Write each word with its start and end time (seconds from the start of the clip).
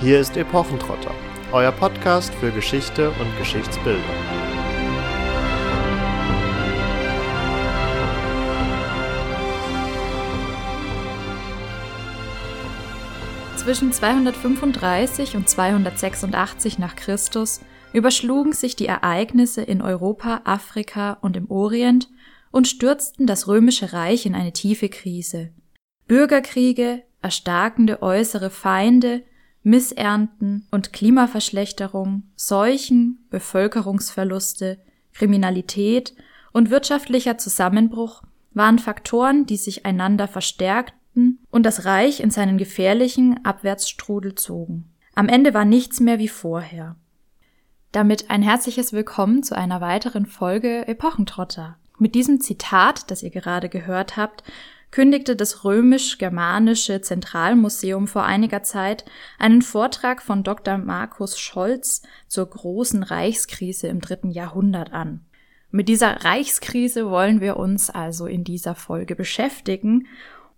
Hier 0.00 0.18
ist 0.18 0.36
Epochentrotter, 0.36 1.14
euer 1.52 1.70
Podcast 1.70 2.34
für 2.34 2.50
Geschichte 2.50 3.10
und 3.10 3.38
Geschichtsbildung. 3.38 4.02
Zwischen 13.56 13.92
235 13.92 15.36
und 15.36 15.48
286 15.48 16.78
nach 16.78 16.96
Christus 16.96 17.60
überschlugen 17.92 18.52
sich 18.52 18.74
die 18.74 18.86
Ereignisse 18.86 19.62
in 19.62 19.80
Europa, 19.80 20.42
Afrika 20.44 21.18
und 21.22 21.36
im 21.36 21.48
Orient 21.50 22.10
und 22.50 22.66
stürzten 22.66 23.26
das 23.26 23.46
römische 23.46 23.92
Reich 23.92 24.26
in 24.26 24.34
eine 24.34 24.52
tiefe 24.52 24.88
Krise. 24.88 25.52
Bürgerkriege, 26.08 27.04
erstarkende 27.22 28.02
äußere 28.02 28.50
Feinde, 28.50 29.22
Missernten 29.64 30.66
und 30.70 30.92
Klimaverschlechterung, 30.92 32.24
Seuchen, 32.36 33.26
Bevölkerungsverluste, 33.30 34.78
Kriminalität 35.14 36.14
und 36.52 36.70
wirtschaftlicher 36.70 37.38
Zusammenbruch 37.38 38.22
waren 38.52 38.78
Faktoren, 38.78 39.46
die 39.46 39.56
sich 39.56 39.86
einander 39.86 40.28
verstärkten 40.28 41.38
und 41.50 41.64
das 41.64 41.86
Reich 41.86 42.20
in 42.20 42.30
seinen 42.30 42.58
gefährlichen 42.58 43.44
Abwärtsstrudel 43.44 44.34
zogen. 44.34 44.90
Am 45.14 45.28
Ende 45.28 45.54
war 45.54 45.64
nichts 45.64 45.98
mehr 45.98 46.18
wie 46.18 46.28
vorher. 46.28 46.96
Damit 47.90 48.30
ein 48.30 48.42
herzliches 48.42 48.92
Willkommen 48.92 49.42
zu 49.42 49.56
einer 49.56 49.80
weiteren 49.80 50.26
Folge 50.26 50.86
Epochentrotter. 50.86 51.78
Mit 51.98 52.14
diesem 52.14 52.40
Zitat, 52.40 53.10
das 53.10 53.22
ihr 53.22 53.30
gerade 53.30 53.70
gehört 53.70 54.16
habt, 54.18 54.44
kündigte 54.94 55.34
das 55.34 55.64
römisch-germanische 55.64 57.00
Zentralmuseum 57.00 58.06
vor 58.06 58.22
einiger 58.22 58.62
Zeit 58.62 59.04
einen 59.40 59.60
Vortrag 59.60 60.22
von 60.22 60.44
Dr. 60.44 60.78
Markus 60.78 61.36
Scholz 61.36 62.02
zur 62.28 62.48
großen 62.48 63.02
Reichskrise 63.02 63.88
im 63.88 64.00
dritten 64.00 64.30
Jahrhundert 64.30 64.92
an. 64.92 65.26
Mit 65.72 65.88
dieser 65.88 66.24
Reichskrise 66.24 67.10
wollen 67.10 67.40
wir 67.40 67.56
uns 67.56 67.90
also 67.90 68.26
in 68.26 68.44
dieser 68.44 68.76
Folge 68.76 69.16
beschäftigen 69.16 70.06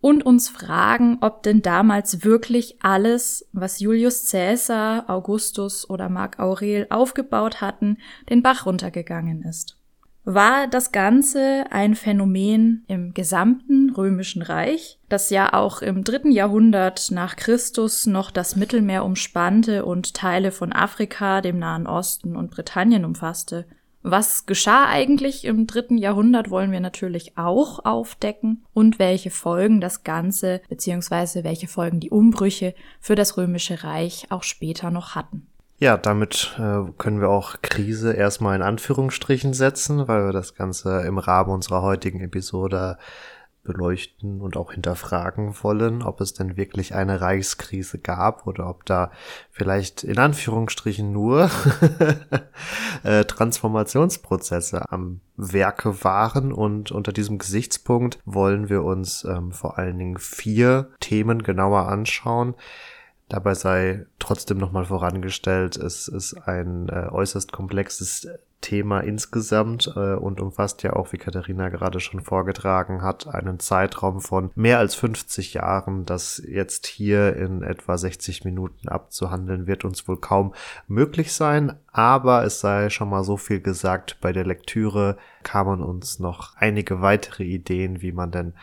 und 0.03 0.27
uns 0.27 0.51
fragen, 0.51 1.17
ob 1.23 1.43
denn 1.43 1.63
damals 1.63 2.23
wirklich 2.23 2.77
alles, 2.83 3.49
was 3.55 3.81
Julius 3.81 4.31
Caesar, 4.31 5.09
Augustus 5.09 5.89
oder 5.89 6.11
Marc 6.11 6.39
Aurel 6.41 6.89
aufgebaut 6.91 7.63
hatten, 7.63 7.97
den 8.29 8.43
Bach 8.43 8.67
runtergegangen 8.67 9.45
ist 9.45 9.79
war 10.27 10.67
das 10.67 10.91
Ganze 10.91 11.67
ein 11.71 11.95
Phänomen 11.95 12.85
im 12.89 13.15
gesamten 13.15 13.91
römischen 13.91 14.43
Reich, 14.43 14.99
das 15.09 15.31
ja 15.31 15.55
auch 15.55 15.83
im 15.83 16.03
dritten 16.03 16.33
Jahrhundert 16.33 17.13
nach 17.13 17.37
Christus 17.37 18.07
noch 18.07 18.33
das 18.33 18.57
Mittelmeer 18.57 19.05
umspannte 19.05 19.85
und 19.85 20.15
Teile 20.15 20.51
von 20.51 20.73
Afrika, 20.73 21.41
dem 21.41 21.61
Nahen 21.61 21.87
Osten 21.87 22.35
und 22.35 22.51
Britannien 22.51 23.05
umfasste. 23.05 23.67
Was 24.03 24.47
geschah 24.47 24.87
eigentlich 24.87 25.45
im 25.45 25.69
dritten 25.69 25.97
Jahrhundert, 25.97 26.51
wollen 26.51 26.73
wir 26.73 26.81
natürlich 26.81 27.39
auch 27.39 27.85
aufdecken 27.85 28.65
und 28.73 28.99
welche 28.99 29.31
Folgen 29.31 29.81
das 29.81 30.03
Ganze 30.03 30.61
bzw. 30.69 31.45
welche 31.45 31.69
Folgen 31.69 32.01
die 32.01 32.11
Umbrüche 32.11 32.75
für 33.01 33.15
das 33.15 33.37
römische 33.37 33.85
Reich 33.85 34.27
auch 34.31 34.43
später 34.43 34.91
noch 34.91 35.15
hatten. 35.15 35.47
Ja, 35.79 35.99
damit 35.99 36.57
äh, 36.59 36.91
können 36.97 37.21
wir 37.21 37.29
auch 37.29 37.57
Krise 37.61 38.15
erstmal 38.15 38.57
in 38.57 38.63
Anführungsstrichen 38.63 39.53
setzen, 39.53 40.09
weil 40.09 40.25
wir 40.25 40.33
das 40.33 40.55
Ganze 40.55 41.03
im 41.03 41.19
Rahmen 41.19 41.51
unserer 41.51 41.83
heutigen 41.83 42.21
Episode 42.21 42.97
beleuchten 43.67 44.41
und 44.41 44.57
auch 44.57 44.73
hinterfragen 44.73 45.55
wollen, 45.63 46.03
ob 46.03 46.21
es 46.21 46.33
denn 46.33 46.57
wirklich 46.57 46.95
eine 46.95 47.21
Reichskrise 47.21 47.99
gab 47.99 48.47
oder 48.47 48.71
ob 48.71 48.87
da 48.87 49.11
vielleicht 49.51 50.05
in 50.05 50.19
Anführungsstrichen 50.19 51.13
nur 51.13 51.51
äh, 53.03 53.25
Transformationsprozesse 53.25 54.91
am 54.91 55.21
Werke 55.37 56.03
waren. 56.05 56.53
Und 56.53 56.91
unter 56.91 57.13
diesem 57.13 57.39
Gesichtspunkt 57.39 58.19
wollen 58.25 58.71
wir 58.71 58.83
uns 58.83 59.25
ähm, 59.25 59.53
vor 59.53 59.79
allen 59.79 59.99
Dingen 59.99 60.19
vier 60.19 60.91
Themen 61.01 61.43
genauer 61.43 61.89
anschauen, 61.89 62.55
Dabei 63.29 63.55
sei 63.55 64.07
trotzdem 64.19 64.59
nochmal 64.59 64.85
vorangestellt, 64.85 65.77
es 65.77 66.07
ist 66.07 66.35
ein 66.47 66.89
äh, 66.89 67.09
äußerst 67.11 67.51
komplexes 67.51 68.29
Thema 68.61 69.01
insgesamt 69.01 69.93
äh, 69.95 70.15
und 70.15 70.41
umfasst 70.41 70.83
ja 70.83 70.95
auch, 70.95 71.13
wie 71.13 71.19
Katharina 71.19 71.69
gerade 71.69 72.01
schon 72.01 72.21
vorgetragen 72.21 73.03
hat, 73.03 73.27
einen 73.27 73.61
Zeitraum 73.61 74.21
von 74.21 74.51
mehr 74.55 74.79
als 74.79 74.95
50 74.95 75.55
Jahren. 75.55 76.05
Das 76.05 76.43
jetzt 76.45 76.87
hier 76.87 77.37
in 77.37 77.63
etwa 77.63 77.97
60 77.97 78.45
Minuten 78.45 78.89
abzuhandeln, 78.89 79.67
wird 79.67 79.85
uns 79.85 80.09
wohl 80.09 80.19
kaum 80.19 80.55
möglich 80.89 81.33
sein. 81.33 81.75
Aber 81.93 82.45
es 82.45 82.61
sei 82.61 82.91
schon 82.91 83.09
mal 83.09 83.25
so 83.25 83.37
viel 83.37 83.61
gesagt, 83.61 84.19
bei 84.21 84.33
der 84.33 84.45
Lektüre 84.45 85.17
kamen 85.43 85.81
uns 85.81 86.19
noch 86.19 86.57
einige 86.57 87.01
weitere 87.01 87.45
Ideen, 87.45 88.03
wie 88.03 88.13
man 88.13 88.33
denn 88.33 88.55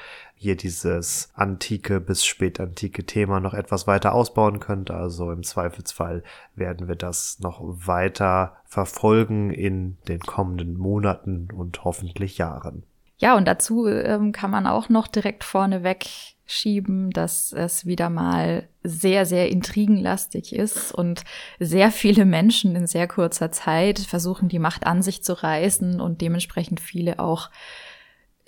hier 0.44 0.56
dieses 0.56 1.32
antike 1.34 2.00
bis 2.00 2.26
spätantike 2.26 3.06
Thema 3.06 3.40
noch 3.40 3.54
etwas 3.54 3.88
weiter 3.88 4.14
ausbauen 4.14 4.60
könnte. 4.60 4.94
Also 4.94 5.32
im 5.32 5.44
Zweifelsfall 5.44 6.24
werden 6.56 6.88
wir 6.88 6.96
das 6.96 7.40
noch 7.40 7.62
weiter 7.64 8.58
verfolgen 8.66 9.52
in 9.52 9.98
den 10.08 10.20
kommenden 10.20 10.78
Monaten 10.78 11.48
und 11.56 11.84
hoffentlich 11.84 12.38
Jahren. 12.38 12.84
Ja, 13.18 13.38
und 13.38 13.48
dazu 13.48 13.88
ähm, 13.88 14.34
kann 14.34 14.52
man 14.52 14.68
auch 14.68 14.90
noch 14.90 15.08
direkt 15.08 15.46
vorneweg 15.46 16.06
schieben, 16.46 17.12
dass 17.12 17.54
es 17.54 17.86
wieder 17.86 18.10
mal 18.10 18.68
sehr, 18.84 19.26
sehr 19.26 19.50
intrigenlastig 19.50 20.54
ist 20.54 20.92
und 20.94 21.24
sehr 21.60 21.90
viele 21.90 22.26
Menschen 22.26 22.76
in 22.76 22.86
sehr 22.86 23.08
kurzer 23.08 23.50
Zeit 23.52 24.00
versuchen, 24.00 24.50
die 24.50 24.60
Macht 24.60 24.86
an 24.86 25.02
sich 25.02 25.24
zu 25.24 25.42
reißen 25.42 26.02
und 26.02 26.20
dementsprechend 26.20 26.82
viele 26.82 27.20
auch 27.20 27.50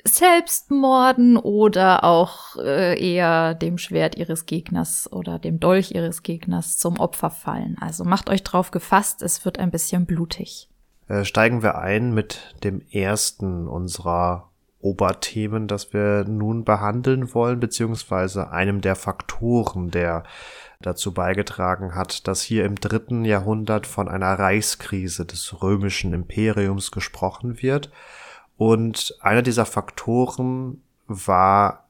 Selbstmorden 0.07 1.35
oder 1.35 2.03
auch 2.03 2.57
äh, 2.57 2.99
eher 2.99 3.55
dem 3.55 3.79
Schwert 3.79 4.15
ihres 4.15 4.45
Gegners 4.45 5.11
oder 5.11 5.39
dem 5.39 5.59
Dolch 5.59 5.91
ihres 5.91 6.21
Gegners 6.21 6.77
zum 6.77 6.99
Opfer 6.99 7.31
fallen. 7.31 7.75
Also 7.81 8.03
macht 8.03 8.29
euch 8.29 8.43
drauf 8.43 8.69
gefasst, 8.69 9.23
es 9.23 9.45
wird 9.45 9.57
ein 9.57 9.71
bisschen 9.71 10.05
blutig. 10.05 10.69
Äh, 11.07 11.25
steigen 11.25 11.63
wir 11.63 11.79
ein 11.79 12.13
mit 12.13 12.55
dem 12.63 12.81
ersten 12.91 13.67
unserer 13.67 14.51
Oberthemen, 14.79 15.67
das 15.67 15.93
wir 15.93 16.25
nun 16.25 16.63
behandeln 16.63 17.33
wollen, 17.33 17.59
beziehungsweise 17.59 18.51
einem 18.51 18.81
der 18.81 18.95
Faktoren, 18.95 19.89
der 19.89 20.23
dazu 20.79 21.15
beigetragen 21.15 21.95
hat, 21.95 22.27
dass 22.27 22.43
hier 22.43 22.65
im 22.65 22.75
dritten 22.75 23.25
Jahrhundert 23.25 23.87
von 23.87 24.07
einer 24.07 24.37
Reichskrise 24.37 25.25
des 25.25 25.63
römischen 25.63 26.13
Imperiums 26.13 26.91
gesprochen 26.91 27.63
wird 27.63 27.89
und 28.57 29.15
einer 29.21 29.41
dieser 29.41 29.65
Faktoren 29.65 30.81
war 31.07 31.85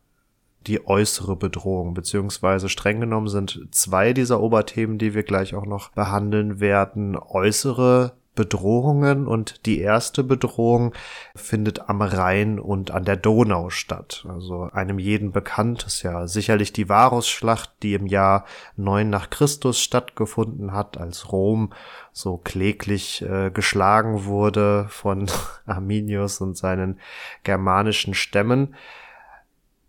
die 0.68 0.88
äußere 0.88 1.36
Bedrohung, 1.36 1.94
beziehungsweise 1.94 2.70
streng 2.70 3.00
genommen 3.00 3.28
sind 3.28 3.68
zwei 3.72 4.14
dieser 4.14 4.42
Oberthemen, 4.42 4.98
die 4.98 5.14
wir 5.14 5.24
gleich 5.24 5.54
auch 5.54 5.66
noch 5.66 5.90
behandeln 5.90 6.60
werden, 6.60 7.16
äußere 7.16 8.18
Bedrohungen 8.36 9.28
und 9.28 9.66
die 9.66 9.80
erste 9.80 10.24
Bedrohung 10.24 10.94
findet 11.36 11.90
am 11.90 12.02
Rhein 12.02 12.60
und 12.60 12.92
an 12.92 13.06
der 13.06 13.16
Donau 13.16 13.70
statt. 13.70 14.26
Also 14.30 14.70
einem 14.74 15.00
jeden 15.00 15.32
bekannt 15.32 15.86
ist 15.88 16.04
ja 16.04 16.28
sicherlich 16.28 16.74
die 16.74 16.90
Varusschlacht, 16.90 17.72
die 17.82 17.94
im 17.94 18.06
Jahr 18.06 18.46
9 18.76 19.10
nach 19.10 19.30
Christus 19.30 19.80
stattgefunden 19.80 20.74
hat, 20.74 20.98
als 20.98 21.32
Rom 21.32 21.72
so 22.12 22.38
kläglich 22.38 23.22
äh, 23.22 23.50
geschlagen 23.50 24.26
wurde 24.26 24.88
von 24.90 25.28
Arminius 25.66 26.42
und 26.42 26.58
seinen 26.58 27.00
germanischen 27.44 28.14
Stämmen. 28.14 28.76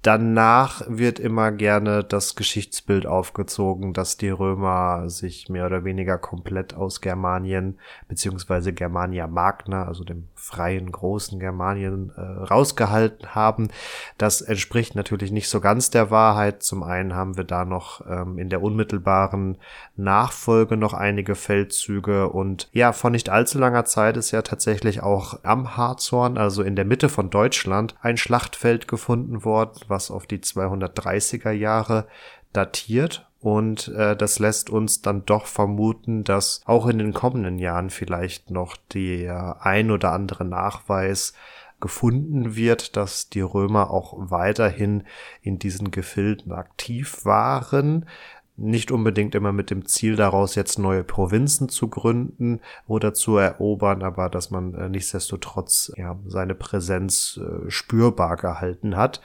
Danach 0.06 0.82
wird 0.86 1.18
immer 1.18 1.50
gerne 1.50 2.04
das 2.04 2.36
Geschichtsbild 2.36 3.06
aufgezogen, 3.06 3.92
dass 3.92 4.16
die 4.16 4.28
Römer 4.28 5.10
sich 5.10 5.48
mehr 5.48 5.66
oder 5.66 5.82
weniger 5.82 6.16
komplett 6.16 6.74
aus 6.74 7.00
Germanien 7.00 7.80
beziehungsweise 8.06 8.72
Germania 8.72 9.26
Magna, 9.26 9.84
also 9.84 10.04
dem 10.04 10.28
freien 10.36 10.92
großen 10.92 11.41
Germanien, 11.41 12.12
äh, 12.16 12.20
rausgehalten 12.20 13.34
haben. 13.34 13.66
Das 14.16 14.42
entspricht 14.42 14.94
natürlich 14.94 15.32
nicht 15.32 15.48
so 15.48 15.60
ganz 15.60 15.91
der 15.91 16.09
Wahrheit. 16.12 16.62
Zum 16.62 16.84
einen 16.84 17.16
haben 17.16 17.36
wir 17.36 17.42
da 17.42 17.64
noch 17.64 18.06
ähm, 18.09 18.38
in 18.38 18.48
der 18.48 18.62
unmittelbaren 18.62 19.59
Nachfolge 19.97 20.76
noch 20.76 20.94
einige 20.94 21.34
Feldzüge 21.34 22.28
und 22.28 22.68
ja, 22.72 22.92
vor 22.92 23.10
nicht 23.10 23.28
allzu 23.28 23.59
langer 23.59 23.86
Zeit 23.86 24.16
ist 24.16 24.30
ja 24.30 24.42
tatsächlich 24.42 25.02
auch 25.02 25.41
am 25.42 25.76
Harzhorn, 25.76 26.38
also 26.38 26.62
in 26.62 26.76
der 26.76 26.84
Mitte 26.84 27.09
von 27.09 27.28
Deutschland, 27.28 27.97
ein 28.02 28.16
Schlachtfeld 28.16 28.86
gefunden 28.86 29.44
worden, 29.44 29.80
was 29.97 30.10
auf 30.10 30.27
die 30.27 30.41
230er 30.41 31.53
Jahre 31.53 32.07
datiert. 32.53 33.27
Und 33.41 33.89
äh, 33.89 34.15
das 34.15 34.39
lässt 34.39 34.69
uns 34.71 35.01
dann 35.01 35.25
doch 35.25 35.47
vermuten, 35.47 36.22
dass 36.22 36.60
auch 36.66 36.87
in 36.87 36.98
den 36.98 37.15
kommenden 37.15 37.59
Jahren 37.59 37.91
vielleicht 37.91 38.51
noch 38.51 38.77
der 38.93 39.59
ein 39.60 39.91
oder 39.91 40.13
andere 40.13 40.45
Nachweis 40.45 41.33
gefunden 41.81 42.57
wird, 42.57 42.97
dass 42.97 43.28
die 43.31 43.41
Römer 43.41 43.91
auch 43.91 44.15
weiterhin 44.16 45.04
in 45.43 45.59
diesen 45.59 45.91
Gefilden 45.91 46.53
aktiv 46.53 47.25
waren. 47.25 48.07
nicht 48.59 48.91
unbedingt 48.91 49.34
immer 49.34 49.53
mit 49.53 49.71
dem 49.71 49.84
Ziel 49.84 50.16
daraus, 50.16 50.54
jetzt 50.54 50.78
neue 50.78 51.04
Provinzen 51.04 51.69
zu 51.69 51.89
gründen 51.89 52.60
oder 52.87 53.13
zu 53.13 53.37
erobern, 53.37 54.03
aber 54.03 54.31
dass 54.31 54.51
man 54.51 54.75
äh, 54.75 54.89
nichtsdestotrotz 54.89 55.93
ja, 55.97 56.19
seine 56.27 56.54
Präsenz 56.54 57.39
äh, 57.39 57.71
spürbar 57.71 58.37
gehalten 58.37 58.97
hat. 58.97 59.21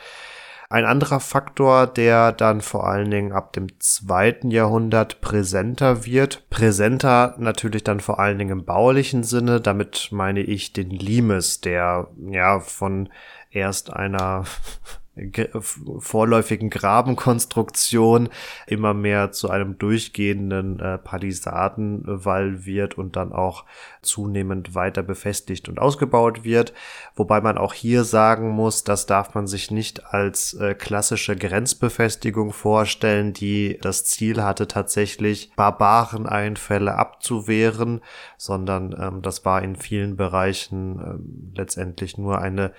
Ein 0.71 0.85
anderer 0.85 1.19
Faktor, 1.19 1.85
der 1.85 2.31
dann 2.31 2.61
vor 2.61 2.87
allen 2.87 3.11
Dingen 3.11 3.33
ab 3.33 3.51
dem 3.51 3.77
zweiten 3.81 4.51
Jahrhundert 4.51 5.19
präsenter 5.19 6.05
wird, 6.05 6.49
präsenter 6.49 7.35
natürlich 7.37 7.83
dann 7.83 7.99
vor 7.99 8.19
allen 8.19 8.37
Dingen 8.37 8.59
im 8.59 8.63
baulichen 8.63 9.23
Sinne, 9.23 9.59
damit 9.59 10.07
meine 10.11 10.39
ich 10.39 10.71
den 10.71 10.89
Limes, 10.89 11.59
der 11.59 12.07
ja 12.29 12.61
von 12.61 13.09
erst 13.49 13.91
einer 13.91 14.45
vorläufigen 15.99 16.69
Grabenkonstruktion 16.69 18.29
immer 18.65 18.93
mehr 18.93 19.33
zu 19.33 19.49
einem 19.49 19.77
durchgehenden 19.77 20.79
äh, 20.79 20.97
Palisadenwall 20.97 22.65
wird 22.65 22.97
und 22.97 23.17
dann 23.17 23.33
auch 23.33 23.65
zunehmend 24.01 24.73
weiter 24.73 25.03
befestigt 25.03 25.67
und 25.67 25.79
ausgebaut 25.79 26.45
wird. 26.45 26.73
Wobei 27.13 27.41
man 27.41 27.57
auch 27.57 27.73
hier 27.73 28.05
sagen 28.05 28.51
muss, 28.51 28.85
das 28.85 29.05
darf 29.05 29.35
man 29.35 29.47
sich 29.47 29.69
nicht 29.69 30.05
als 30.05 30.53
äh, 30.53 30.75
klassische 30.75 31.35
Grenzbefestigung 31.35 32.53
vorstellen, 32.53 33.33
die 33.33 33.77
das 33.81 34.05
Ziel 34.05 34.41
hatte, 34.41 34.67
tatsächlich 34.67 35.51
Barbareneinfälle 35.57 36.95
abzuwehren, 36.95 37.99
sondern 38.37 38.95
ähm, 38.97 39.21
das 39.21 39.43
war 39.43 39.61
in 39.61 39.75
vielen 39.75 40.15
Bereichen 40.15 40.99
äh, 40.99 41.57
letztendlich 41.57 42.17
nur 42.17 42.39
eine 42.39 42.71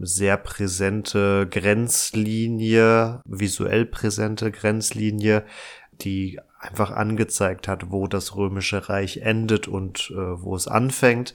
sehr 0.00 0.36
präsente 0.36 1.46
Grenzlinie, 1.48 3.20
visuell 3.26 3.86
präsente 3.86 4.50
Grenzlinie, 4.50 5.44
die 5.92 6.40
einfach 6.58 6.90
angezeigt 6.90 7.68
hat, 7.68 7.90
wo 7.90 8.06
das 8.06 8.36
römische 8.36 8.88
Reich 8.88 9.18
endet 9.18 9.68
und 9.68 10.10
äh, 10.10 10.42
wo 10.42 10.56
es 10.56 10.66
anfängt. 10.66 11.34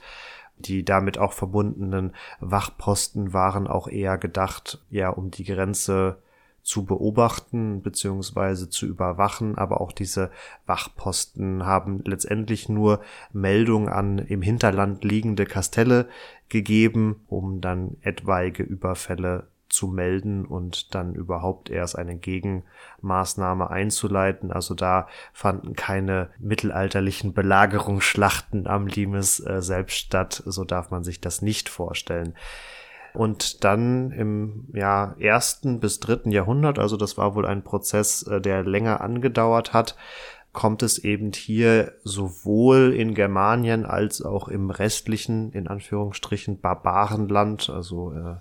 Die 0.58 0.84
damit 0.84 1.16
auch 1.16 1.32
verbundenen 1.32 2.14
Wachposten 2.40 3.32
waren 3.32 3.66
auch 3.66 3.88
eher 3.88 4.18
gedacht, 4.18 4.84
ja, 4.90 5.08
um 5.08 5.30
die 5.30 5.44
Grenze 5.44 6.18
zu 6.70 6.84
beobachten 6.84 7.82
beziehungsweise 7.82 8.70
zu 8.70 8.86
überwachen, 8.86 9.58
aber 9.58 9.80
auch 9.80 9.90
diese 9.90 10.30
Wachposten 10.66 11.66
haben 11.66 12.00
letztendlich 12.04 12.68
nur 12.68 13.00
Meldung 13.32 13.88
an 13.88 14.20
im 14.20 14.40
Hinterland 14.40 15.02
liegende 15.02 15.46
Kastelle 15.46 16.08
gegeben, 16.48 17.24
um 17.26 17.60
dann 17.60 17.96
etwaige 18.02 18.62
Überfälle 18.62 19.48
zu 19.68 19.88
melden 19.88 20.44
und 20.44 20.94
dann 20.94 21.16
überhaupt 21.16 21.70
erst 21.70 21.98
eine 21.98 22.16
Gegenmaßnahme 22.16 23.68
einzuleiten. 23.68 24.52
Also 24.52 24.74
da 24.74 25.08
fanden 25.32 25.74
keine 25.74 26.30
mittelalterlichen 26.38 27.32
Belagerungsschlachten 27.32 28.68
am 28.68 28.86
Limes 28.86 29.40
äh, 29.40 29.60
selbst 29.60 29.96
statt. 29.96 30.40
So 30.46 30.62
darf 30.62 30.92
man 30.92 31.02
sich 31.02 31.20
das 31.20 31.42
nicht 31.42 31.68
vorstellen. 31.68 32.36
Und 33.14 33.64
dann 33.64 34.12
im 34.12 34.68
ja, 34.72 35.14
ersten 35.18 35.80
bis 35.80 36.00
dritten 36.00 36.30
Jahrhundert, 36.30 36.78
also 36.78 36.96
das 36.96 37.18
war 37.18 37.34
wohl 37.34 37.46
ein 37.46 37.62
Prozess, 37.62 38.22
äh, 38.22 38.40
der 38.40 38.62
länger 38.64 39.00
angedauert 39.00 39.72
hat, 39.72 39.96
kommt 40.52 40.82
es 40.82 40.98
eben 40.98 41.32
hier 41.32 41.92
sowohl 42.02 42.92
in 42.92 43.14
Germanien 43.14 43.86
als 43.86 44.22
auch 44.22 44.48
im 44.48 44.70
restlichen, 44.70 45.52
in 45.52 45.68
Anführungsstrichen, 45.68 46.60
Barbarenland, 46.60 47.70
also 47.70 48.12
äh, 48.12 48.36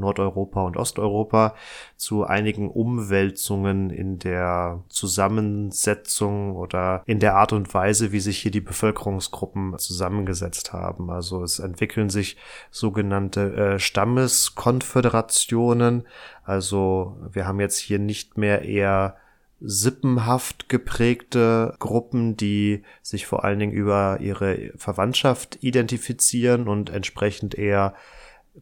Nordeuropa 0.00 0.62
und 0.62 0.76
Osteuropa 0.76 1.54
zu 1.96 2.24
einigen 2.24 2.68
Umwälzungen 2.70 3.90
in 3.90 4.18
der 4.18 4.82
Zusammensetzung 4.88 6.56
oder 6.56 7.02
in 7.06 7.20
der 7.20 7.36
Art 7.36 7.52
und 7.52 7.72
Weise, 7.74 8.12
wie 8.12 8.20
sich 8.20 8.38
hier 8.38 8.50
die 8.50 8.60
Bevölkerungsgruppen 8.60 9.78
zusammengesetzt 9.78 10.72
haben. 10.72 11.10
Also 11.10 11.42
es 11.42 11.58
entwickeln 11.58 12.10
sich 12.10 12.36
sogenannte 12.70 13.54
äh, 13.54 13.78
Stammeskonföderationen. 13.78 16.04
Also 16.44 17.16
wir 17.32 17.46
haben 17.46 17.60
jetzt 17.60 17.78
hier 17.78 17.98
nicht 17.98 18.36
mehr 18.36 18.60
eher 18.62 19.16
sippenhaft 19.60 20.68
geprägte 20.68 21.74
Gruppen, 21.78 22.36
die 22.36 22.82
sich 23.02 23.26
vor 23.26 23.44
allen 23.44 23.58
Dingen 23.58 23.72
über 23.72 24.18
ihre 24.20 24.72
Verwandtschaft 24.76 25.58
identifizieren 25.62 26.68
und 26.68 26.90
entsprechend 26.90 27.54
eher 27.54 27.94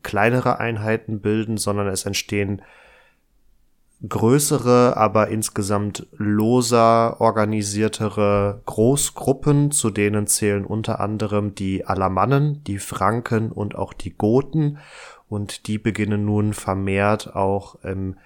kleinere 0.03 0.59
Einheiten 0.59 1.21
bilden, 1.21 1.57
sondern 1.57 1.89
es 1.89 2.05
entstehen 2.07 2.63
größere, 4.09 4.97
aber 4.97 5.29
insgesamt 5.29 6.07
loser 6.13 7.21
organisiertere 7.21 8.63
Großgruppen, 8.67 9.71
zu 9.71 9.91
denen 9.91 10.27
zählen 10.27 10.65
unter 10.65 11.01
anderem 11.01 11.55
die 11.55 11.85
Alamannen, 11.85 12.65
die 12.65 12.79
Franken 12.79 13.53
und 13.53 13.77
auch 13.77 13.93
die 13.93 14.11
Goten. 14.11 14.79
Und 15.29 15.67
die 15.67 15.79
beginnen 15.79 16.25
nun 16.25 16.53
vermehrt 16.53 17.35
auch 17.35 17.77
im 17.85 18.17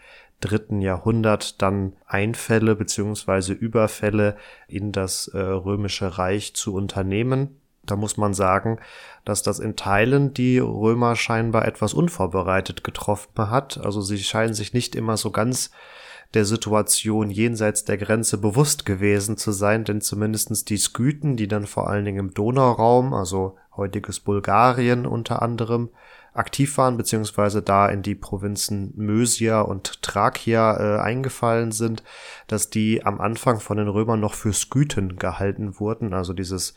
dritten 0.41 0.81
Jahrhundert 0.81 1.61
dann 1.63 1.95
Einfälle 2.07 2.75
beziehungsweise 2.75 3.53
Überfälle 3.53 4.37
in 4.69 4.93
das 4.93 5.29
äh, 5.29 5.39
römische 5.39 6.19
Reich 6.19 6.55
zu 6.55 6.75
unternehmen 6.75 7.61
da 7.87 7.97
muss 7.97 8.17
man 8.17 8.35
sagen, 8.35 8.79
dass 9.25 9.43
das 9.43 9.59
in 9.59 9.77
Teilen 9.77 10.35
die 10.35 10.59
Römer 10.59 11.17
scheinbar 11.17 11.67
etwas 11.67 11.95
unvorbereitet 11.95 12.85
getroffen 12.85 13.51
hat. 13.51 13.79
Also 13.79 14.01
sie 14.01 14.19
scheinen 14.19 14.55
sich 14.55 14.73
nicht 14.73 14.95
immer 14.95 15.17
so 15.17 15.31
ganz 15.31 15.71
der 16.35 16.45
Situation 16.45 17.31
jenseits 17.31 17.85
der 17.85 17.99
Grenze 17.99 18.39
bewusst 18.39 18.85
gewesen 18.85 19.37
zu 19.37 19.53
sein, 19.53 19.85
denn 19.85 20.01
zumindestens 20.01 20.65
die 20.65 20.77
Skythen, 20.77 21.37
die 21.37 21.49
dann 21.49 21.67
vor 21.67 21.89
allen 21.89 22.05
Dingen 22.05 22.19
im 22.19 22.35
Donauraum, 22.35 23.15
also 23.15 23.57
heutiges 23.77 24.21
Bulgarien 24.21 25.07
unter 25.07 25.43
anderem, 25.43 25.91
aktiv 26.37 26.77
waren, 26.77 26.97
beziehungsweise 26.97 27.63
da 27.63 27.89
in 27.89 28.03
die 28.03 28.15
Provinzen 28.15 28.93
Mösia 28.97 29.63
und 29.63 30.03
Thrakia 30.03 30.77
äh, 30.77 31.01
eingefallen 31.01 31.73
sind, 31.73 32.03
dass 32.47 32.69
die 32.71 33.05
am 33.05 33.21
Anfang 33.21 33.61
von 33.61 33.79
den 33.79 33.89
Römern 33.89 34.21
noch 34.21 34.35
für 34.35 34.53
Skythen 34.53 35.17
gehalten 35.17 35.81
wurden, 35.81 36.13
also 36.13 36.33
dieses 36.33 36.75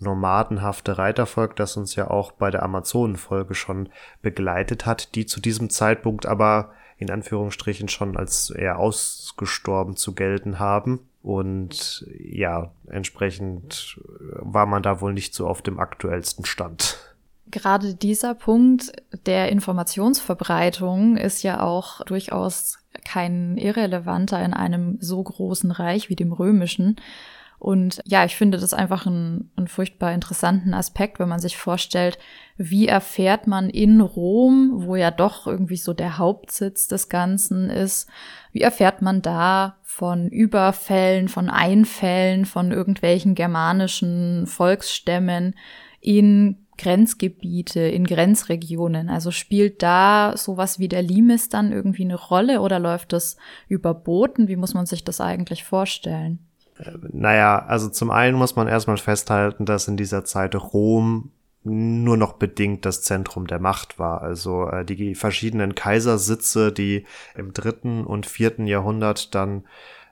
nomadenhafte 0.00 0.98
Reitervolk, 0.98 1.56
das 1.56 1.76
uns 1.76 1.94
ja 1.94 2.10
auch 2.10 2.32
bei 2.32 2.50
der 2.50 2.62
Amazonenfolge 2.62 3.54
schon 3.54 3.88
begleitet 4.22 4.86
hat, 4.86 5.14
die 5.14 5.26
zu 5.26 5.40
diesem 5.40 5.70
Zeitpunkt 5.70 6.26
aber 6.26 6.72
in 6.98 7.10
Anführungsstrichen 7.10 7.88
schon 7.88 8.16
als 8.16 8.50
eher 8.50 8.78
ausgestorben 8.78 9.96
zu 9.96 10.14
gelten 10.14 10.58
haben. 10.58 11.00
Und 11.22 12.06
ja, 12.18 12.72
entsprechend 12.88 14.00
war 14.34 14.66
man 14.66 14.82
da 14.82 15.00
wohl 15.00 15.12
nicht 15.12 15.34
so 15.34 15.46
auf 15.46 15.62
dem 15.62 15.78
aktuellsten 15.78 16.44
Stand. 16.44 16.98
Gerade 17.50 17.94
dieser 17.94 18.34
Punkt 18.34 18.92
der 19.26 19.50
Informationsverbreitung 19.50 21.16
ist 21.16 21.42
ja 21.42 21.62
auch 21.62 22.04
durchaus 22.04 22.78
kein 23.04 23.56
irrelevanter 23.56 24.42
in 24.44 24.54
einem 24.54 24.98
so 25.00 25.22
großen 25.22 25.70
Reich 25.70 26.10
wie 26.10 26.16
dem 26.16 26.32
römischen. 26.32 26.96
Und 27.60 28.00
ja, 28.06 28.24
ich 28.24 28.36
finde 28.36 28.56
das 28.56 28.72
einfach 28.72 29.06
einen, 29.06 29.50
einen 29.54 29.68
furchtbar 29.68 30.14
interessanten 30.14 30.72
Aspekt, 30.72 31.18
wenn 31.20 31.28
man 31.28 31.40
sich 31.40 31.58
vorstellt, 31.58 32.18
wie 32.56 32.88
erfährt 32.88 33.46
man 33.46 33.68
in 33.68 34.00
Rom, 34.00 34.72
wo 34.86 34.96
ja 34.96 35.10
doch 35.10 35.46
irgendwie 35.46 35.76
so 35.76 35.92
der 35.92 36.16
Hauptsitz 36.16 36.88
des 36.88 37.10
Ganzen 37.10 37.68
ist, 37.68 38.08
wie 38.52 38.62
erfährt 38.62 39.02
man 39.02 39.20
da 39.20 39.76
von 39.82 40.30
Überfällen, 40.30 41.28
von 41.28 41.50
Einfällen, 41.50 42.46
von 42.46 42.72
irgendwelchen 42.72 43.34
germanischen 43.34 44.46
Volksstämmen 44.46 45.54
in 46.00 46.66
Grenzgebiete, 46.78 47.80
in 47.80 48.06
Grenzregionen. 48.06 49.10
Also 49.10 49.32
spielt 49.32 49.82
da 49.82 50.32
sowas 50.34 50.78
wie 50.78 50.88
der 50.88 51.02
Limes 51.02 51.50
dann 51.50 51.72
irgendwie 51.72 52.04
eine 52.04 52.14
Rolle 52.14 52.62
oder 52.62 52.78
läuft 52.78 53.12
das 53.12 53.36
überboten? 53.68 54.48
Wie 54.48 54.56
muss 54.56 54.72
man 54.72 54.86
sich 54.86 55.04
das 55.04 55.20
eigentlich 55.20 55.62
vorstellen? 55.62 56.38
Naja, 57.12 57.64
also 57.66 57.88
zum 57.88 58.10
einen 58.10 58.36
muss 58.36 58.56
man 58.56 58.68
erstmal 58.68 58.96
festhalten, 58.96 59.64
dass 59.64 59.88
in 59.88 59.96
dieser 59.96 60.24
Zeit 60.24 60.54
Rom 60.54 61.30
nur 61.62 62.16
noch 62.16 62.34
bedingt 62.34 62.86
das 62.86 63.02
Zentrum 63.02 63.46
der 63.46 63.58
Macht 63.58 63.98
war. 63.98 64.22
Also 64.22 64.68
äh, 64.68 64.84
die 64.84 65.14
verschiedenen 65.14 65.74
Kaisersitze, 65.74 66.72
die 66.72 67.04
im 67.34 67.52
dritten 67.52 68.04
und 68.04 68.26
vierten 68.26 68.66
Jahrhundert 68.66 69.34
dann 69.34 69.64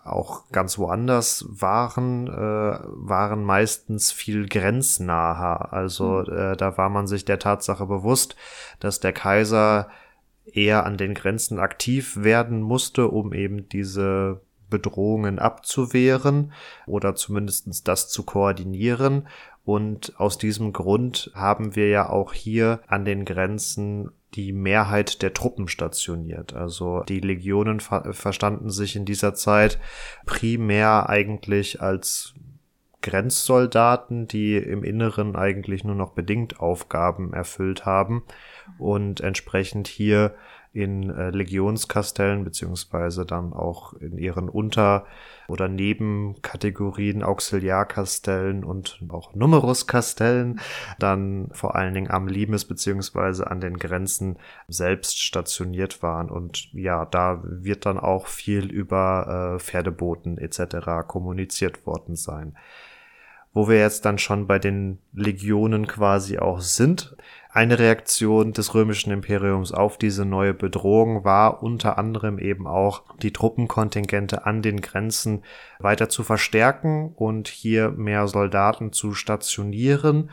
auch 0.05 0.51
ganz 0.51 0.79
woanders 0.79 1.47
waren, 1.49 2.29
äh, 2.29 2.79
waren 2.85 3.45
meistens 3.45 4.13
viel 4.13 4.47
grenznaher. 4.49 5.73
Also 5.73 6.25
mhm. 6.27 6.37
äh, 6.37 6.57
da 6.57 6.77
war 6.77 6.91
man 6.91 7.07
sich 7.07 7.25
der 7.25 7.39
Tatsache 7.39 7.87
bewusst, 7.87 8.37
dass 8.81 9.01
der 9.01 9.13
Kaiser 9.13 9.89
eher 10.45 10.87
an 10.87 10.97
den 10.97 11.15
Grenzen 11.15 11.59
aktiv 11.59 12.17
werden 12.17 12.63
musste, 12.63 13.09
um 13.09 13.33
eben 13.33 13.69
diese 13.69 14.41
Bedrohungen 14.69 15.39
abzuwehren 15.39 16.53
oder 16.87 17.15
zumindestens 17.15 17.85
das 17.85 18.09
zu 18.09 18.25
koordinieren. 18.25 19.29
Und 19.65 20.19
aus 20.19 20.39
diesem 20.39 20.73
Grund 20.73 21.31
haben 21.35 21.77
wir 21.77 21.89
ja 21.89 22.09
auch 22.09 22.33
hier 22.33 22.81
an 22.87 23.05
den 23.05 23.25
Grenzen 23.25 24.11
die 24.35 24.53
Mehrheit 24.53 25.23
der 25.23 25.35
Truppen 25.35 25.69
stationiert. 25.69 26.55
Also 26.55 27.03
die 27.09 27.21
Legionen 27.21 27.81
ver 27.81 28.13
verstanden 28.13 28.71
sich 28.71 28.97
in 28.97 29.05
dieser 29.05 29.35
Zeit 29.35 29.79
primär 30.27 31.09
eigentlich 31.09 31.81
als 31.81 32.35
Grenzsoldaten, 33.01 34.27
die 34.27 34.57
im 34.57 34.83
Inneren 34.85 35.37
eigentlich 35.37 35.85
nur 35.85 35.95
noch 35.95 36.13
bedingt 36.13 36.61
Aufgaben 36.61 37.33
erfüllt 37.33 37.87
haben 37.87 38.25
und 38.79 39.21
entsprechend 39.21 39.87
hier 39.87 40.35
in 40.79 41.11
äh, 41.11 41.31
Legionskastellen 41.31 42.45
beziehungsweise 42.45 43.27
dann 43.27 43.53
auch 43.53 43.95
in 43.95 44.17
ihren 44.17 44.49
Unter- 44.49 45.07
oder 45.49 45.67
Nebenkategorien 45.67 47.25
Auxiliarkastellen 47.25 48.63
und 48.63 49.01
auch 49.09 49.35
Numeruskastellen 49.35 50.61
dann 51.01 51.49
vor 51.51 51.75
allen 51.75 51.95
Dingen 51.95 52.13
am 52.13 52.29
Limes 52.29 52.65
beziehungsweise 52.65 53.51
an 53.51 53.61
den 53.61 53.77
Grenzen 53.77 54.39
selbst 54.69 55.21
stationiert 55.21 56.01
waren 56.01 56.31
und 56.31 56.73
ja, 56.73 57.05
da 57.07 57.41
wird 57.43 57.85
dann 57.85 57.99
auch 57.99 58.29
viel 58.29 58.71
über 58.71 59.57
äh, 59.57 59.59
Pferdeboten 59.59 60.39
etc. 60.39 61.09
kommuniziert 61.09 61.87
worden 61.87 62.15
sein 62.15 62.55
wo 63.53 63.69
wir 63.69 63.79
jetzt 63.79 64.05
dann 64.05 64.19
schon 64.19 64.47
bei 64.47 64.59
den 64.59 64.99
Legionen 65.13 65.87
quasi 65.87 66.39
auch 66.39 66.61
sind. 66.61 67.17
Eine 67.51 67.79
Reaktion 67.79 68.53
des 68.53 68.75
römischen 68.75 69.11
Imperiums 69.11 69.73
auf 69.73 69.97
diese 69.97 70.25
neue 70.25 70.55
Bedrohung 70.55 71.25
war 71.25 71.63
unter 71.63 71.99
anderem 71.99 72.39
eben 72.39 72.67
auch 72.67 73.03
die 73.23 73.33
Truppenkontingente 73.33 74.45
an 74.45 74.63
den 74.63 74.81
Grenzen 74.81 75.43
weiter 75.79 76.09
zu 76.09 76.23
verstärken 76.23 77.13
und 77.17 77.49
hier 77.49 77.91
mehr 77.91 78.29
Soldaten 78.29 78.93
zu 78.93 79.15
stationieren. 79.15 80.31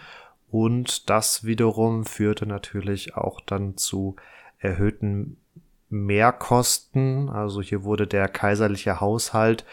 Und 0.52 1.10
das 1.10 1.46
wiederum 1.46 2.06
führte 2.06 2.46
natürlich 2.46 3.16
auch 3.16 3.42
dann 3.42 3.78
zu 3.78 4.18
erhöhten 4.60 5.38
Mehrkosten. 5.90 7.30
Also 7.30 7.62
hier 7.62 7.84
wurde 7.84 8.08
der 8.08 8.28
kaiserliche 8.28 9.00
Haushalt 9.00 9.66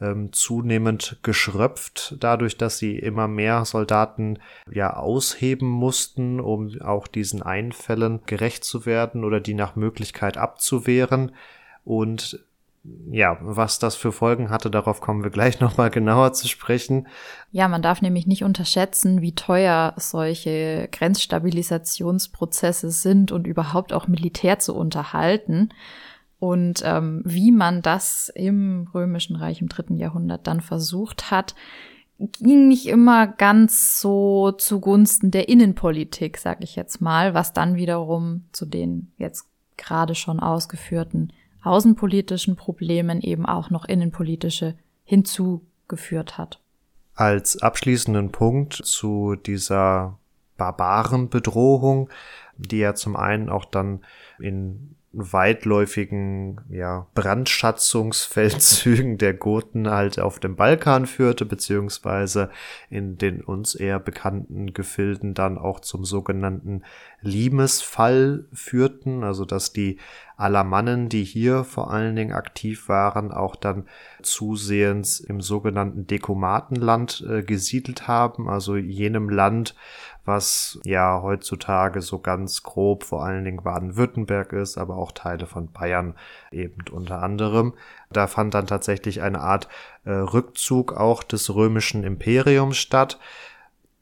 ähm, 0.00 0.32
zunehmend 0.32 1.18
geschröpft, 1.22 2.16
dadurch, 2.20 2.56
dass 2.56 2.78
sie 2.78 2.98
immer 2.98 3.28
mehr 3.28 3.64
Soldaten 3.64 4.38
ja 4.70 4.96
ausheben 4.96 5.68
mussten, 5.68 6.40
um 6.40 6.80
auch 6.80 7.06
diesen 7.06 7.42
Einfällen 7.42 8.20
gerecht 8.26 8.64
zu 8.64 8.86
werden 8.86 9.24
oder 9.24 9.40
die 9.40 9.54
nach 9.54 9.76
Möglichkeit 9.76 10.36
abzuwehren. 10.36 11.32
Und 11.84 12.44
ja, 13.10 13.36
was 13.42 13.78
das 13.78 13.94
für 13.94 14.10
Folgen 14.10 14.48
hatte, 14.48 14.70
darauf 14.70 15.02
kommen 15.02 15.22
wir 15.22 15.30
gleich 15.30 15.60
nochmal 15.60 15.90
genauer 15.90 16.32
zu 16.32 16.48
sprechen. 16.48 17.06
Ja, 17.52 17.68
man 17.68 17.82
darf 17.82 18.00
nämlich 18.00 18.26
nicht 18.26 18.42
unterschätzen, 18.42 19.20
wie 19.20 19.34
teuer 19.34 19.92
solche 19.96 20.88
Grenzstabilisationsprozesse 20.90 22.90
sind 22.90 23.32
und 23.32 23.46
überhaupt 23.46 23.92
auch 23.92 24.08
Militär 24.08 24.58
zu 24.58 24.74
unterhalten. 24.74 25.74
Und 26.40 26.82
ähm, 26.84 27.22
wie 27.24 27.52
man 27.52 27.82
das 27.82 28.32
im 28.34 28.88
Römischen 28.92 29.36
Reich 29.36 29.60
im 29.60 29.68
dritten 29.68 29.96
Jahrhundert 29.96 30.46
dann 30.46 30.60
versucht 30.60 31.30
hat, 31.30 31.54
ging 32.18 32.68
nicht 32.68 32.86
immer 32.86 33.26
ganz 33.26 34.00
so 34.00 34.50
zugunsten 34.52 35.30
der 35.30 35.48
Innenpolitik, 35.48 36.38
sag 36.38 36.64
ich 36.64 36.76
jetzt 36.76 37.00
mal, 37.00 37.34
was 37.34 37.52
dann 37.52 37.76
wiederum 37.76 38.46
zu 38.52 38.66
den 38.66 39.12
jetzt 39.16 39.46
gerade 39.76 40.14
schon 40.14 40.40
ausgeführten 40.40 41.32
außenpolitischen 41.62 42.56
Problemen 42.56 43.20
eben 43.20 43.46
auch 43.46 43.70
noch 43.70 43.84
innenpolitische 43.84 44.74
hinzugeführt 45.04 46.38
hat. 46.38 46.60
Als 47.14 47.60
abschließenden 47.60 48.32
Punkt 48.32 48.74
zu 48.74 49.36
dieser 49.36 50.18
Barbarenbedrohung, 50.56 52.08
die 52.56 52.78
ja 52.78 52.94
zum 52.94 53.16
einen 53.16 53.48
auch 53.50 53.64
dann 53.64 54.04
in 54.38 54.96
weitläufigen 55.12 56.60
ja, 56.70 57.08
Brandschatzungsfeldzügen 57.14 59.18
der 59.18 59.34
Goten 59.34 59.90
halt 59.90 60.20
auf 60.20 60.38
dem 60.38 60.54
Balkan 60.54 61.06
führte, 61.06 61.44
beziehungsweise 61.44 62.50
in 62.90 63.18
den 63.18 63.42
uns 63.42 63.74
eher 63.74 63.98
bekannten 63.98 64.72
Gefilden 64.72 65.34
dann 65.34 65.58
auch 65.58 65.80
zum 65.80 66.04
sogenannten 66.04 66.84
Limesfall 67.22 68.46
führten, 68.52 69.24
also 69.24 69.44
dass 69.44 69.72
die 69.72 69.98
Alamannen, 70.36 71.10
die 71.10 71.22
hier 71.22 71.64
vor 71.64 71.90
allen 71.90 72.16
Dingen 72.16 72.32
aktiv 72.32 72.88
waren, 72.88 73.30
auch 73.30 73.56
dann 73.56 73.86
zusehends 74.22 75.20
im 75.20 75.42
sogenannten 75.42 76.06
Dekomatenland 76.06 77.24
äh, 77.28 77.42
gesiedelt 77.42 78.08
haben, 78.08 78.48
also 78.48 78.76
jenem 78.76 79.28
Land, 79.28 79.74
was 80.24 80.80
ja 80.84 81.20
heutzutage 81.22 82.00
so 82.00 82.20
ganz 82.20 82.62
grob 82.62 83.04
vor 83.04 83.22
allen 83.24 83.44
Dingen 83.44 83.62
Baden-Württemberg 83.62 84.54
ist, 84.54 84.78
aber 84.78 84.96
auch 84.96 85.12
Teile 85.12 85.46
von 85.46 85.72
Bayern 85.72 86.14
eben 86.50 86.84
unter 86.90 87.22
anderem. 87.22 87.74
Da 88.10 88.26
fand 88.26 88.54
dann 88.54 88.66
tatsächlich 88.66 89.20
eine 89.20 89.40
Art 89.40 89.68
äh, 90.04 90.10
Rückzug 90.10 90.94
auch 90.94 91.22
des 91.22 91.54
römischen 91.54 92.02
Imperiums 92.02 92.78
statt. 92.78 93.18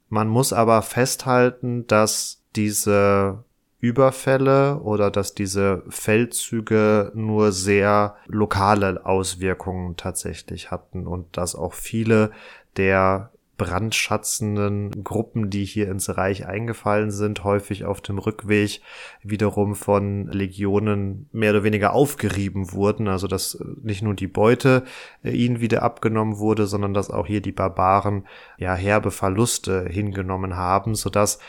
Man 0.08 0.28
muss 0.28 0.52
aber 0.52 0.82
festhalten, 0.82 1.86
dass 1.86 2.37
diese 2.58 3.44
Überfälle 3.80 4.80
oder 4.80 5.10
dass 5.10 5.34
diese 5.34 5.84
Feldzüge 5.88 7.12
nur 7.14 7.52
sehr 7.52 8.16
lokale 8.26 9.06
Auswirkungen 9.06 9.96
tatsächlich 9.96 10.72
hatten 10.72 11.06
und 11.06 11.36
dass 11.36 11.54
auch 11.54 11.74
viele 11.74 12.32
der 12.76 13.30
brandschatzenden 13.58 15.02
Gruppen, 15.02 15.50
die 15.50 15.64
hier 15.64 15.90
ins 15.90 16.16
Reich 16.16 16.46
eingefallen 16.46 17.10
sind, 17.10 17.42
häufig 17.42 17.84
auf 17.84 18.00
dem 18.00 18.18
Rückweg 18.18 18.80
wiederum 19.22 19.74
von 19.74 20.28
Legionen 20.28 21.28
mehr 21.32 21.50
oder 21.50 21.64
weniger 21.64 21.92
aufgerieben 21.92 22.72
wurden. 22.72 23.08
Also 23.08 23.26
dass 23.26 23.58
nicht 23.82 24.02
nur 24.02 24.14
die 24.14 24.28
Beute 24.28 24.84
äh, 25.24 25.30
ihnen 25.30 25.60
wieder 25.60 25.82
abgenommen 25.82 26.38
wurde, 26.38 26.66
sondern 26.66 26.94
dass 26.94 27.10
auch 27.10 27.26
hier 27.26 27.42
die 27.42 27.52
Barbaren 27.52 28.26
ja 28.58 28.74
herbe 28.74 29.10
Verluste 29.10 29.86
hingenommen 29.88 30.56
haben, 30.56 30.94
sodass 30.94 31.40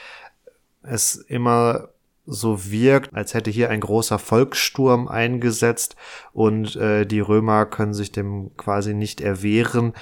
es 0.89 1.15
immer 1.15 1.89
so 2.25 2.69
wirkt, 2.69 3.13
als 3.13 3.33
hätte 3.33 3.49
hier 3.49 3.69
ein 3.69 3.79
großer 3.79 4.19
Volkssturm 4.19 5.07
eingesetzt 5.07 5.95
und 6.31 6.75
äh, 6.75 7.05
die 7.05 7.21
Römer 7.21 7.65
können 7.65 7.93
sich 7.93 8.11
dem 8.11 8.55
quasi 8.55 8.93
nicht 8.93 9.19
erwehren, 9.19 9.93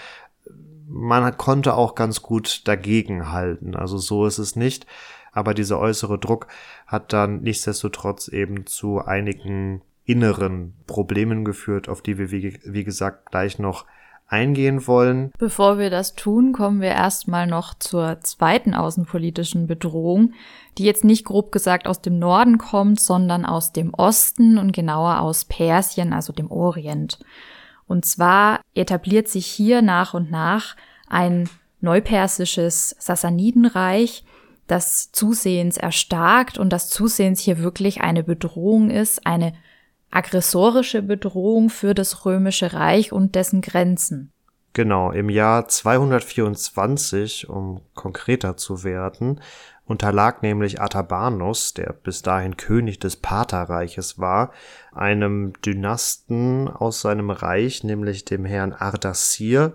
man 0.87 1.37
konnte 1.37 1.73
auch 1.73 1.95
ganz 1.95 2.21
gut 2.21 2.67
dagegen 2.67 3.31
halten. 3.31 3.75
Also 3.75 3.97
so 3.97 4.25
ist 4.25 4.37
es 4.37 4.55
nicht. 4.55 4.87
Aber 5.33 5.53
dieser 5.53 5.79
äußere 5.79 6.17
Druck 6.17 6.47
hat 6.87 7.13
dann 7.13 7.41
nichtsdestotrotz 7.41 8.27
eben 8.27 8.65
zu 8.65 9.03
einigen 9.05 9.81
inneren 10.05 10.73
Problemen 10.87 11.45
geführt, 11.45 11.89
auf 11.89 12.01
die 12.01 12.17
wir, 12.17 12.31
wie, 12.31 12.59
wie 12.63 12.83
gesagt, 12.83 13.29
gleich 13.29 13.59
noch 13.59 13.85
eingehen 14.27 14.87
wollen. 14.87 15.31
Bevor 15.37 15.77
wir 15.77 15.89
das 15.89 16.15
tun, 16.15 16.51
kommen 16.51 16.81
wir 16.81 16.89
erstmal 16.89 17.47
noch 17.47 17.73
zur 17.73 18.19
zweiten 18.21 18.73
außenpolitischen 18.73 19.67
Bedrohung, 19.67 20.33
die 20.77 20.83
jetzt 20.83 21.03
nicht 21.03 21.25
grob 21.25 21.51
gesagt 21.51 21.87
aus 21.87 22.01
dem 22.01 22.19
Norden 22.19 22.57
kommt, 22.57 22.99
sondern 22.99 23.45
aus 23.45 23.71
dem 23.71 23.93
Osten 23.93 24.57
und 24.57 24.73
genauer 24.73 25.21
aus 25.21 25.45
Persien, 25.45 26.13
also 26.13 26.33
dem 26.33 26.51
Orient. 26.51 27.19
Und 27.87 28.05
zwar 28.05 28.59
etabliert 28.75 29.29
sich 29.29 29.47
hier 29.47 29.81
nach 29.81 30.13
und 30.13 30.29
nach 30.29 30.75
ein 31.07 31.49
neupersisches 31.79 32.95
Sassanidenreich, 32.99 34.25
das 34.67 35.13
zusehends 35.13 35.77
erstarkt 35.77 36.57
und 36.57 36.73
das 36.73 36.89
zusehends 36.89 37.39
hier 37.39 37.59
wirklich 37.59 38.01
eine 38.01 38.23
Bedrohung 38.23 38.89
ist, 38.89 39.25
eine 39.25 39.53
aggressorische 40.11 41.01
Bedrohung 41.01 41.69
für 41.69 41.93
das 41.93 42.25
römische 42.25 42.73
Reich 42.73 43.11
und 43.11 43.35
dessen 43.35 43.61
Grenzen. 43.61 44.31
Genau, 44.73 45.11
im 45.11 45.29
Jahr 45.29 45.67
224, 45.67 47.49
um 47.49 47.81
konkreter 47.95 48.57
zu 48.57 48.83
werden, 48.83 49.41
unterlag 49.85 50.43
nämlich 50.43 50.81
Artabanus, 50.81 51.73
der 51.73 51.93
bis 51.93 52.21
dahin 52.21 52.57
König 52.57 52.99
des 52.99 53.15
Partherreiches 53.15 54.19
war, 54.19 54.51
einem 54.91 55.53
Dynasten 55.65 56.67
aus 56.67 57.01
seinem 57.01 57.31
Reich, 57.31 57.83
nämlich 57.83 58.25
dem 58.25 58.45
Herrn 58.45 58.73
Ardassir, 58.73 59.73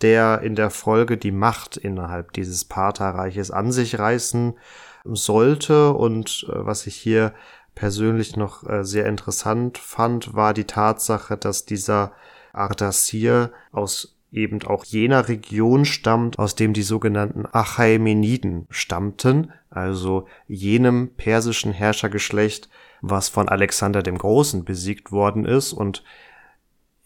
der 0.00 0.40
in 0.40 0.54
der 0.54 0.70
Folge 0.70 1.18
die 1.18 1.32
Macht 1.32 1.76
innerhalb 1.76 2.32
dieses 2.32 2.64
Partherreiches 2.64 3.50
an 3.50 3.72
sich 3.72 3.98
reißen 3.98 4.56
sollte. 5.04 5.92
Und 5.92 6.46
äh, 6.48 6.64
was 6.64 6.86
ich 6.86 6.96
hier 6.96 7.34
persönlich 7.80 8.36
noch 8.36 8.68
äh, 8.68 8.84
sehr 8.84 9.06
interessant 9.06 9.78
fand, 9.78 10.34
war 10.34 10.52
die 10.52 10.66
Tatsache, 10.66 11.38
dass 11.38 11.64
dieser 11.64 12.12
Ardassir 12.52 13.52
aus 13.72 14.18
eben 14.30 14.62
auch 14.64 14.84
jener 14.84 15.28
Region 15.28 15.86
stammt, 15.86 16.38
aus 16.38 16.54
dem 16.54 16.74
die 16.74 16.82
sogenannten 16.82 17.46
Achaemeniden 17.50 18.66
stammten, 18.68 19.50
also 19.70 20.26
jenem 20.46 21.14
persischen 21.16 21.72
Herrschergeschlecht, 21.72 22.68
was 23.00 23.30
von 23.30 23.48
Alexander 23.48 24.02
dem 24.02 24.18
Großen 24.18 24.62
besiegt 24.66 25.10
worden 25.10 25.46
ist 25.46 25.72
und 25.72 26.04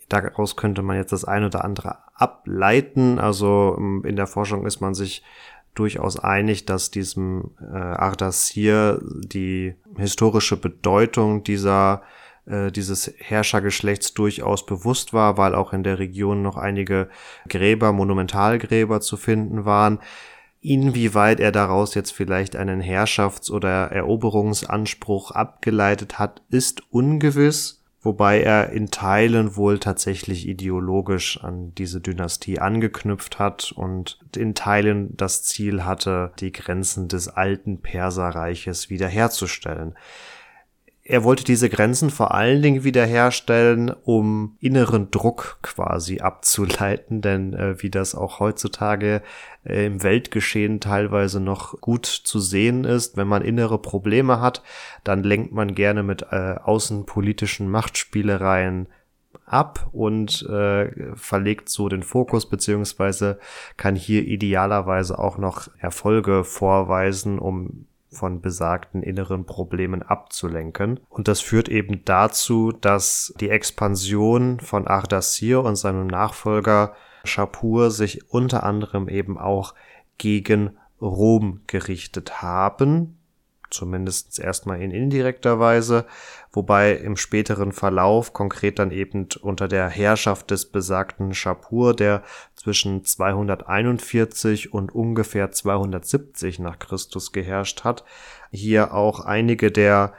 daraus 0.09 0.57
könnte 0.57 0.83
man 0.83 0.97
jetzt 0.97 1.13
das 1.13 1.25
ein 1.25 1.45
oder 1.45 1.65
andere 1.65 1.99
ableiten. 2.15 3.21
Also 3.21 3.77
ähm, 3.79 4.03
in 4.05 4.17
der 4.17 4.27
Forschung 4.27 4.67
ist 4.67 4.81
man 4.81 4.95
sich 4.95 5.23
durchaus 5.75 6.19
einig, 6.19 6.67
dass 6.67 6.91
diesem 6.91 7.51
äh, 7.61 7.77
Ardashir 7.77 9.01
die 9.03 9.75
historische 9.97 10.57
Bedeutung 10.57 11.43
dieser 11.43 12.03
äh, 12.47 12.71
dieses 12.71 13.13
Herrschergeschlechts 13.19 14.15
durchaus 14.15 14.67
bewusst 14.67 15.13
war, 15.13 15.37
weil 15.37 15.55
auch 15.55 15.73
in 15.73 15.83
der 15.83 15.99
Region 15.99 16.43
noch 16.43 16.57
einige 16.57 17.09
Gräber, 17.49 17.93
Monumentalgräber 17.93 19.01
zu 19.01 19.17
finden 19.17 19.65
waren. 19.65 19.99
Inwieweit 20.61 21.41
er 21.41 21.53
daraus 21.53 21.95
jetzt 21.95 22.13
vielleicht 22.13 22.57
einen 22.57 22.81
Herrschafts- 22.81 23.51
oder 23.51 23.91
Eroberungsanspruch 23.93 25.31
abgeleitet 25.31 26.19
hat, 26.19 26.43
ist 26.51 26.83
ungewiss 26.91 27.84
wobei 28.05 28.43
er 28.43 28.71
in 28.71 28.91
Teilen 28.91 29.57
wohl 29.57 29.79
tatsächlich 29.79 30.47
ideologisch 30.47 31.43
an 31.43 31.75
diese 31.75 32.01
Dynastie 32.01 32.59
angeknüpft 32.59 33.39
hat 33.39 33.73
und 33.73 34.19
in 34.37 34.55
Teilen 34.55 35.17
das 35.17 35.43
Ziel 35.43 35.85
hatte, 35.85 36.33
die 36.39 36.53
Grenzen 36.53 37.09
des 37.09 37.29
alten 37.29 37.81
Perserreiches 37.81 38.91
wiederherzustellen. 38.91 39.97
Er 41.07 41.23
wollte 41.23 41.45
diese 41.45 41.69
Grenzen 41.69 42.09
vor 42.09 42.33
allen 42.33 42.63
Dingen 42.63 42.83
wiederherstellen, 42.83 43.91
um 43.91 44.57
inneren 44.61 45.11
Druck 45.11 45.59
quasi 45.61 46.21
abzuleiten, 46.21 47.21
denn 47.21 47.53
äh, 47.53 47.83
wie 47.83 47.91
das 47.91 48.15
auch 48.15 48.41
heutzutage 48.41 49.21
äh, 49.67 49.85
im 49.85 50.03
Weltgeschehen 50.03 50.81
teilweise 50.81 51.41
noch 51.41 51.79
gut 51.83 52.07
zu 52.07 52.41
sehen 52.41 52.85
ist, 52.85 53.19
wenn 53.19 53.29
man 53.29 53.43
innere 53.43 53.79
Probleme 53.79 54.41
hat, 54.41 54.63
dann 55.05 55.23
lenkt 55.23 55.53
man 55.53 55.75
gerne 55.75 56.03
mit 56.03 56.23
äh, 56.31 56.55
außenpolitischen 56.63 57.71
Machtspielereien 57.71 58.89
ab 59.45 59.91
und 59.93 60.43
äh, 60.49 61.15
verlegt 61.17 61.69
so 61.69 61.91
den 61.91 62.03
Fokus 62.03 62.49
beziehungsweise 62.49 63.39
kann 63.77 63.95
hier 63.95 64.27
idealerweise 64.27 65.19
auch 65.19 65.37
noch 65.37 65.69
Erfolge 65.79 66.45
vorweisen, 66.45 67.39
um 67.39 67.89
von 68.15 68.41
besagten 68.41 69.03
inneren 69.03 69.45
Problemen 69.45 70.03
abzulenken. 70.03 71.01
Und 71.11 71.29
das 71.29 71.41
führt 71.41 71.69
eben 71.69 72.05
dazu, 72.05 72.73
dass 72.73 73.35
die 73.41 73.51
Expansion 73.51 74.61
von 74.61 74.87
Ardassir 74.87 75.63
und 75.63 75.77
seinem 75.77 76.07
Nachfolger 76.07 76.95
Shapur 77.25 77.91
sich 77.91 78.31
unter 78.31 78.65
anderem 78.65 79.09
eben 79.09 79.39
auch 79.39 79.75
gegen 80.19 80.77
Rom 81.01 81.61
gerichtet 81.67 82.41
haben, 82.43 83.19
zumindest 83.75 84.39
erstmal 84.39 84.81
in 84.81 84.91
indirekter 84.91 85.61
Weise, 85.61 86.07
wobei 86.53 86.93
im 86.93 87.17
späteren 87.17 87.73
Verlauf, 87.73 88.33
konkret 88.33 88.79
dann 88.79 88.91
eben 88.91 89.29
unter 89.43 89.69
der 89.69 89.89
Herrschaft 89.89 90.51
des 90.51 90.67
besagten 90.67 91.35
Schapur, 91.35 91.95
der 91.95 92.23
zwischen 92.55 93.05
241 93.05 94.73
und 94.73 94.95
ungefähr 94.95 95.51
270 95.51 96.61
nach 96.61 96.79
Christus 96.79 97.33
geherrscht 97.33 97.85
hat, 97.85 98.05
hier 98.51 98.95
auch 98.95 99.21
einige 99.21 99.71
der 99.71 100.15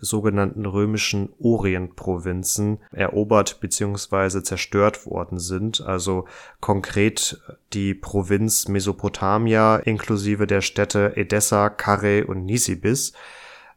sogenannten 0.00 0.66
römischen 0.66 1.30
Orientprovinzen 1.38 2.78
erobert 2.92 3.60
bzw. 3.60 4.42
zerstört 4.42 5.06
worden 5.06 5.38
sind. 5.38 5.80
Also 5.80 6.26
konkret 6.60 7.40
die 7.72 7.94
Provinz 7.94 8.68
Mesopotamia 8.68 9.76
inklusive 9.76 10.46
der 10.46 10.60
Städte 10.60 11.16
Edessa, 11.16 11.68
Karre 11.68 12.26
und 12.26 12.44
Nisibis. 12.44 13.12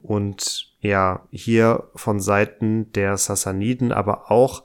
Und 0.01 0.73
ja, 0.79 1.25
hier 1.31 1.89
von 1.95 2.19
Seiten 2.19 2.91
der 2.93 3.17
Sassaniden, 3.17 3.91
aber 3.91 4.31
auch 4.31 4.63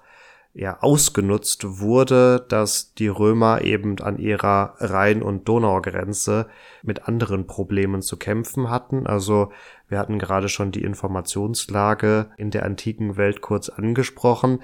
ja, 0.54 0.78
ausgenutzt 0.80 1.78
wurde, 1.78 2.44
dass 2.48 2.94
die 2.94 3.08
Römer 3.08 3.62
eben 3.62 4.00
an 4.00 4.18
ihrer 4.18 4.74
Rhein- 4.78 5.22
und 5.22 5.48
Donaugrenze 5.48 6.48
mit 6.82 7.06
anderen 7.06 7.46
Problemen 7.46 8.02
zu 8.02 8.16
kämpfen 8.16 8.70
hatten. 8.70 9.06
Also 9.06 9.52
wir 9.88 9.98
hatten 9.98 10.18
gerade 10.18 10.48
schon 10.48 10.72
die 10.72 10.82
Informationslage 10.82 12.30
in 12.36 12.50
der 12.50 12.64
antiken 12.64 13.16
Welt 13.16 13.40
kurz 13.40 13.68
angesprochen. 13.68 14.62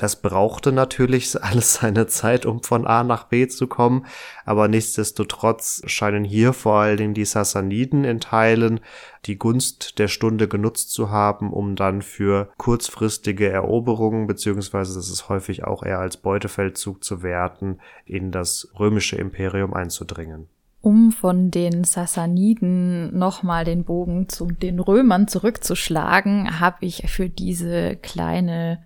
Das 0.00 0.16
brauchte 0.16 0.72
natürlich 0.72 1.36
alles 1.44 1.74
seine 1.74 2.06
Zeit, 2.06 2.46
um 2.46 2.62
von 2.62 2.86
A 2.86 3.04
nach 3.04 3.24
B 3.24 3.46
zu 3.48 3.66
kommen, 3.66 4.06
aber 4.46 4.66
nichtsdestotrotz 4.66 5.82
scheinen 5.84 6.24
hier 6.24 6.54
vor 6.54 6.76
allen 6.76 6.96
Dingen 6.96 7.14
die 7.14 7.26
Sassaniden 7.26 8.04
in 8.04 8.18
Teilen 8.18 8.80
die 9.26 9.36
Gunst 9.36 9.98
der 9.98 10.08
Stunde 10.08 10.48
genutzt 10.48 10.92
zu 10.92 11.10
haben, 11.10 11.52
um 11.52 11.76
dann 11.76 12.00
für 12.00 12.48
kurzfristige 12.56 13.50
Eroberungen, 13.50 14.26
beziehungsweise 14.26 14.94
das 14.94 15.10
ist 15.10 15.28
häufig 15.28 15.64
auch 15.64 15.82
eher 15.82 15.98
als 15.98 16.16
Beutefeldzug 16.16 17.04
zu 17.04 17.22
werten, 17.22 17.78
in 18.06 18.32
das 18.32 18.68
römische 18.78 19.16
Imperium 19.16 19.74
einzudringen. 19.74 20.48
Um 20.80 21.12
von 21.12 21.50
den 21.50 21.84
Sassaniden 21.84 23.18
nochmal 23.18 23.66
den 23.66 23.84
Bogen 23.84 24.30
zu 24.30 24.46
den 24.46 24.80
Römern 24.80 25.28
zurückzuschlagen, 25.28 26.58
habe 26.58 26.86
ich 26.86 27.10
für 27.10 27.28
diese 27.28 27.96
kleine 27.96 28.78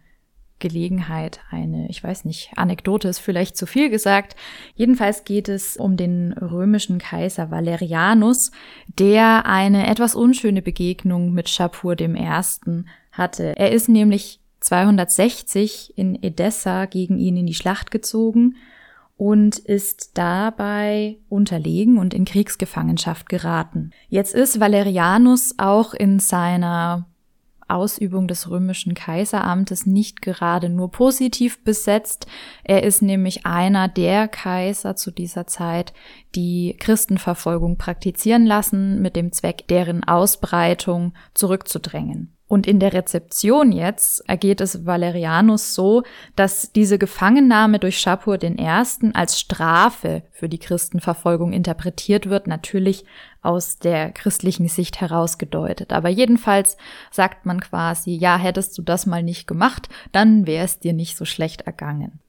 Gelegenheit 0.64 1.40
eine, 1.50 1.90
ich 1.90 2.02
weiß 2.02 2.24
nicht, 2.24 2.52
Anekdote 2.56 3.06
ist 3.08 3.18
vielleicht 3.18 3.54
zu 3.54 3.66
viel 3.66 3.90
gesagt. 3.90 4.34
Jedenfalls 4.74 5.24
geht 5.24 5.50
es 5.50 5.76
um 5.76 5.98
den 5.98 6.32
römischen 6.32 6.96
Kaiser 6.96 7.50
Valerianus, 7.50 8.50
der 8.98 9.44
eine 9.44 9.86
etwas 9.86 10.14
unschöne 10.14 10.62
Begegnung 10.62 11.32
mit 11.34 11.50
Schapur 11.50 11.96
Ersten 12.16 12.88
hatte. 13.12 13.58
Er 13.58 13.72
ist 13.72 13.90
nämlich 13.90 14.40
260 14.60 15.92
in 15.98 16.22
Edessa 16.22 16.86
gegen 16.86 17.18
ihn 17.18 17.36
in 17.36 17.46
die 17.46 17.52
Schlacht 17.52 17.90
gezogen 17.90 18.56
und 19.18 19.58
ist 19.58 20.16
dabei 20.16 21.18
unterlegen 21.28 21.98
und 21.98 22.14
in 22.14 22.24
Kriegsgefangenschaft 22.24 23.28
geraten. 23.28 23.90
Jetzt 24.08 24.34
ist 24.34 24.60
Valerianus 24.60 25.56
auch 25.58 25.92
in 25.92 26.20
seiner 26.20 27.06
Ausübung 27.68 28.28
des 28.28 28.50
römischen 28.50 28.94
Kaiseramtes 28.94 29.86
nicht 29.86 30.22
gerade 30.22 30.68
nur 30.68 30.90
positiv 30.90 31.62
besetzt. 31.64 32.26
Er 32.62 32.82
ist 32.82 33.02
nämlich 33.02 33.46
einer 33.46 33.88
der 33.88 34.28
Kaiser 34.28 34.96
zu 34.96 35.10
dieser 35.10 35.46
Zeit, 35.46 35.92
die 36.34 36.76
Christenverfolgung 36.78 37.78
praktizieren 37.78 38.46
lassen, 38.46 39.00
mit 39.02 39.16
dem 39.16 39.32
Zweck, 39.32 39.66
deren 39.68 40.04
Ausbreitung 40.04 41.14
zurückzudrängen. 41.34 42.34
Und 42.46 42.66
in 42.66 42.78
der 42.78 42.92
Rezeption 42.92 43.72
jetzt 43.72 44.28
ergeht 44.28 44.60
es 44.60 44.84
Valerianus 44.84 45.74
so, 45.74 46.02
dass 46.36 46.72
diese 46.72 46.98
Gefangennahme 46.98 47.78
durch 47.78 47.98
Schapur 47.98 48.42
I. 48.42 48.68
als 49.14 49.40
Strafe 49.40 50.22
für 50.30 50.48
die 50.50 50.58
Christenverfolgung 50.58 51.52
interpretiert 51.52 52.28
wird, 52.28 52.46
natürlich 52.46 53.06
aus 53.40 53.78
der 53.78 54.12
christlichen 54.12 54.68
Sicht 54.68 55.00
herausgedeutet. 55.00 55.92
Aber 55.92 56.10
jedenfalls 56.10 56.76
sagt 57.10 57.46
man 57.46 57.60
quasi, 57.60 58.14
ja, 58.14 58.36
hättest 58.36 58.76
du 58.76 58.82
das 58.82 59.06
mal 59.06 59.22
nicht 59.22 59.46
gemacht, 59.46 59.88
dann 60.12 60.46
wäre 60.46 60.64
es 60.64 60.78
dir 60.78 60.92
nicht 60.92 61.16
so 61.16 61.24
schlecht 61.24 61.62
ergangen. 61.62 62.20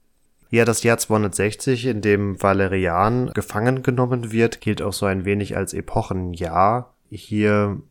Ja, 0.50 0.64
das 0.64 0.84
Jahr 0.84 0.98
260, 0.98 1.88
in 1.88 2.02
dem 2.02 2.42
Valerian 2.42 3.32
gefangen 3.34 3.84
genommen 3.84 4.32
wird, 4.32 4.62
gilt 4.62 4.82
auch 4.82 4.94
so 4.94 5.06
ein 5.06 5.26
wenig 5.26 5.58
als 5.58 5.74
Epochenjahr. 5.74 6.94
Hier 7.10 7.82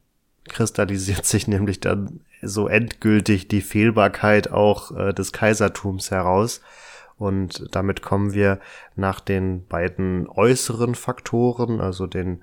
kristallisiert 0.48 1.24
sich 1.26 1.48
nämlich 1.48 1.80
dann 1.80 2.20
so 2.42 2.68
endgültig 2.68 3.48
die 3.48 3.62
Fehlbarkeit 3.62 4.50
auch 4.50 4.96
äh, 4.96 5.12
des 5.12 5.32
Kaisertums 5.32 6.10
heraus. 6.10 6.60
Und 7.16 7.68
damit 7.74 8.02
kommen 8.02 8.34
wir 8.34 8.58
nach 8.96 9.20
den 9.20 9.66
beiden 9.66 10.28
äußeren 10.28 10.94
Faktoren, 10.94 11.80
also 11.80 12.06
den 12.06 12.42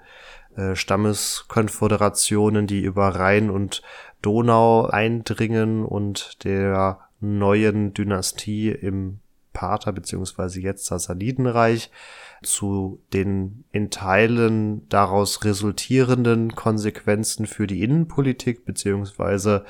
äh, 0.56 0.76
Stammeskonföderationen, 0.76 2.68
die 2.68 2.82
über 2.82 3.10
Rhein 3.10 3.50
und 3.50 3.82
Donau 4.22 4.86
eindringen 4.86 5.86
und 5.86 6.44
der 6.46 7.00
neuen 7.20 7.94
Dynastie 7.94 8.70
im 8.70 9.20
Pater 9.54 9.92
beziehungsweise 9.92 10.62
jetzt 10.62 10.86
Sassanidenreich 10.86 11.92
zu 12.42 13.02
den 13.14 13.64
in 13.72 13.90
Teilen 13.90 14.88
daraus 14.90 15.44
resultierenden 15.44 16.56
Konsequenzen 16.56 17.46
für 17.46 17.68
die 17.68 17.84
Innenpolitik, 17.84 18.66
beziehungsweise 18.66 19.66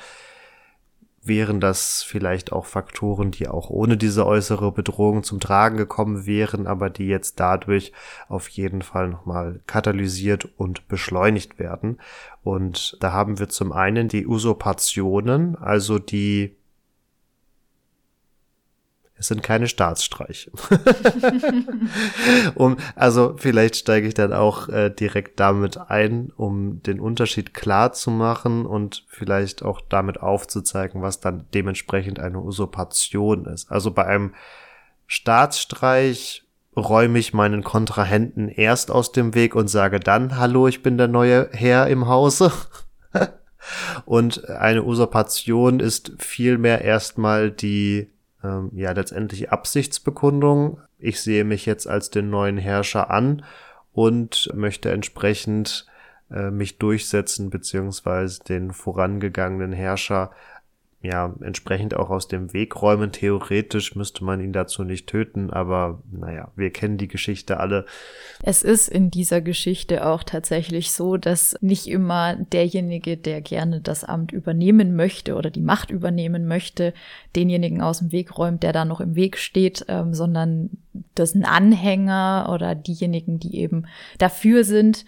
wären 1.24 1.60
das 1.60 2.02
vielleicht 2.02 2.50
auch 2.52 2.66
Faktoren, 2.66 3.30
die 3.30 3.46
auch 3.46 3.70
ohne 3.70 3.96
diese 3.96 4.26
äußere 4.26 4.72
Bedrohung 4.72 5.22
zum 5.22 5.38
Tragen 5.38 5.76
gekommen 5.76 6.26
wären, 6.26 6.66
aber 6.66 6.90
die 6.90 7.06
jetzt 7.06 7.38
dadurch 7.38 7.92
auf 8.28 8.48
jeden 8.48 8.82
Fall 8.82 9.08
nochmal 9.08 9.60
katalysiert 9.66 10.48
und 10.56 10.88
beschleunigt 10.88 11.58
werden. 11.58 12.00
Und 12.42 12.96
da 13.00 13.12
haben 13.12 13.38
wir 13.38 13.48
zum 13.48 13.72
einen 13.72 14.08
die 14.08 14.26
Usurpationen, 14.26 15.56
also 15.56 16.00
die 16.00 16.56
es 19.22 19.28
sind 19.28 19.40
keine 19.44 19.68
Staatsstreiche. 19.68 20.50
um, 22.56 22.76
also 22.96 23.36
vielleicht 23.38 23.76
steige 23.76 24.08
ich 24.08 24.14
dann 24.14 24.32
auch 24.32 24.68
äh, 24.68 24.90
direkt 24.90 25.38
damit 25.38 25.78
ein, 25.78 26.32
um 26.36 26.82
den 26.82 26.98
Unterschied 26.98 27.54
klar 27.54 27.92
zu 27.92 28.10
machen 28.10 28.66
und 28.66 29.04
vielleicht 29.06 29.62
auch 29.62 29.80
damit 29.80 30.20
aufzuzeigen, 30.20 31.02
was 31.02 31.20
dann 31.20 31.46
dementsprechend 31.54 32.18
eine 32.18 32.40
Usurpation 32.40 33.46
ist. 33.46 33.70
Also 33.70 33.92
bei 33.92 34.06
einem 34.06 34.34
Staatsstreich 35.06 36.42
räume 36.76 37.20
ich 37.20 37.32
meinen 37.32 37.62
Kontrahenten 37.62 38.48
erst 38.48 38.90
aus 38.90 39.12
dem 39.12 39.36
Weg 39.36 39.54
und 39.54 39.68
sage 39.68 40.00
dann, 40.00 40.36
hallo, 40.36 40.66
ich 40.66 40.82
bin 40.82 40.98
der 40.98 41.06
neue 41.06 41.48
Herr 41.52 41.86
im 41.86 42.08
Hause. 42.08 42.50
und 44.04 44.48
eine 44.48 44.82
Usurpation 44.82 45.78
ist 45.78 46.10
vielmehr 46.18 46.82
erstmal 46.82 47.52
die 47.52 48.11
ähm, 48.42 48.70
ja 48.74 48.92
letztendlich 48.92 49.50
Absichtsbekundung. 49.50 50.80
Ich 50.98 51.20
sehe 51.20 51.44
mich 51.44 51.66
jetzt 51.66 51.86
als 51.86 52.10
den 52.10 52.30
neuen 52.30 52.58
Herrscher 52.58 53.10
an 53.10 53.44
und 53.92 54.50
möchte 54.54 54.90
entsprechend 54.90 55.86
äh, 56.30 56.50
mich 56.50 56.78
durchsetzen 56.78 57.50
beziehungsweise 57.50 58.42
den 58.44 58.72
vorangegangenen 58.72 59.72
Herrscher 59.72 60.30
ja, 61.02 61.34
entsprechend 61.40 61.94
auch 61.94 62.10
aus 62.10 62.28
dem 62.28 62.52
Weg 62.52 62.80
räumen. 62.80 63.10
Theoretisch 63.10 63.96
müsste 63.96 64.24
man 64.24 64.40
ihn 64.40 64.52
dazu 64.52 64.84
nicht 64.84 65.08
töten, 65.08 65.50
aber 65.50 66.00
naja, 66.12 66.52
wir 66.54 66.70
kennen 66.70 66.96
die 66.96 67.08
Geschichte 67.08 67.58
alle. 67.58 67.86
Es 68.42 68.62
ist 68.62 68.88
in 68.88 69.10
dieser 69.10 69.40
Geschichte 69.40 70.06
auch 70.06 70.22
tatsächlich 70.22 70.92
so, 70.92 71.16
dass 71.16 71.56
nicht 71.60 71.88
immer 71.88 72.36
derjenige, 72.36 73.16
der 73.16 73.40
gerne 73.40 73.80
das 73.80 74.04
Amt 74.04 74.30
übernehmen 74.30 74.94
möchte 74.94 75.34
oder 75.34 75.50
die 75.50 75.60
Macht 75.60 75.90
übernehmen 75.90 76.46
möchte, 76.46 76.94
denjenigen 77.34 77.82
aus 77.82 77.98
dem 77.98 78.12
Weg 78.12 78.38
räumt, 78.38 78.62
der 78.62 78.72
da 78.72 78.84
noch 78.84 79.00
im 79.00 79.16
Weg 79.16 79.38
steht, 79.38 79.84
ähm, 79.88 80.14
sondern 80.14 80.70
das 81.16 81.34
ein 81.34 81.44
Anhänger 81.44 82.48
oder 82.52 82.76
diejenigen, 82.76 83.40
die 83.40 83.56
eben 83.56 83.86
dafür 84.18 84.62
sind, 84.62 85.04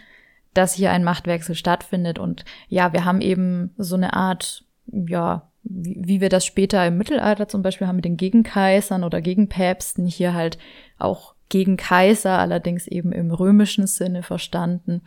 dass 0.54 0.74
hier 0.74 0.90
ein 0.90 1.04
Machtwechsel 1.04 1.54
stattfindet. 1.54 2.18
Und 2.18 2.44
ja, 2.68 2.92
wir 2.92 3.04
haben 3.04 3.20
eben 3.20 3.74
so 3.76 3.96
eine 3.96 4.14
Art, 4.14 4.63
ja, 4.86 5.48
wie, 5.62 5.96
wie 5.98 6.20
wir 6.20 6.28
das 6.28 6.44
später 6.44 6.86
im 6.86 6.98
Mittelalter 6.98 7.48
zum 7.48 7.62
Beispiel 7.62 7.86
haben 7.86 7.96
mit 7.96 8.04
den 8.04 8.16
Gegenkaisern 8.16 9.02
oder 9.02 9.20
Gegenpäpsten, 9.20 10.06
hier 10.06 10.34
halt 10.34 10.58
auch 10.98 11.34
gegen 11.48 11.76
Kaiser, 11.76 12.38
allerdings 12.38 12.86
eben 12.86 13.12
im 13.12 13.30
römischen 13.30 13.86
Sinne 13.86 14.22
verstanden, 14.22 15.02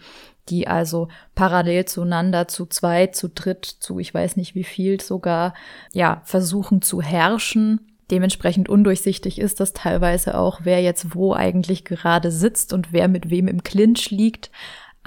die 0.49 0.67
also 0.67 1.09
parallel 1.35 1.85
zueinander 1.85 2.47
zu 2.47 2.65
zweit, 2.65 3.15
zu 3.15 3.29
dritt, 3.29 3.65
zu 3.65 3.99
ich 3.99 4.13
weiß 4.13 4.37
nicht 4.37 4.55
wie 4.55 4.63
viel 4.63 5.01
sogar, 5.01 5.53
ja, 5.93 6.21
versuchen 6.23 6.81
zu 6.81 7.01
herrschen. 7.01 7.81
Dementsprechend 8.11 8.69
undurchsichtig 8.69 9.39
ist 9.39 9.59
das 9.59 9.73
teilweise 9.73 10.37
auch, 10.37 10.61
wer 10.63 10.81
jetzt 10.81 11.13
wo 11.13 11.33
eigentlich 11.33 11.83
gerade 11.83 12.31
sitzt 12.31 12.71
und 12.71 12.93
wer 12.93 13.09
mit 13.09 13.29
wem 13.29 13.47
im 13.49 13.63
Clinch 13.63 14.09
liegt. 14.11 14.49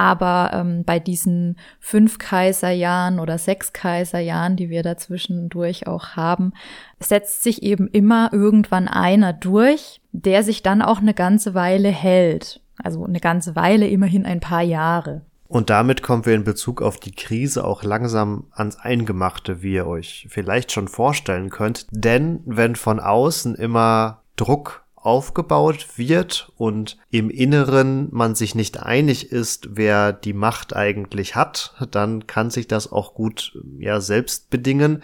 Aber 0.01 0.53
ähm, 0.55 0.83
bei 0.87 0.99
diesen 0.99 1.59
fünf 1.79 2.17
Kaiserjahren 2.17 3.21
oder 3.21 3.37
sechs 3.37 3.75
Kaiserjahren, 3.75 4.57
die 4.57 4.71
wir 4.71 4.83
dazwischendurch 4.83 5.87
auch 5.87 6.17
haben, 6.17 6.55
setzt 7.01 7.43
sich 7.43 7.63
eben 7.63 7.87
immer 7.87 8.31
irgendwann 8.33 8.89
einer 8.89 9.35
durch, 9.35 10.01
der 10.13 10.43
sich 10.43 10.63
dann 10.63 10.81
auch 10.81 11.01
eine 11.01 11.13
ganze 11.13 11.53
Weile 11.53 11.91
hält. 11.91 12.63
Also 12.83 13.05
eine 13.05 13.21
ganze 13.21 13.57
Weile, 13.57 13.89
immerhin 13.89 14.25
ein 14.25 14.41
paar 14.41 14.63
Jahre. 14.63 15.21
Und 15.49 15.69
damit 15.69 16.03
kommen 16.03 16.25
wir 16.25 16.35
in 16.35 16.45
Bezug 16.45 16.81
auf 16.81 16.99
die 16.99 17.15
Krise 17.15 17.63
auch 17.63 17.83
langsam 17.83 18.45
ans 18.53 18.79
Eingemachte, 18.79 19.63
wie 19.63 19.75
ihr 19.75 19.87
euch 19.87 20.29
vielleicht 20.31 20.73
schon 20.73 20.89
vorstellen 20.89 21.51
könnt. 21.51 21.87
Denn 21.91 22.41
wenn 22.47 22.75
von 22.75 23.01
außen 23.01 23.55
immer 23.55 24.23
Druck 24.37 24.83
aufgebaut 25.01 25.97
wird 25.97 26.53
und 26.57 26.99
im 27.11 27.31
Inneren 27.31 28.09
man 28.13 28.35
sich 28.35 28.55
nicht 28.55 28.83
einig 28.83 29.33
ist, 29.33 29.77
wer 29.77 30.13
die 30.13 30.35
Macht 30.35 30.77
eigentlich 30.77 31.37
hat, 31.37 31.75
dann 31.91 32.27
kann 32.27 32.51
sich 32.51 32.69
das 32.69 32.93
auch 32.93 33.15
gut 33.15 33.59
ja 33.79 34.01
selbst 34.01 34.51
bedingen. 34.51 35.03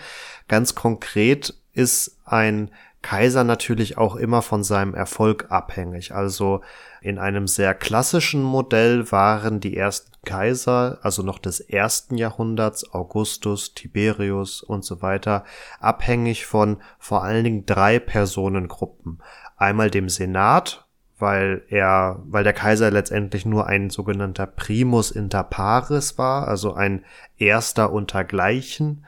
Ganz 0.49 0.75
konkret 0.75 1.55
ist 1.73 2.19
ein 2.25 2.71
Kaiser 3.07 3.45
natürlich 3.45 3.99
auch 3.99 4.17
immer 4.17 4.43
von 4.43 4.65
seinem 4.65 4.93
Erfolg 4.93 5.47
abhängig. 5.51 6.13
Also 6.13 6.63
in 7.01 7.19
einem 7.19 7.47
sehr 7.47 7.73
klassischen 7.73 8.43
Modell 8.43 9.13
waren 9.13 9.61
die 9.61 9.77
ersten 9.77 10.11
Kaiser, 10.25 10.99
also 11.03 11.23
noch 11.23 11.39
des 11.39 11.61
ersten 11.61 12.19
Jahrhunderts, 12.19 12.93
Augustus, 12.93 13.75
Tiberius 13.75 14.61
und 14.61 14.85
so 14.85 15.03
weiter, 15.03 15.45
abhängig 15.79 16.47
von 16.47 16.79
vor 16.99 17.23
allen 17.23 17.45
Dingen 17.45 17.65
drei 17.65 18.01
Personengruppen 18.01 19.23
einmal 19.57 19.91
dem 19.91 20.09
Senat, 20.09 20.87
weil 21.19 21.63
er, 21.69 22.21
weil 22.25 22.45
der 22.45 22.53
Kaiser 22.53 22.91
letztendlich 22.91 23.47
nur 23.47 23.67
ein 23.67 23.91
sogenannter 23.91 24.47
Primus 24.47 25.11
inter 25.11 25.43
pares 25.45 26.19
war, 26.19 26.47
also 26.47 26.75
ein 26.75 27.05
Erster 27.39 27.93
untergleichen. 27.93 29.07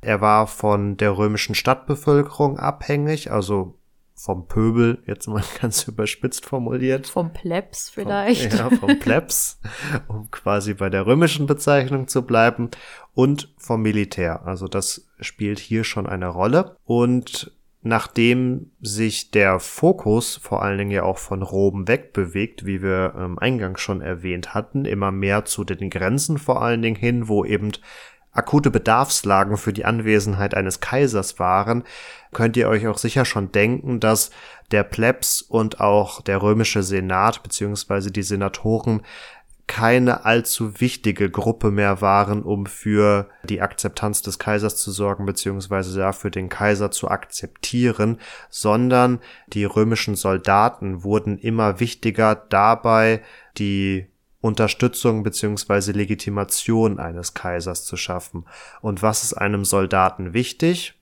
Er 0.00 0.20
war 0.20 0.46
von 0.46 0.96
der 0.96 1.16
römischen 1.16 1.54
Stadtbevölkerung 1.54 2.58
abhängig, 2.58 3.30
also 3.30 3.78
vom 4.14 4.46
Pöbel, 4.46 5.02
jetzt 5.06 5.26
mal 5.26 5.42
ganz 5.60 5.82
überspitzt 5.84 6.46
formuliert. 6.46 7.08
Vom 7.08 7.32
Plebs 7.32 7.90
vielleicht. 7.90 8.52
Vom, 8.52 8.70
ja, 8.70 8.78
vom 8.78 8.98
Plebs, 8.98 9.60
um 10.08 10.30
quasi 10.30 10.74
bei 10.74 10.90
der 10.90 11.06
römischen 11.06 11.46
Bezeichnung 11.46 12.06
zu 12.06 12.22
bleiben. 12.22 12.70
Und 13.14 13.52
vom 13.58 13.82
Militär. 13.82 14.46
Also 14.46 14.68
das 14.68 15.08
spielt 15.20 15.58
hier 15.58 15.84
schon 15.84 16.06
eine 16.06 16.28
Rolle. 16.28 16.76
Und 16.84 17.52
nachdem 17.82 18.70
sich 18.80 19.32
der 19.32 19.58
Fokus 19.58 20.36
vor 20.36 20.62
allen 20.62 20.78
Dingen 20.78 20.90
ja 20.92 21.02
auch 21.02 21.18
von 21.18 21.42
Rom 21.42 21.88
wegbewegt, 21.88 22.64
wie 22.64 22.80
wir 22.80 23.14
ähm, 23.18 23.38
eingangs 23.38 23.80
schon 23.80 24.00
erwähnt 24.00 24.54
hatten, 24.54 24.84
immer 24.84 25.10
mehr 25.10 25.44
zu 25.44 25.64
den 25.64 25.90
Grenzen 25.90 26.38
vor 26.38 26.62
allen 26.62 26.80
Dingen 26.80 26.96
hin, 26.96 27.28
wo 27.28 27.44
eben 27.44 27.72
akute 28.32 28.70
Bedarfslagen 28.70 29.56
für 29.56 29.72
die 29.72 29.84
Anwesenheit 29.84 30.54
eines 30.54 30.80
Kaisers 30.80 31.38
waren, 31.38 31.84
könnt 32.32 32.56
ihr 32.56 32.68
euch 32.68 32.86
auch 32.86 32.98
sicher 32.98 33.24
schon 33.24 33.52
denken, 33.52 34.00
dass 34.00 34.30
der 34.70 34.84
Plebs 34.84 35.42
und 35.42 35.80
auch 35.80 36.22
der 36.22 36.40
römische 36.40 36.82
Senat 36.82 37.42
beziehungsweise 37.42 38.10
die 38.10 38.22
Senatoren 38.22 39.02
keine 39.66 40.24
allzu 40.24 40.80
wichtige 40.80 41.30
Gruppe 41.30 41.70
mehr 41.70 42.00
waren, 42.00 42.42
um 42.42 42.66
für 42.66 43.28
die 43.44 43.62
Akzeptanz 43.62 44.20
des 44.20 44.38
Kaisers 44.38 44.76
zu 44.76 44.90
sorgen, 44.90 45.24
beziehungsweise 45.24 45.96
dafür 45.96 46.30
den 46.30 46.48
Kaiser 46.48 46.90
zu 46.90 47.08
akzeptieren, 47.08 48.18
sondern 48.50 49.20
die 49.48 49.64
römischen 49.64 50.14
Soldaten 50.14 51.04
wurden 51.04 51.38
immer 51.38 51.80
wichtiger 51.80 52.34
dabei, 52.34 53.22
die 53.56 54.08
Unterstützung 54.40 55.22
beziehungsweise 55.22 55.92
Legitimation 55.92 56.98
eines 56.98 57.32
Kaisers 57.32 57.84
zu 57.84 57.96
schaffen. 57.96 58.44
Und 58.80 59.02
was 59.02 59.22
ist 59.22 59.34
einem 59.34 59.64
Soldaten 59.64 60.34
wichtig? 60.34 60.94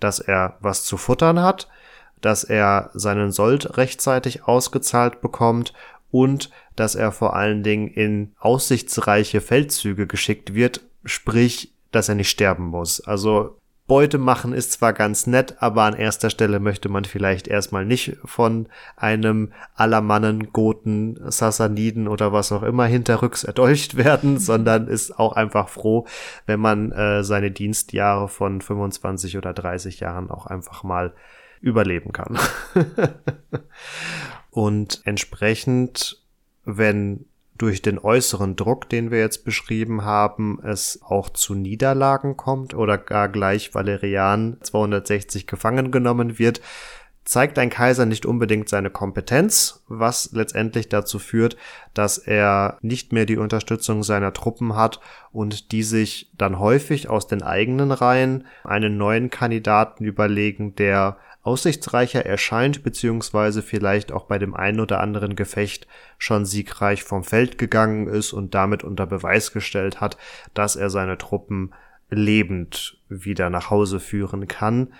Dass 0.00 0.18
er 0.18 0.56
was 0.60 0.84
zu 0.84 0.96
futtern 0.96 1.40
hat, 1.40 1.68
dass 2.20 2.42
er 2.42 2.90
seinen 2.92 3.30
Sold 3.30 3.76
rechtzeitig 3.76 4.44
ausgezahlt 4.44 5.20
bekommt 5.20 5.72
und 6.10 6.50
dass 6.76 6.94
er 6.94 7.12
vor 7.12 7.36
allen 7.36 7.62
Dingen 7.62 7.88
in 7.88 8.32
aussichtsreiche 8.38 9.40
Feldzüge 9.40 10.06
geschickt 10.06 10.54
wird, 10.54 10.80
sprich, 11.04 11.72
dass 11.92 12.08
er 12.08 12.14
nicht 12.14 12.30
sterben 12.30 12.66
muss. 12.66 13.00
Also 13.00 13.56
Beute 13.90 14.18
machen 14.18 14.52
ist 14.52 14.70
zwar 14.70 14.92
ganz 14.92 15.26
nett, 15.26 15.56
aber 15.58 15.82
an 15.82 15.94
erster 15.94 16.30
Stelle 16.30 16.60
möchte 16.60 16.88
man 16.88 17.04
vielleicht 17.04 17.48
erstmal 17.48 17.84
nicht 17.84 18.18
von 18.24 18.68
einem 18.94 19.52
Alamannen, 19.74 20.52
Goten, 20.52 21.18
Sassaniden 21.28 22.06
oder 22.06 22.32
was 22.32 22.52
auch 22.52 22.62
immer 22.62 22.86
hinterrücks 22.86 23.42
erdolcht 23.42 23.96
werden, 23.96 24.38
sondern 24.38 24.86
ist 24.86 25.18
auch 25.18 25.32
einfach 25.32 25.68
froh, 25.68 26.06
wenn 26.46 26.60
man 26.60 26.92
äh, 26.92 27.24
seine 27.24 27.50
Dienstjahre 27.50 28.28
von 28.28 28.60
25 28.60 29.36
oder 29.36 29.52
30 29.52 29.98
Jahren 29.98 30.30
auch 30.30 30.46
einfach 30.46 30.84
mal 30.84 31.12
überleben 31.60 32.12
kann. 32.12 32.38
Und 34.50 35.00
entsprechend, 35.04 36.19
wenn 36.64 37.26
durch 37.60 37.82
den 37.82 37.98
äußeren 37.98 38.56
Druck, 38.56 38.88
den 38.88 39.10
wir 39.10 39.18
jetzt 39.18 39.44
beschrieben 39.44 40.02
haben, 40.02 40.60
es 40.64 41.00
auch 41.02 41.28
zu 41.28 41.54
Niederlagen 41.54 42.38
kommt 42.38 42.72
oder 42.72 42.96
gar 42.96 43.28
gleich 43.28 43.74
Valerian 43.74 44.56
260 44.62 45.46
gefangen 45.46 45.90
genommen 45.90 46.38
wird, 46.38 46.62
zeigt 47.24 47.58
ein 47.58 47.70
Kaiser 47.70 48.06
nicht 48.06 48.24
unbedingt 48.24 48.68
seine 48.68 48.90
Kompetenz, 48.90 49.84
was 49.88 50.30
letztendlich 50.32 50.88
dazu 50.88 51.18
führt, 51.18 51.56
dass 51.92 52.16
er 52.18 52.78
nicht 52.80 53.12
mehr 53.12 53.26
die 53.26 53.36
Unterstützung 53.36 54.02
seiner 54.02 54.32
Truppen 54.32 54.74
hat 54.74 55.00
und 55.30 55.70
die 55.70 55.82
sich 55.82 56.32
dann 56.36 56.58
häufig 56.58 57.10
aus 57.10 57.26
den 57.26 57.42
eigenen 57.42 57.92
Reihen 57.92 58.46
einen 58.64 58.96
neuen 58.96 59.28
Kandidaten 59.28 60.04
überlegen, 60.04 60.74
der 60.76 61.18
aussichtsreicher 61.42 62.26
erscheint, 62.26 62.82
beziehungsweise 62.82 63.62
vielleicht 63.62 64.12
auch 64.12 64.26
bei 64.26 64.38
dem 64.38 64.54
einen 64.54 64.80
oder 64.80 65.00
anderen 65.00 65.36
Gefecht 65.36 65.86
schon 66.18 66.44
siegreich 66.44 67.02
vom 67.02 67.24
Feld 67.24 67.56
gegangen 67.56 68.08
ist 68.08 68.32
und 68.32 68.54
damit 68.54 68.84
unter 68.84 69.06
Beweis 69.06 69.52
gestellt 69.52 70.00
hat, 70.00 70.18
dass 70.52 70.76
er 70.76 70.90
seine 70.90 71.16
Truppen 71.16 71.72
lebend 72.10 72.98
wieder 73.08 73.48
nach 73.48 73.70
Hause 73.70 74.00
führen 74.00 74.48
kann. 74.48 74.92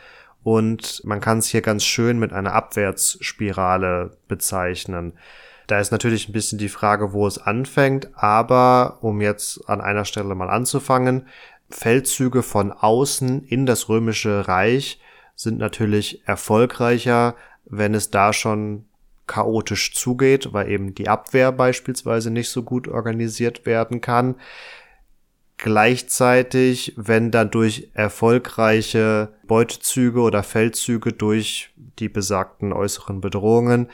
Und 0.42 1.03
man 1.05 1.20
kann 1.20 1.38
es 1.38 1.48
hier 1.48 1.61
ganz 1.61 1.85
schön 1.85 2.18
mit 2.18 2.33
einer 2.33 2.55
Abwärtsspirale 2.55 4.16
bezeichnen. 4.26 5.12
Da 5.66 5.79
ist 5.79 5.92
natürlich 5.92 6.29
ein 6.29 6.33
bisschen 6.33 6.59
die 6.59 6.70
Frage, 6.70 7.12
wo 7.12 7.26
es 7.26 7.38
anfängt, 7.38 8.09
aber 8.14 8.98
um 9.03 9.20
jetzt 9.20 9.68
an 9.68 9.81
einer 9.81 10.07
Stelle 10.07 10.35
mal 10.35 10.48
anzufangen, 10.48 11.26
Feldzüge 11.68 12.42
von 12.42 12.72
außen 12.72 13.44
in 13.44 13.66
das 13.66 13.88
römische 13.88 14.48
Reich 14.48 14.98
sind 15.40 15.59
natürlich 15.59 16.22
erfolgreicher, 16.26 17.35
wenn 17.64 17.94
es 17.94 18.11
da 18.11 18.35
schon 18.35 18.85
chaotisch 19.26 19.94
zugeht, 19.94 20.53
weil 20.53 20.68
eben 20.68 20.94
die 20.94 21.09
Abwehr 21.09 21.50
beispielsweise 21.50 22.31
nicht 22.31 22.50
so 22.50 22.62
gut 22.62 22.88
organisiert 22.88 23.64
werden 23.64 24.03
kann. 24.03 24.35
Gleichzeitig, 25.57 26.92
wenn 26.96 27.31
dann 27.31 27.50
durch 27.50 27.90
erfolgreiche 27.94 29.33
Beutezüge 29.46 30.20
oder 30.20 30.42
Feldzüge 30.42 31.12
durch 31.12 31.72
die 31.98 32.09
besagten 32.09 32.72
äußeren 32.72 33.22
Bedrohungen 33.22 33.88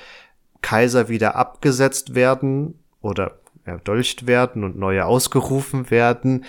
Kaiser 0.63 1.09
wieder 1.09 1.37
abgesetzt 1.37 2.17
werden 2.17 2.79
oder 3.01 3.39
erdolcht 3.65 4.27
werden 4.27 4.65
und 4.65 4.77
neue 4.77 5.05
ausgerufen 5.05 5.91
werden, 5.91 6.45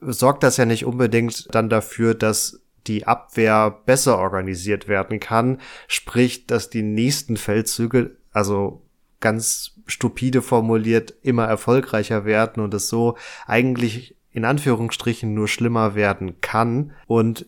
sorgt 0.00 0.42
das 0.42 0.58
ja 0.58 0.66
nicht 0.66 0.84
unbedingt 0.84 1.54
dann 1.54 1.70
dafür, 1.70 2.14
dass 2.14 2.59
die 2.86 3.06
Abwehr 3.06 3.78
besser 3.86 4.18
organisiert 4.18 4.88
werden 4.88 5.20
kann, 5.20 5.58
sprich, 5.88 6.46
dass 6.46 6.70
die 6.70 6.82
nächsten 6.82 7.36
Feldzüge, 7.36 8.16
also 8.32 8.82
ganz 9.20 9.72
stupide 9.86 10.42
formuliert, 10.42 11.14
immer 11.22 11.44
erfolgreicher 11.44 12.24
werden 12.24 12.62
und 12.62 12.72
es 12.74 12.88
so 12.88 13.16
eigentlich 13.46 14.16
in 14.32 14.44
Anführungsstrichen 14.44 15.34
nur 15.34 15.48
schlimmer 15.48 15.94
werden 15.94 16.40
kann. 16.40 16.92
Und 17.06 17.46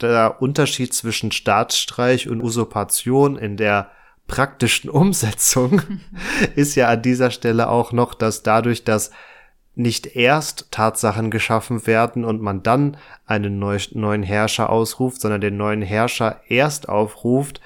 der 0.00 0.40
Unterschied 0.40 0.94
zwischen 0.94 1.32
Staatsstreich 1.32 2.28
und 2.28 2.42
Usurpation 2.42 3.36
in 3.36 3.56
der 3.56 3.90
praktischen 4.26 4.88
Umsetzung 4.90 5.82
ist 6.54 6.74
ja 6.74 6.88
an 6.88 7.02
dieser 7.02 7.30
Stelle 7.30 7.68
auch 7.68 7.92
noch, 7.92 8.14
dass 8.14 8.42
dadurch, 8.42 8.84
dass 8.84 9.10
nicht 9.74 10.16
erst 10.16 10.70
Tatsachen 10.70 11.30
geschaffen 11.30 11.86
werden 11.86 12.24
und 12.24 12.42
man 12.42 12.62
dann 12.62 12.96
einen 13.26 13.58
neu, 13.58 13.78
neuen 13.92 14.22
Herrscher 14.22 14.70
ausruft, 14.70 15.20
sondern 15.20 15.40
den 15.40 15.56
neuen 15.56 15.82
Herrscher 15.82 16.40
erst 16.48 16.88
aufruft, 16.88 17.60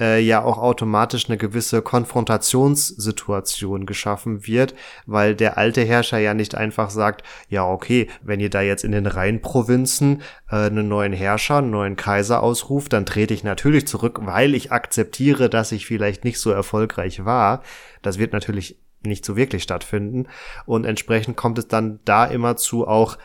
äh, 0.00 0.20
ja 0.20 0.42
auch 0.42 0.58
automatisch 0.58 1.28
eine 1.28 1.38
gewisse 1.38 1.82
Konfrontationssituation 1.82 3.86
geschaffen 3.86 4.46
wird, 4.46 4.74
weil 5.06 5.36
der 5.36 5.56
alte 5.56 5.82
Herrscher 5.82 6.18
ja 6.18 6.34
nicht 6.34 6.56
einfach 6.56 6.90
sagt, 6.90 7.22
ja 7.48 7.64
okay, 7.64 8.08
wenn 8.22 8.40
ihr 8.40 8.50
da 8.50 8.60
jetzt 8.60 8.84
in 8.84 8.92
den 8.92 9.06
Rheinprovinzen 9.06 10.22
äh, 10.50 10.66
einen 10.66 10.88
neuen 10.88 11.12
Herrscher, 11.12 11.58
einen 11.58 11.70
neuen 11.70 11.96
Kaiser 11.96 12.42
ausruft, 12.42 12.92
dann 12.92 13.06
trete 13.06 13.34
ich 13.34 13.44
natürlich 13.44 13.86
zurück, 13.86 14.20
weil 14.22 14.54
ich 14.54 14.72
akzeptiere, 14.72 15.48
dass 15.48 15.70
ich 15.70 15.86
vielleicht 15.86 16.24
nicht 16.24 16.40
so 16.40 16.50
erfolgreich 16.50 17.24
war. 17.24 17.62
Das 18.02 18.18
wird 18.18 18.32
natürlich 18.32 18.76
nicht 19.06 19.24
so 19.24 19.36
wirklich 19.36 19.62
stattfinden. 19.62 20.26
Und 20.66 20.84
entsprechend 20.84 21.36
kommt 21.36 21.58
es 21.58 21.68
dann 21.68 22.00
da 22.04 22.26
immer 22.26 22.56
zu 22.56 22.86
auch 22.86 23.16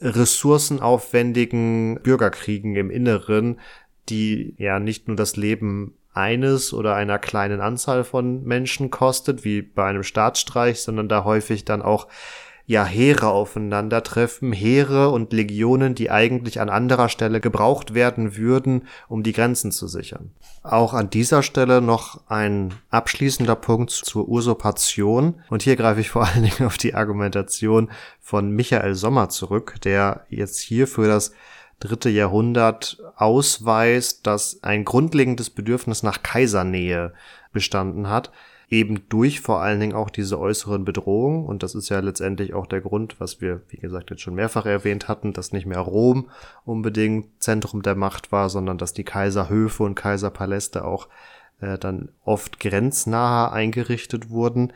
ressourcenaufwendigen 0.00 2.00
Bürgerkriegen 2.02 2.76
im 2.76 2.90
Inneren, 2.90 3.60
die 4.08 4.54
ja 4.58 4.78
nicht 4.78 5.08
nur 5.08 5.16
das 5.16 5.36
Leben 5.36 5.94
eines 6.12 6.72
oder 6.72 6.94
einer 6.94 7.18
kleinen 7.18 7.60
Anzahl 7.60 8.04
von 8.04 8.44
Menschen 8.44 8.90
kostet, 8.90 9.44
wie 9.44 9.62
bei 9.62 9.86
einem 9.86 10.02
Staatsstreich, 10.02 10.80
sondern 10.80 11.08
da 11.08 11.24
häufig 11.24 11.64
dann 11.64 11.82
auch 11.82 12.08
ja 12.66 12.84
Heere 12.84 13.28
aufeinandertreffen, 13.28 14.52
Heere 14.52 15.10
und 15.10 15.32
Legionen, 15.32 15.94
die 15.94 16.10
eigentlich 16.10 16.60
an 16.60 16.68
anderer 16.68 17.08
Stelle 17.08 17.40
gebraucht 17.40 17.94
werden 17.94 18.36
würden, 18.36 18.88
um 19.08 19.22
die 19.22 19.32
Grenzen 19.32 19.70
zu 19.70 19.86
sichern. 19.86 20.32
Auch 20.64 20.92
an 20.92 21.08
dieser 21.08 21.44
Stelle 21.44 21.80
noch 21.80 22.20
ein 22.28 22.74
abschließender 22.90 23.54
Punkt 23.54 23.92
zur 23.92 24.28
Usurpation. 24.28 25.36
Und 25.48 25.62
hier 25.62 25.76
greife 25.76 26.00
ich 26.00 26.10
vor 26.10 26.26
allen 26.26 26.42
Dingen 26.42 26.66
auf 26.66 26.76
die 26.76 26.94
Argumentation 26.94 27.88
von 28.20 28.50
Michael 28.50 28.96
Sommer 28.96 29.28
zurück, 29.28 29.76
der 29.84 30.26
jetzt 30.28 30.58
hier 30.58 30.88
für 30.88 31.06
das 31.06 31.30
dritte 31.78 32.10
Jahrhundert 32.10 32.98
ausweist, 33.14 34.26
dass 34.26 34.62
ein 34.64 34.84
grundlegendes 34.84 35.50
Bedürfnis 35.50 36.02
nach 36.02 36.22
Kaisernähe 36.22 37.12
bestanden 37.52 38.08
hat 38.08 38.32
eben 38.68 39.08
durch 39.08 39.40
vor 39.40 39.60
allen 39.62 39.78
Dingen 39.78 39.94
auch 39.94 40.10
diese 40.10 40.40
äußeren 40.40 40.84
Bedrohungen. 40.84 41.46
Und 41.46 41.62
das 41.62 41.74
ist 41.74 41.88
ja 41.88 42.00
letztendlich 42.00 42.54
auch 42.54 42.66
der 42.66 42.80
Grund, 42.80 43.20
was 43.20 43.40
wir, 43.40 43.62
wie 43.68 43.76
gesagt, 43.76 44.10
jetzt 44.10 44.22
schon 44.22 44.34
mehrfach 44.34 44.66
erwähnt 44.66 45.08
hatten, 45.08 45.32
dass 45.32 45.52
nicht 45.52 45.66
mehr 45.66 45.78
Rom 45.78 46.28
unbedingt 46.64 47.26
Zentrum 47.42 47.82
der 47.82 47.94
Macht 47.94 48.32
war, 48.32 48.50
sondern 48.50 48.78
dass 48.78 48.92
die 48.92 49.04
Kaiserhöfe 49.04 49.84
und 49.84 49.94
Kaiserpaläste 49.94 50.84
auch 50.84 51.08
äh, 51.60 51.78
dann 51.78 52.10
oft 52.24 52.58
grenznahe 52.58 53.52
eingerichtet 53.52 54.30
wurden. 54.30 54.72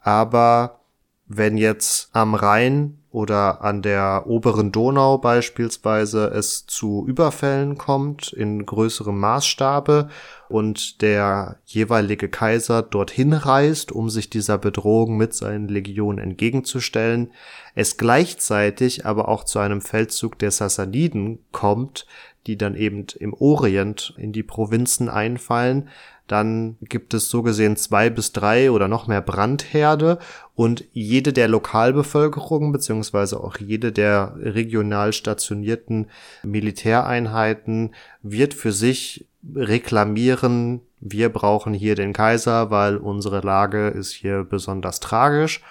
Aber 0.00 0.80
wenn 1.26 1.56
jetzt 1.56 2.10
am 2.14 2.34
Rhein 2.34 2.97
oder 3.18 3.64
an 3.64 3.82
der 3.82 4.28
oberen 4.28 4.70
Donau 4.70 5.18
beispielsweise 5.18 6.28
es 6.28 6.66
zu 6.66 7.04
Überfällen 7.04 7.76
kommt 7.76 8.32
in 8.32 8.64
größerem 8.64 9.18
Maßstabe 9.18 10.08
und 10.48 11.02
der 11.02 11.56
jeweilige 11.66 12.28
Kaiser 12.28 12.82
dorthin 12.82 13.32
reist, 13.32 13.90
um 13.90 14.08
sich 14.08 14.30
dieser 14.30 14.56
Bedrohung 14.56 15.16
mit 15.16 15.34
seinen 15.34 15.66
Legionen 15.66 16.22
entgegenzustellen, 16.22 17.32
es 17.74 17.96
gleichzeitig 17.96 19.04
aber 19.04 19.26
auch 19.26 19.42
zu 19.42 19.58
einem 19.58 19.80
Feldzug 19.80 20.38
der 20.38 20.52
Sassaniden 20.52 21.40
kommt, 21.50 22.06
die 22.46 22.56
dann 22.56 22.76
eben 22.76 23.04
im 23.18 23.34
Orient 23.34 24.14
in 24.16 24.32
die 24.32 24.44
Provinzen 24.44 25.08
einfallen, 25.08 25.88
dann 26.28 26.76
gibt 26.82 27.14
es 27.14 27.28
so 27.28 27.42
gesehen 27.42 27.76
zwei 27.76 28.10
bis 28.10 28.32
drei 28.32 28.70
oder 28.70 28.86
noch 28.86 29.06
mehr 29.06 29.22
Brandherde 29.22 30.18
und 30.54 30.84
jede 30.92 31.32
der 31.32 31.48
Lokalbevölkerung 31.48 32.70
beziehungsweise 32.70 33.40
auch 33.42 33.56
jede 33.58 33.90
der 33.90 34.34
regional 34.36 35.12
stationierten 35.12 36.06
Militäreinheiten 36.42 37.94
wird 38.22 38.54
für 38.54 38.72
sich 38.72 39.26
reklamieren, 39.54 40.80
wir 41.00 41.28
brauchen 41.28 41.74
hier 41.74 41.94
den 41.94 42.12
Kaiser, 42.12 42.70
weil 42.70 42.96
unsere 42.96 43.40
Lage 43.40 43.88
ist 43.88 44.12
hier 44.12 44.44
besonders 44.44 45.00
tragisch. 45.00 45.62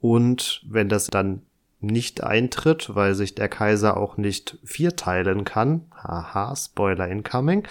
Und 0.00 0.62
wenn 0.66 0.88
das 0.88 1.08
dann 1.08 1.42
nicht 1.80 2.22
eintritt, 2.22 2.94
weil 2.94 3.14
sich 3.14 3.34
der 3.34 3.48
Kaiser 3.48 3.96
auch 3.96 4.16
nicht 4.16 4.58
vierteilen 4.64 5.44
kann, 5.44 5.82
haha, 5.94 6.54
Spoiler 6.56 7.08
incoming, 7.08 7.64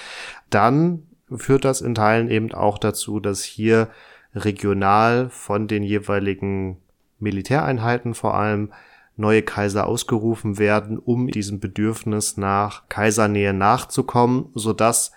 dann 0.50 1.08
führt 1.38 1.65
das 1.65 1.82
in 1.82 1.96
Teilen 1.96 2.30
eben 2.30 2.54
auch 2.54 2.78
dazu, 2.78 3.20
dass 3.20 3.44
hier 3.44 3.89
regional 4.34 5.30
von 5.30 5.67
den 5.67 5.84
jeweiligen 5.84 6.78
Militäreinheiten 7.20 8.13
vor 8.13 8.36
allem 8.36 8.72
neue 9.17 9.41
Kaiser 9.41 9.88
ausgerufen 9.88 10.58
werden, 10.58 10.98
um 10.98 11.28
diesem 11.28 11.60
Bedürfnis 11.60 12.38
nach 12.38 12.88
Kaisernähe 12.89 13.54
nachzukommen, 13.54 14.50
so 14.56 14.74
dass 14.74 15.12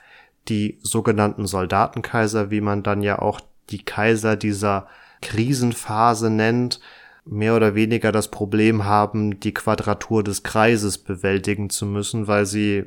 die 0.49 0.79
sogenannten 0.83 1.47
Soldatenkaiser, 1.47 2.51
wie 2.51 2.61
man 2.61 2.83
dann 2.83 3.03
ja 3.03 3.19
auch 3.21 3.41
die 3.71 3.83
Kaiser 3.83 4.37
dieser 4.37 4.89
Krisenphase 5.23 6.29
nennt, 6.29 6.81
mehr 7.25 7.57
oder 7.57 7.75
weniger 7.75 8.13
das 8.13 8.29
Problem 8.29 8.85
haben, 8.85 9.41
die 9.41 9.55
Quadratur 9.55 10.23
des 10.23 10.43
Kreises 10.43 10.99
bewältigen 10.99 11.71
zu 11.71 11.87
müssen, 11.87 12.27
weil 12.27 12.45
sie 12.45 12.85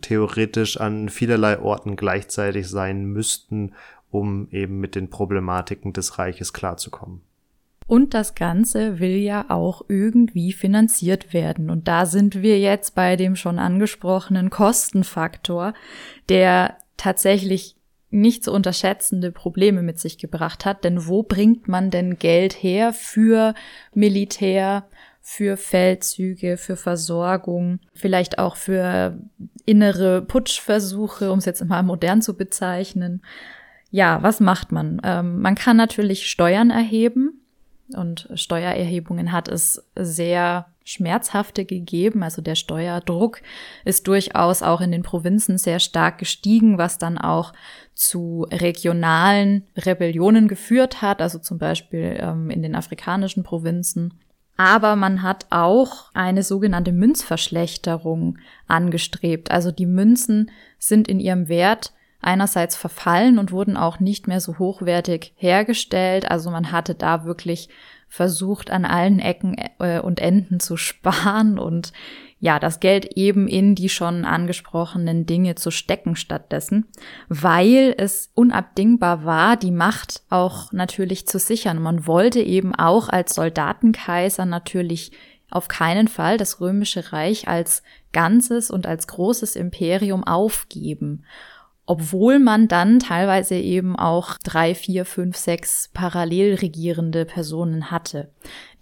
theoretisch 0.00 0.80
an 0.80 1.08
vielerlei 1.08 1.60
Orten 1.60 1.96
gleichzeitig 1.96 2.68
sein 2.68 3.04
müssten, 3.06 3.72
um 4.10 4.48
eben 4.50 4.80
mit 4.80 4.94
den 4.94 5.10
Problematiken 5.10 5.92
des 5.92 6.18
Reiches 6.18 6.52
klarzukommen. 6.52 7.22
Und 7.86 8.12
das 8.12 8.34
Ganze 8.34 8.98
will 8.98 9.16
ja 9.16 9.46
auch 9.48 9.82
irgendwie 9.88 10.52
finanziert 10.52 11.32
werden. 11.32 11.70
Und 11.70 11.88
da 11.88 12.04
sind 12.04 12.42
wir 12.42 12.60
jetzt 12.60 12.94
bei 12.94 13.16
dem 13.16 13.34
schon 13.34 13.58
angesprochenen 13.58 14.50
Kostenfaktor, 14.50 15.72
der 16.28 16.76
tatsächlich 16.98 17.76
nicht 18.10 18.44
zu 18.44 18.52
unterschätzende 18.52 19.32
Probleme 19.32 19.82
mit 19.82 19.98
sich 19.98 20.18
gebracht 20.18 20.66
hat. 20.66 20.84
Denn 20.84 21.06
wo 21.06 21.22
bringt 21.22 21.66
man 21.66 21.90
denn 21.90 22.18
Geld 22.18 22.62
her 22.62 22.92
für 22.92 23.54
Militär, 23.94 24.86
für 25.22 25.56
Feldzüge, 25.56 26.58
für 26.58 26.76
Versorgung, 26.76 27.80
vielleicht 27.94 28.38
auch 28.38 28.56
für 28.56 29.18
innere 29.68 30.22
Putschversuche, 30.22 31.30
um 31.30 31.38
es 31.38 31.44
jetzt 31.44 31.62
mal 31.64 31.82
modern 31.82 32.22
zu 32.22 32.36
bezeichnen. 32.36 33.22
Ja, 33.90 34.22
was 34.22 34.40
macht 34.40 34.72
man? 34.72 35.00
Ähm, 35.04 35.40
man 35.40 35.54
kann 35.54 35.76
natürlich 35.76 36.30
Steuern 36.30 36.70
erheben 36.70 37.42
und 37.94 38.28
Steuererhebungen 38.34 39.30
hat 39.32 39.48
es 39.48 39.86
sehr 39.94 40.66
schmerzhafte 40.84 41.66
gegeben. 41.66 42.22
Also 42.22 42.40
der 42.40 42.54
Steuerdruck 42.54 43.42
ist 43.84 44.08
durchaus 44.08 44.62
auch 44.62 44.80
in 44.80 44.90
den 44.90 45.02
Provinzen 45.02 45.58
sehr 45.58 45.80
stark 45.80 46.16
gestiegen, 46.16 46.78
was 46.78 46.96
dann 46.96 47.18
auch 47.18 47.52
zu 47.94 48.46
regionalen 48.50 49.66
Rebellionen 49.76 50.48
geführt 50.48 51.02
hat, 51.02 51.20
also 51.20 51.38
zum 51.38 51.58
Beispiel 51.58 52.16
ähm, 52.20 52.48
in 52.48 52.62
den 52.62 52.74
afrikanischen 52.74 53.42
Provinzen. 53.42 54.14
Aber 54.58 54.96
man 54.96 55.22
hat 55.22 55.46
auch 55.50 56.10
eine 56.14 56.42
sogenannte 56.42 56.90
Münzverschlechterung 56.92 58.38
angestrebt. 58.66 59.52
Also 59.52 59.70
die 59.70 59.86
Münzen 59.86 60.50
sind 60.80 61.06
in 61.06 61.20
ihrem 61.20 61.48
Wert 61.48 61.92
einerseits 62.20 62.74
verfallen 62.74 63.38
und 63.38 63.52
wurden 63.52 63.76
auch 63.76 64.00
nicht 64.00 64.26
mehr 64.26 64.40
so 64.40 64.58
hochwertig 64.58 65.32
hergestellt. 65.36 66.28
Also 66.28 66.50
man 66.50 66.72
hatte 66.72 66.96
da 66.96 67.24
wirklich 67.24 67.68
versucht, 68.08 68.72
an 68.72 68.84
allen 68.84 69.20
Ecken 69.20 69.54
äh, 69.78 70.00
und 70.00 70.18
Enden 70.18 70.58
zu 70.58 70.76
sparen 70.76 71.60
und 71.60 71.92
ja, 72.40 72.60
das 72.60 72.78
Geld 72.78 73.16
eben 73.16 73.48
in 73.48 73.74
die 73.74 73.88
schon 73.88 74.24
angesprochenen 74.24 75.26
Dinge 75.26 75.56
zu 75.56 75.70
stecken 75.70 76.14
stattdessen, 76.14 76.86
weil 77.28 77.94
es 77.98 78.30
unabdingbar 78.34 79.24
war, 79.24 79.56
die 79.56 79.72
Macht 79.72 80.22
auch 80.30 80.72
natürlich 80.72 81.26
zu 81.26 81.38
sichern. 81.38 81.82
Man 81.82 82.06
wollte 82.06 82.40
eben 82.40 82.74
auch 82.74 83.08
als 83.08 83.34
Soldatenkaiser 83.34 84.44
natürlich 84.44 85.12
auf 85.50 85.66
keinen 85.66 86.08
Fall 86.08 86.36
das 86.36 86.60
römische 86.60 87.12
Reich 87.12 87.48
als 87.48 87.82
ganzes 88.12 88.70
und 88.70 88.86
als 88.86 89.06
großes 89.06 89.56
Imperium 89.56 90.22
aufgeben 90.22 91.24
obwohl 91.88 92.38
man 92.38 92.68
dann 92.68 92.98
teilweise 92.98 93.54
eben 93.54 93.96
auch 93.96 94.36
drei, 94.44 94.74
vier, 94.74 95.06
fünf, 95.06 95.38
sechs 95.38 95.88
parallel 95.94 96.56
regierende 96.56 97.24
Personen 97.24 97.90
hatte, 97.90 98.30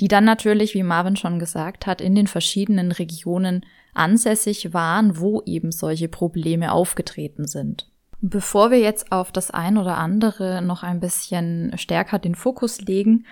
die 0.01 0.09
dann 0.09 0.25
natürlich, 0.25 0.75
wie 0.75 0.83
Marvin 0.83 1.15
schon 1.15 1.39
gesagt 1.39 1.87
hat, 1.87 2.01
in 2.01 2.17
den 2.17 2.27
verschiedenen 2.27 2.91
Regionen 2.91 3.65
ansässig 3.95 4.75
waren, 4.75 5.21
wo 5.21 5.41
eben 5.47 5.71
solche 5.71 6.09
Probleme 6.09 6.73
aufgetreten 6.73 7.47
sind. 7.47 7.89
Bevor 8.21 8.73
wir 8.73 8.81
jetzt 8.81 9.13
auf 9.13 9.31
das 9.31 9.53
ein 9.53 9.79
oder 9.79 9.99
andere 9.99 10.61
noch 10.61 10.83
ein 10.83 10.99
bisschen 10.99 11.79
stärker 11.79 12.19
den 12.19 12.35
Fokus 12.35 12.81
legen, 12.81 13.25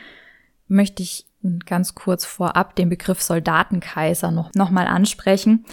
möchte 0.68 1.02
ich 1.02 1.26
ganz 1.66 1.96
kurz 1.96 2.24
vorab 2.24 2.76
den 2.76 2.90
Begriff 2.90 3.20
Soldatenkaiser 3.20 4.30
noch, 4.30 4.54
noch 4.54 4.70
mal 4.70 4.86
ansprechen. 4.86 5.64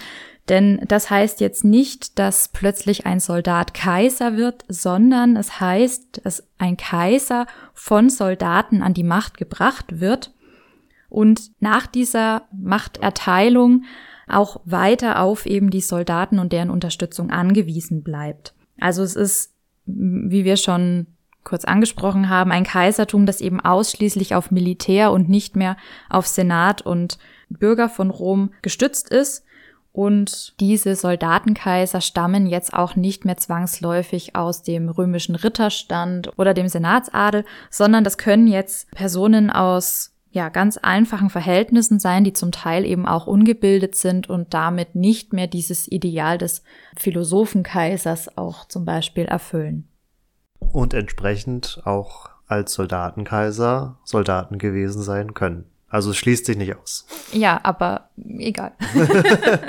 Denn 0.50 0.82
das 0.88 1.10
heißt 1.10 1.40
jetzt 1.40 1.64
nicht, 1.64 2.18
dass 2.18 2.50
plötzlich 2.50 3.06
ein 3.06 3.20
Soldat 3.20 3.74
Kaiser 3.74 4.38
wird, 4.38 4.66
sondern 4.68 5.38
es 5.38 5.60
heißt, 5.60 6.22
dass 6.24 6.48
ein 6.58 6.78
Kaiser 6.78 7.46
von 7.74 8.10
Soldaten 8.10 8.82
an 8.82 8.94
die 8.94 9.04
Macht 9.04 9.38
gebracht 9.38 10.00
wird 10.00 10.34
und 11.10 11.52
nach 11.60 11.88
dieser 11.88 12.44
Machterteilung 12.52 13.84
auch 14.28 14.62
weiter 14.66 15.22
auf 15.22 15.46
eben 15.46 15.70
die 15.70 15.82
Soldaten 15.82 16.40
und 16.40 16.54
deren 16.54 16.70
Unterstützung 16.70 17.30
angewiesen 17.30 18.02
bleibt. 18.02 18.54
Also 18.80 19.04
es 19.04 19.16
ist, 19.16 19.54
wie 19.86 20.44
wir 20.44 20.58
schon 20.58 21.08
kurz 21.44 21.66
angesprochen 21.66 22.30
haben, 22.30 22.52
ein 22.52 22.64
Kaisertum, 22.64 23.26
das 23.26 23.42
eben 23.42 23.60
ausschließlich 23.60 24.36
auf 24.36 24.52
Militär 24.52 25.12
und 25.12 25.28
nicht 25.28 25.56
mehr 25.56 25.76
auf 26.10 26.28
Senat 26.28 26.82
und 26.82 27.18
Bürger 27.50 27.90
von 27.90 28.10
Rom 28.10 28.54
gestützt 28.62 29.10
ist 29.10 29.44
und 29.94 30.60
diese 30.60 30.96
Soldatenkaiser 30.96 32.00
stammen 32.00 32.48
jetzt 32.48 32.74
auch 32.74 32.96
nicht 32.96 33.26
mehr 33.26 33.38
zwangsläufig 33.38 34.36
aus 34.36 34.64
dem 34.64 34.88
römischen 34.90 35.36
Ritterstand 35.36 36.32
oder 36.38 36.54
dem 36.54 36.68
Senatsadel, 36.68 37.44
sondern 37.70 38.04
das 38.04 38.18
können 38.18 38.48
jetzt 38.48 38.90
Personen 38.92 39.50
aus 39.50 40.12
ja, 40.34 40.48
ganz 40.48 40.78
einfachen 40.78 41.30
Verhältnissen 41.30 42.00
sein, 42.00 42.24
die 42.24 42.32
zum 42.32 42.54
Teil 42.54 42.86
eben 42.86 43.06
auch 43.06 43.28
ungebildet 43.28 43.96
sind 43.96 44.30
und 44.30 44.54
damit 44.54 44.96
nicht 44.96 45.34
mehr 45.34 45.48
dieses 45.48 45.92
Ideal 45.92 46.38
des 46.38 46.64
Philosophenkaisers 46.98 48.38
auch 48.38 48.66
zum 48.66 48.86
Beispiel 48.86 49.26
erfüllen. 49.26 49.90
Und 50.72 50.94
entsprechend 50.94 51.82
auch 51.84 52.30
als 52.48 52.74
Soldatenkaiser 52.74 54.00
Soldaten 54.06 54.58
gewesen 54.58 55.02
sein 55.02 55.34
können. 55.34 55.71
Also 55.92 56.12
es 56.12 56.18
schließt 56.18 56.46
sich 56.46 56.58
nicht 56.58 56.76
aus. 56.76 57.06
Ja, 57.34 57.60
aber 57.64 58.10
egal. 58.38 58.72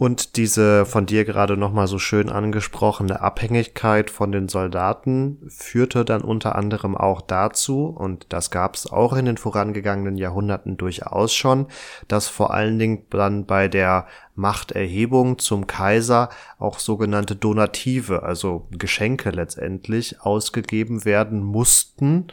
Und 0.00 0.38
diese 0.38 0.86
von 0.86 1.04
dir 1.04 1.26
gerade 1.26 1.58
nochmal 1.58 1.86
so 1.86 1.98
schön 1.98 2.30
angesprochene 2.30 3.20
Abhängigkeit 3.20 4.10
von 4.10 4.32
den 4.32 4.48
Soldaten 4.48 5.42
führte 5.48 6.06
dann 6.06 6.22
unter 6.22 6.56
anderem 6.56 6.96
auch 6.96 7.20
dazu, 7.20 7.84
und 7.84 8.24
das 8.30 8.50
gab 8.50 8.76
es 8.76 8.90
auch 8.90 9.12
in 9.12 9.26
den 9.26 9.36
vorangegangenen 9.36 10.16
Jahrhunderten 10.16 10.78
durchaus 10.78 11.34
schon, 11.34 11.66
dass 12.08 12.28
vor 12.28 12.54
allen 12.54 12.78
Dingen 12.78 13.04
dann 13.10 13.44
bei 13.44 13.68
der 13.68 14.06
Machterhebung 14.34 15.36
zum 15.36 15.66
Kaiser 15.66 16.30
auch 16.58 16.78
sogenannte 16.78 17.36
Donative, 17.36 18.22
also 18.22 18.66
Geschenke 18.70 19.28
letztendlich, 19.28 20.22
ausgegeben 20.22 21.04
werden 21.04 21.42
mussten. 21.42 22.28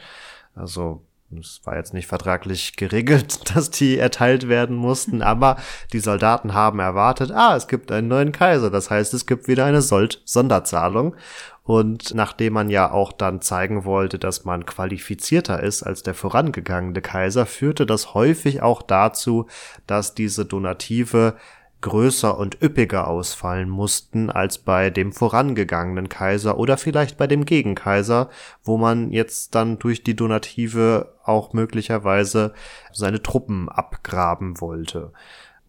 Also 0.54 1.02
es 1.36 1.60
war 1.64 1.76
jetzt 1.76 1.92
nicht 1.92 2.06
vertraglich 2.06 2.76
geregelt, 2.76 3.40
dass 3.54 3.70
die 3.70 3.98
erteilt 3.98 4.48
werden 4.48 4.76
mussten, 4.76 5.22
aber 5.22 5.56
die 5.92 6.00
Soldaten 6.00 6.54
haben 6.54 6.78
erwartet, 6.80 7.30
ah, 7.30 7.54
es 7.56 7.68
gibt 7.68 7.92
einen 7.92 8.08
neuen 8.08 8.32
Kaiser, 8.32 8.70
das 8.70 8.90
heißt, 8.90 9.12
es 9.14 9.26
gibt 9.26 9.48
wieder 9.48 9.64
eine 9.64 9.82
Sold 9.82 10.22
Sonderzahlung. 10.24 11.16
Und 11.64 12.14
nachdem 12.14 12.54
man 12.54 12.70
ja 12.70 12.90
auch 12.90 13.12
dann 13.12 13.42
zeigen 13.42 13.84
wollte, 13.84 14.18
dass 14.18 14.46
man 14.46 14.64
qualifizierter 14.64 15.62
ist 15.62 15.82
als 15.82 16.02
der 16.02 16.14
vorangegangene 16.14 17.02
Kaiser, 17.02 17.44
führte 17.44 17.84
das 17.84 18.14
häufig 18.14 18.62
auch 18.62 18.80
dazu, 18.80 19.48
dass 19.86 20.14
diese 20.14 20.46
Donative 20.46 21.36
größer 21.80 22.36
und 22.36 22.60
üppiger 22.62 23.06
ausfallen 23.06 23.68
mussten 23.68 24.30
als 24.30 24.58
bei 24.58 24.90
dem 24.90 25.12
vorangegangenen 25.12 26.08
Kaiser 26.08 26.58
oder 26.58 26.76
vielleicht 26.76 27.16
bei 27.16 27.26
dem 27.26 27.44
Gegenkaiser, 27.44 28.30
wo 28.64 28.76
man 28.78 29.12
jetzt 29.12 29.54
dann 29.54 29.78
durch 29.78 30.02
die 30.02 30.16
Donative 30.16 31.14
auch 31.24 31.52
möglicherweise 31.52 32.52
seine 32.92 33.22
Truppen 33.22 33.68
abgraben 33.68 34.60
wollte, 34.60 35.12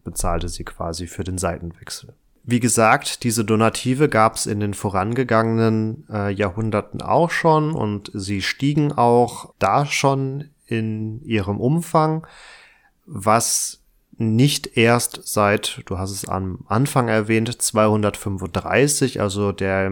bezahlte 0.02 0.48
sie 0.48 0.64
quasi 0.64 1.06
für 1.06 1.22
den 1.22 1.38
Seitenwechsel. 1.38 2.14
Wie 2.42 2.60
gesagt, 2.60 3.22
diese 3.22 3.44
Donative 3.44 4.08
gab 4.08 4.34
es 4.34 4.46
in 4.46 4.60
den 4.60 4.74
vorangegangenen 4.74 6.06
äh, 6.10 6.32
Jahrhunderten 6.32 7.02
auch 7.02 7.30
schon 7.30 7.72
und 7.72 8.10
sie 8.14 8.42
stiegen 8.42 8.92
auch 8.92 9.52
da 9.58 9.86
schon 9.86 10.50
in 10.66 11.22
ihrem 11.22 11.60
Umfang, 11.60 12.26
was 13.06 13.80
nicht 14.20 14.76
erst 14.76 15.22
seit, 15.24 15.80
du 15.86 15.96
hast 15.98 16.10
es 16.10 16.26
am 16.26 16.58
Anfang 16.68 17.08
erwähnt, 17.08 17.60
235, 17.60 19.18
also 19.18 19.50
der 19.50 19.90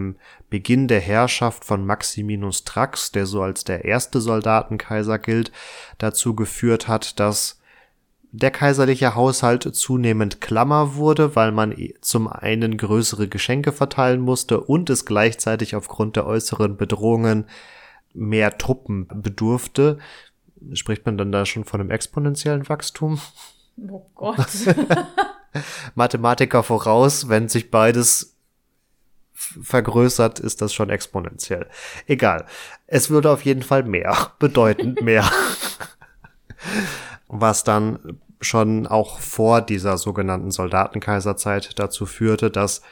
Beginn 0.51 0.87
der 0.87 1.01
Herrschaft 1.01 1.65
von 1.65 1.87
Maximinus 1.87 2.65
Thrax, 2.65 3.11
der 3.11 3.25
so 3.25 3.41
als 3.41 3.65
der 3.65 3.87
erste 3.87 4.21
Soldatenkaiser 4.21 5.19
gilt, 5.19 5.51
dazu 5.97 6.37
geführt 6.37 6.89
hat, 6.89 7.19
dass 7.19 7.59
der 8.31 8.51
kaiserliche 8.51 9.15
Haushalt 9.15 9.75
zunehmend 9.75 10.43
klammer 10.43 10.97
wurde, 10.97 11.35
weil 11.35 11.51
man 11.51 11.75
zum 12.03 12.29
einen 12.29 12.77
größere 12.77 13.29
Geschenke 13.29 13.73
verteilen 13.73 14.21
musste 14.21 14.61
und 14.61 14.91
es 14.91 15.07
gleichzeitig 15.07 15.75
aufgrund 15.75 16.17
der 16.17 16.27
äußeren 16.27 16.77
Bedrohungen 16.77 17.47
mehr 18.13 18.59
Truppen 18.59 19.09
bedurfte. 19.09 19.99
Spricht 20.75 21.07
man 21.07 21.17
dann 21.17 21.33
da 21.33 21.47
schon 21.47 21.65
von 21.65 21.81
einem 21.81 21.91
exponentiellen 21.91 22.69
Wachstum? 22.69 23.19
Oh 23.91 24.07
Gott. 24.15 24.47
Mathematiker 25.95 26.63
voraus, 26.63 27.29
wenn 27.29 27.49
sich 27.49 27.71
beides 27.71 28.37
vergrößert, 29.35 30.41
ist 30.41 30.63
das 30.63 30.75
schon 30.75 30.91
exponentiell. 30.91 31.69
Egal. 32.07 32.47
Es 32.87 33.11
würde 33.11 33.31
auf 33.31 33.45
jeden 33.45 33.63
Fall 33.63 33.85
mehr, 33.85 34.33
bedeutend 34.39 35.03
mehr. 35.03 35.31
Was 37.29 37.63
dann 37.63 38.21
schon 38.41 38.87
auch 38.87 39.21
vor 39.21 39.61
dieser 39.61 39.99
sogenannten 39.99 40.51
Soldatenkaiserzeit 40.51 41.79
dazu 41.79 42.07
führte, 42.07 42.51
dass 42.51 42.83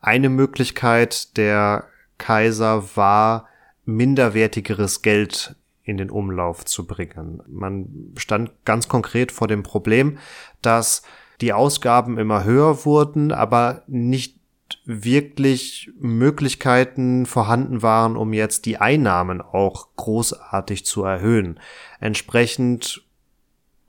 eine 0.00 0.28
Möglichkeit 0.28 1.36
der 1.36 1.84
Kaiser 2.18 2.96
war, 2.96 3.48
minderwertigeres 3.84 5.02
Geld 5.02 5.56
in 5.86 5.96
den 5.96 6.10
Umlauf 6.10 6.64
zu 6.64 6.86
bringen. 6.86 7.42
Man 7.46 8.12
stand 8.16 8.50
ganz 8.64 8.88
konkret 8.88 9.30
vor 9.32 9.46
dem 9.46 9.62
Problem, 9.62 10.18
dass 10.60 11.02
die 11.40 11.52
Ausgaben 11.52 12.18
immer 12.18 12.44
höher 12.44 12.84
wurden, 12.84 13.30
aber 13.30 13.82
nicht 13.86 14.36
wirklich 14.84 15.92
Möglichkeiten 16.00 17.24
vorhanden 17.24 17.82
waren, 17.82 18.16
um 18.16 18.32
jetzt 18.32 18.66
die 18.66 18.78
Einnahmen 18.78 19.40
auch 19.40 19.88
großartig 19.94 20.84
zu 20.84 21.04
erhöhen. 21.04 21.60
Entsprechend 22.00 23.04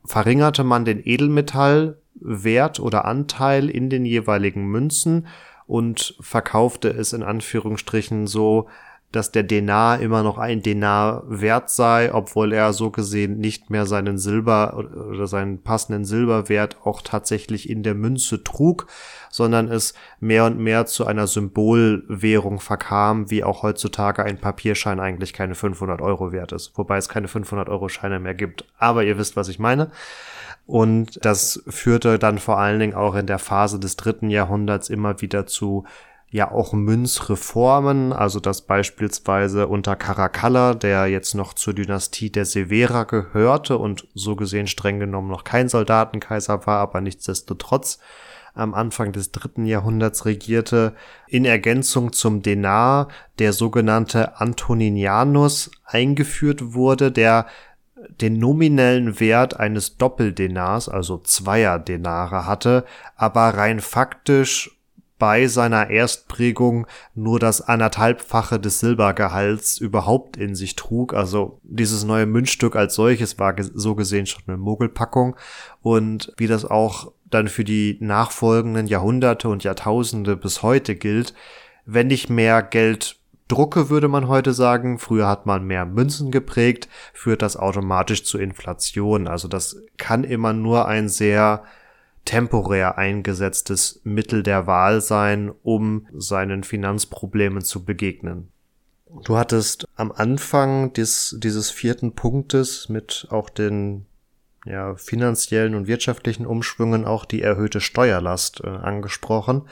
verringerte 0.06 0.64
man 0.64 0.86
den 0.86 1.02
Edelmetallwert 1.04 2.80
oder 2.80 3.06
Anteil 3.06 3.72
in 3.72 3.90
den 3.90 4.06
jeweiligen 4.06 4.68
Münzen 4.68 5.28
und 5.66 6.16
verkaufte 6.20 6.90
es 6.90 7.12
in 7.12 7.24
Anführungsstrichen 7.24 8.28
so 8.28 8.68
dass 9.18 9.32
der 9.32 9.44
Denar 9.44 10.00
immer 10.00 10.22
noch 10.22 10.38
ein 10.38 10.62
Denar 10.62 11.24
wert 11.28 11.70
sei, 11.72 12.14
obwohl 12.14 12.54
er 12.54 12.72
so 12.72 12.92
gesehen 12.92 13.40
nicht 13.40 13.70
mehr 13.72 13.88
seinen 13.88 14.18
Silber 14.20 14.78
oder 14.78 15.26
seinen 15.26 15.64
passenden 15.64 16.06
Silberwert 16.06 16.78
auch 16.86 17.02
tatsächlich 17.02 17.70
in 17.70 17.82
der 17.82 17.96
Münze 17.96 18.44
trug, 18.44 18.86
sondern 19.32 19.70
es 19.70 19.96
mehr 20.20 20.46
und 20.46 20.60
mehr 20.60 20.86
zu 20.86 21.08
einer 21.08 21.26
Symbolwährung 21.26 22.60
verkam, 22.60 23.32
wie 23.32 23.44
auch 23.44 23.64
heutzutage 23.64 24.24
ein 24.24 24.38
Papierschein 24.38 25.00
eigentlich 25.00 25.34
keine 25.34 25.56
500 25.56 26.00
Euro 26.00 26.32
wert 26.32 26.52
ist, 26.52 26.78
wobei 26.78 26.98
es 26.98 27.10
keine 27.10 27.28
500 27.28 27.70
Euro 27.70 27.90
Scheine 27.90 28.20
mehr 28.20 28.36
gibt. 28.36 28.66
Aber 28.78 29.04
ihr 29.04 29.18
wisst, 29.18 29.36
was 29.36 29.50
ich 29.50 29.58
meine. 29.58 29.90
Und 30.68 31.26
das 31.26 31.64
führte 31.68 32.20
dann 32.20 32.38
vor 32.38 32.60
allen 32.60 32.80
Dingen 32.80 32.94
auch 32.94 33.16
in 33.16 33.26
der 33.26 33.40
Phase 33.40 33.80
des 33.80 33.96
dritten 33.96 34.30
Jahrhunderts 34.30 34.90
immer 34.90 35.22
wieder 35.22 35.48
zu 35.48 35.86
ja 36.30 36.52
auch 36.52 36.74
Münzreformen, 36.74 38.12
also 38.12 38.40
dass 38.40 38.62
beispielsweise 38.62 39.68
unter 39.68 39.96
Caracalla, 39.96 40.74
der 40.74 41.08
jetzt 41.08 41.36
noch 41.36 41.54
zur 41.54 41.74
Dynastie 41.74 42.30
der 42.30 42.46
Severa 42.46 43.06
gehörte 43.06 43.78
und 43.78 44.08
so 44.14 44.36
gesehen 44.36 44.68
streng 44.68 45.00
genommen 45.00 45.30
noch 45.30 45.46
kein 45.46 45.70
Soldatenkaiser 45.70 46.68
war, 46.68 46.80
aber 46.80 47.00
nichtsdestotrotz 47.00 48.00
am 48.54 48.74
Anfang 48.74 49.12
des 49.12 49.32
dritten 49.32 49.66
Jahrhunderts 49.66 50.26
regierte, 50.26 50.96
in 51.28 51.46
Ergänzung 51.46 52.12
zum 52.12 52.42
Denar 52.42 53.08
der 53.40 53.54
sogenannte 53.54 54.40
Antoninianus 54.42 55.72
eingeführt 55.86 56.74
wurde, 56.74 57.12
der 57.12 57.46
den 58.22 58.38
nominellen 58.40 59.20
Wert 59.20 59.60
eines 59.60 59.98
Doppeldenars, 59.98 60.90
also 60.90 61.20
zweier 61.20 61.80
Denare 61.80 62.46
hatte, 62.46 62.84
aber 63.16 63.50
rein 63.50 63.80
faktisch 63.80 64.77
bei 65.20 65.48
seiner 65.48 65.90
Erstprägung 65.90 66.88
nur 67.16 67.40
das 67.40 67.62
anderthalbfache 67.62 68.60
des 68.60 68.80
Silbergehalts 68.80 69.78
überhaupt 69.80 70.38
in 70.38 70.56
sich 70.56 70.76
trug. 70.76 71.14
Also 71.14 71.60
dieses 71.64 72.04
neue 72.04 72.26
Münzstück 72.26 72.76
als 72.76 72.96
solches 72.96 73.40
war 73.40 73.56
so 73.60 73.96
gesehen 73.96 74.26
schon 74.26 74.44
eine 74.48 74.58
Mogelpackung 74.58 75.36
und 75.82 76.34
wie 76.38 76.48
das 76.48 76.66
auch 76.66 77.12
dann 77.26 77.48
für 77.48 77.64
die 77.64 77.98
nachfolgenden 78.00 78.88
Jahrhunderte 78.88 79.50
und 79.50 79.64
Jahrtausende 79.64 80.38
bis 80.38 80.64
heute 80.64 80.96
gilt, 80.96 81.34
wenn 81.86 82.10
ich 82.10 82.30
mehr 82.30 82.62
Geld 82.62 83.18
drucke, 83.48 83.90
würde 83.90 84.08
man 84.08 84.28
heute 84.28 84.54
sagen. 84.54 85.00
Früher 85.00 85.28
hat 85.28 85.46
man 85.46 85.66
mehr 85.66 85.86
Münzen 85.86 86.32
geprägt, 86.32 86.90
führt 87.14 87.42
das 87.42 87.58
automatisch 87.58 88.24
zu 88.24 88.38
Inflation. 88.38 89.28
Also 89.28 89.48
das 89.48 89.78
kann 89.98 90.24
immer 90.24 90.54
nur 90.54 90.88
ein 90.88 91.10
sehr 91.10 91.64
temporär 92.28 92.98
eingesetztes 92.98 94.02
Mittel 94.04 94.44
der 94.44 94.68
Wahl 94.68 95.00
sein, 95.00 95.52
um 95.64 96.08
seinen 96.14 96.64
Finanzproblemen 96.64 97.64
zu 97.64 97.86
begegnen. 97.86 98.50
Du 99.24 99.38
hattest 99.38 99.88
am 99.96 100.12
Anfang 100.12 100.92
des, 100.92 101.38
dieses 101.40 101.72
vierten 101.72 102.14
Punktes 102.14 102.90
mit 102.90 103.28
auch 103.32 103.50
den 103.50 104.06
ja, 104.66 104.96
finanziellen 104.96 105.74
und 105.74 105.88
wirtschaftlichen 105.88 106.46
Umschwüngen 106.46 107.06
auch 107.06 107.24
die 107.24 107.42
erhöhte 107.42 107.80
Steuerlast 107.80 108.62
äh, 108.62 108.68
angesprochen. 108.68 109.60
Mhm. 109.60 109.70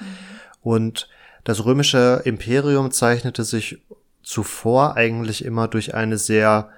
Und 0.61 1.09
das 1.43 1.65
römische 1.65 2.21
Imperium 2.23 2.89
zeichnete 2.91 3.43
sich 3.43 3.83
zuvor 4.23 4.95
eigentlich 4.95 5.43
immer 5.43 5.67
durch 5.67 5.93
eine 5.93 6.17
sehr 6.17 6.69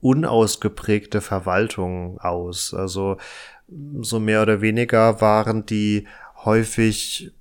unausgeprägte 0.00 1.20
Verwaltung 1.20 2.18
aus. 2.18 2.72
Also 2.72 3.18
so 4.00 4.20
mehr 4.20 4.42
oder 4.42 4.60
weniger 4.60 5.20
waren 5.20 5.66
die 5.66 6.06
häufig 6.44 7.32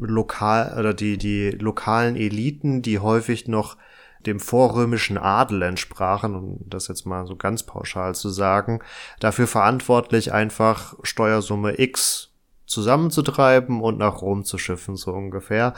lokal 0.00 0.76
oder 0.78 0.94
die, 0.94 1.18
die 1.18 1.50
lokalen 1.50 2.16
Eliten, 2.16 2.82
die 2.82 2.98
häufig 2.98 3.48
noch 3.48 3.76
dem 4.26 4.40
vorrömischen 4.40 5.18
Adel 5.18 5.62
entsprachen, 5.62 6.34
um 6.34 6.58
das 6.66 6.88
jetzt 6.88 7.06
mal 7.06 7.26
so 7.26 7.36
ganz 7.36 7.62
pauschal 7.62 8.14
zu 8.14 8.28
sagen, 8.28 8.80
dafür 9.20 9.46
verantwortlich 9.46 10.32
einfach 10.32 10.94
Steuersumme 11.02 11.78
X 11.78 12.32
zusammenzutreiben 12.66 13.80
und 13.80 13.98
nach 13.98 14.22
Rom 14.22 14.44
zu 14.44 14.58
schiffen, 14.58 14.96
so 14.96 15.12
ungefähr. 15.12 15.74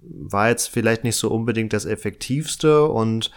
War 0.00 0.48
jetzt 0.48 0.68
vielleicht 0.68 1.04
nicht 1.04 1.16
so 1.16 1.30
unbedingt 1.30 1.72
das 1.72 1.84
effektivste 1.84 2.84
und 2.84 3.30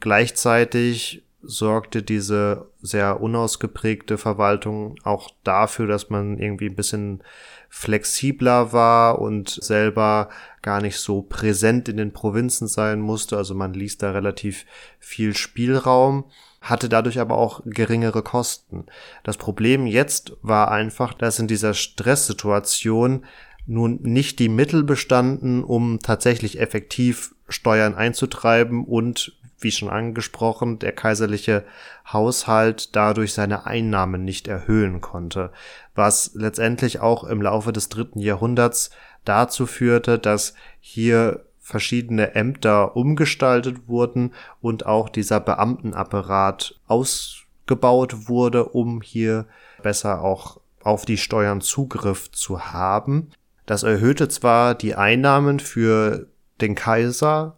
gleichzeitig 0.00 1.22
sorgte 1.42 2.02
diese 2.02 2.66
sehr 2.80 3.20
unausgeprägte 3.20 4.18
Verwaltung 4.18 4.96
auch 5.04 5.30
dafür, 5.44 5.86
dass 5.86 6.10
man 6.10 6.38
irgendwie 6.38 6.66
ein 6.66 6.76
bisschen 6.76 7.22
flexibler 7.68 8.72
war 8.72 9.20
und 9.20 9.48
selber 9.48 10.28
gar 10.60 10.80
nicht 10.80 10.98
so 10.98 11.22
präsent 11.22 11.88
in 11.88 11.96
den 11.96 12.12
Provinzen 12.12 12.68
sein 12.68 13.00
musste. 13.00 13.36
Also 13.36 13.54
man 13.54 13.74
ließ 13.74 13.98
da 13.98 14.10
relativ 14.10 14.66
viel 14.98 15.34
Spielraum 15.34 16.24
hatte 16.62 16.88
dadurch 16.88 17.18
aber 17.18 17.36
auch 17.36 17.60
geringere 17.66 18.22
Kosten. 18.22 18.86
Das 19.24 19.36
Problem 19.36 19.86
jetzt 19.86 20.36
war 20.42 20.70
einfach, 20.70 21.12
dass 21.12 21.40
in 21.40 21.48
dieser 21.48 21.74
Stresssituation 21.74 23.24
nun 23.66 23.98
nicht 24.02 24.38
die 24.38 24.48
Mittel 24.48 24.84
bestanden, 24.84 25.62
um 25.64 25.98
tatsächlich 25.98 26.60
effektiv 26.60 27.34
Steuern 27.48 27.94
einzutreiben 27.94 28.84
und 28.84 29.36
wie 29.62 29.70
schon 29.70 29.88
angesprochen, 29.90 30.78
der 30.78 30.92
kaiserliche 30.92 31.64
Haushalt 32.10 32.94
dadurch 32.96 33.32
seine 33.34 33.66
Einnahmen 33.66 34.24
nicht 34.24 34.48
erhöhen 34.48 35.00
konnte, 35.00 35.50
was 35.94 36.32
letztendlich 36.34 37.00
auch 37.00 37.24
im 37.24 37.42
Laufe 37.42 37.72
des 37.72 37.88
dritten 37.88 38.20
Jahrhunderts 38.20 38.90
dazu 39.24 39.66
führte, 39.66 40.18
dass 40.18 40.54
hier 40.80 41.44
verschiedene 41.60 42.34
Ämter 42.34 42.96
umgestaltet 42.96 43.86
wurden 43.86 44.34
und 44.60 44.84
auch 44.84 45.08
dieser 45.08 45.40
Beamtenapparat 45.40 46.80
ausgebaut 46.86 48.28
wurde, 48.28 48.64
um 48.66 49.00
hier 49.00 49.46
besser 49.82 50.22
auch 50.22 50.60
auf 50.82 51.04
die 51.04 51.16
Steuern 51.16 51.60
Zugriff 51.60 52.30
zu 52.32 52.72
haben. 52.72 53.30
Das 53.66 53.84
erhöhte 53.84 54.28
zwar 54.28 54.74
die 54.74 54.96
Einnahmen 54.96 55.60
für 55.60 56.26
den 56.60 56.74
Kaiser, 56.74 57.56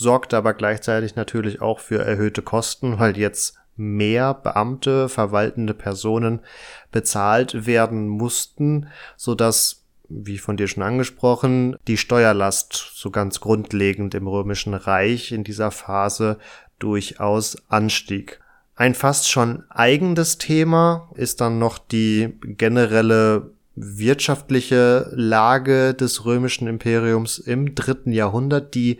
sorgte 0.00 0.36
aber 0.36 0.54
gleichzeitig 0.54 1.14
natürlich 1.14 1.60
auch 1.60 1.78
für 1.78 2.02
erhöhte 2.02 2.42
Kosten, 2.42 2.98
weil 2.98 3.16
jetzt 3.18 3.54
mehr 3.76 4.34
Beamte, 4.34 5.08
verwaltende 5.08 5.74
Personen 5.74 6.40
bezahlt 6.90 7.66
werden 7.66 8.08
mussten, 8.08 8.88
so 9.16 9.34
dass 9.34 9.84
wie 10.08 10.38
von 10.38 10.56
dir 10.56 10.66
schon 10.66 10.82
angesprochen, 10.82 11.76
die 11.86 11.96
Steuerlast 11.96 12.92
so 12.94 13.10
ganz 13.10 13.40
grundlegend 13.40 14.14
im 14.14 14.26
Römischen 14.26 14.74
Reich 14.74 15.30
in 15.30 15.44
dieser 15.44 15.70
Phase 15.70 16.38
durchaus 16.80 17.56
anstieg. 17.68 18.40
Ein 18.74 18.94
fast 18.94 19.30
schon 19.30 19.64
eigenes 19.70 20.38
Thema 20.38 21.10
ist 21.14 21.40
dann 21.40 21.58
noch 21.58 21.78
die 21.78 22.38
generelle 22.42 23.52
wirtschaftliche 23.76 25.10
Lage 25.12 25.94
des 25.94 26.24
römischen 26.24 26.66
Imperiums 26.66 27.38
im 27.38 27.74
dritten 27.74 28.10
Jahrhundert, 28.10 28.74
die 28.74 28.98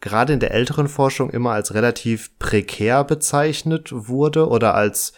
gerade 0.00 0.32
in 0.32 0.40
der 0.40 0.52
älteren 0.52 0.88
Forschung 0.88 1.30
immer 1.30 1.52
als 1.52 1.74
relativ 1.74 2.36
prekär 2.38 3.04
bezeichnet 3.04 3.90
wurde 3.92 4.48
oder 4.48 4.74
als 4.74 5.12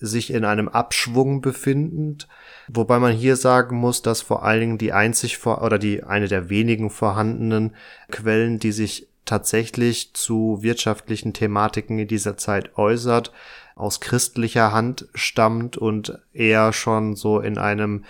sich 0.00 0.32
in 0.32 0.44
einem 0.44 0.68
Abschwung 0.68 1.40
befindend. 1.40 2.28
Wobei 2.68 2.98
man 2.98 3.12
hier 3.12 3.36
sagen 3.36 3.76
muss, 3.76 4.02
dass 4.02 4.22
vor 4.22 4.44
allen 4.44 4.60
Dingen 4.60 4.78
die 4.78 4.92
einzig 4.92 5.38
vor 5.38 5.62
oder 5.62 5.78
die 5.78 6.02
eine 6.02 6.28
der 6.28 6.50
wenigen 6.50 6.90
vorhandenen 6.90 7.74
Quellen, 8.10 8.58
die 8.58 8.72
sich 8.72 9.08
tatsächlich 9.24 10.14
zu 10.14 10.62
wirtschaftlichen 10.62 11.32
Thematiken 11.32 11.98
in 11.98 12.08
dieser 12.08 12.36
Zeit 12.36 12.76
äußert, 12.78 13.32
aus 13.76 14.00
christlicher 14.00 14.72
Hand 14.72 15.06
stammt 15.14 15.76
und 15.76 16.18
eher 16.32 16.72
schon 16.72 17.14
so 17.14 17.40
in 17.40 17.58
einem 17.58 18.04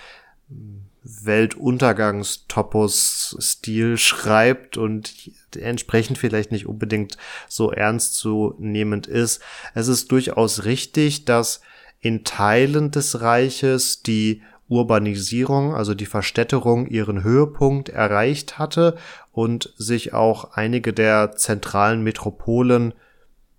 Weltuntergangstopos-Stil 1.09 3.97
schreibt 3.97 4.77
und 4.77 5.33
entsprechend 5.59 6.19
vielleicht 6.19 6.53
nicht 6.53 6.67
unbedingt 6.67 7.17
so 7.49 7.73
ernst 7.73 8.17
zu 8.17 8.55
nehmend 8.59 9.07
ist. 9.07 9.41
Es 9.75 9.89
ist 9.89 10.13
durchaus 10.13 10.65
richtig, 10.65 11.25
dass 11.25 11.63
in 12.01 12.25
Teilen 12.25 12.91
des 12.91 13.23
Reiches 13.23 14.03
die 14.03 14.43
Urbanisierung, 14.69 15.75
also 15.75 15.95
die 15.95 16.07
Verstädterung 16.07 16.87
ihren 16.87 17.23
Höhepunkt 17.23 17.89
erreicht 17.89 18.59
hatte 18.59 18.99
und 19.33 19.73
sich 19.77 20.13
auch 20.13 20.53
einige 20.53 20.93
der 20.93 21.33
zentralen 21.33 22.03
Metropolen 22.03 22.93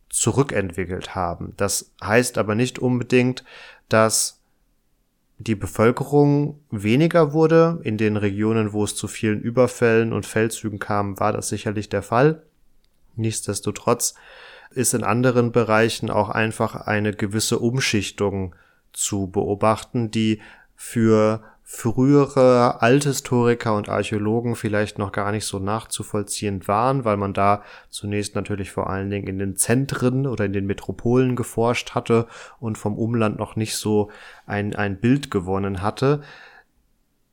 zurückentwickelt 0.10 1.16
haben. 1.16 1.54
Das 1.58 1.92
heißt 2.04 2.38
aber 2.38 2.54
nicht 2.54 2.80
unbedingt, 2.80 3.44
dass 3.90 4.39
die 5.40 5.56
Bevölkerung 5.56 6.60
weniger 6.70 7.32
wurde. 7.34 7.80
In 7.84 7.98
den 7.98 8.18
Regionen, 8.18 8.74
wo 8.74 8.84
es 8.84 8.96
zu 8.96 9.08
vielen 9.08 9.42
Überfällen 9.42 10.12
und 10.12 10.26
Feldzügen 10.26 10.80
kam, 10.80 11.20
war 11.20 11.32
das 11.32 11.48
sicherlich 11.48 11.88
der 11.88 12.04
Fall. 12.04 12.44
Nichtsdestotrotz 13.16 14.16
ist 14.72 14.94
in 14.94 15.04
anderen 15.04 15.52
Bereichen 15.52 16.12
auch 16.12 16.30
einfach 16.30 16.76
eine 16.76 17.14
gewisse 17.14 17.60
Umschichtung 17.60 18.54
zu 18.92 19.28
beobachten, 19.28 20.12
die 20.12 20.42
für 20.76 21.44
frühere 21.72 22.82
Althistoriker 22.82 23.76
und 23.76 23.90
Archäologen 23.90 24.56
vielleicht 24.56 24.98
noch 24.98 25.12
gar 25.12 25.32
nicht 25.32 25.46
so 25.46 25.60
nachzuvollziehen 25.60 26.68
waren, 26.68 27.06
weil 27.06 27.16
man 27.16 27.32
da 27.32 27.62
zunächst 27.92 28.34
natürlich 28.34 28.72
vor 28.72 28.90
allen 28.90 29.12
Dingen 29.12 29.28
in 29.28 29.38
den 29.38 29.56
Zentren 29.56 30.26
oder 30.26 30.46
in 30.46 30.52
den 30.52 30.66
Metropolen 30.66 31.36
geforscht 31.36 31.92
hatte 31.94 32.26
und 32.60 32.80
vom 32.80 32.98
Umland 32.98 33.38
noch 33.38 33.56
nicht 33.56 33.78
so 33.78 34.10
ein, 34.48 34.76
ein 34.76 35.00
Bild 35.00 35.30
gewonnen 35.30 35.84
hatte. 35.84 36.22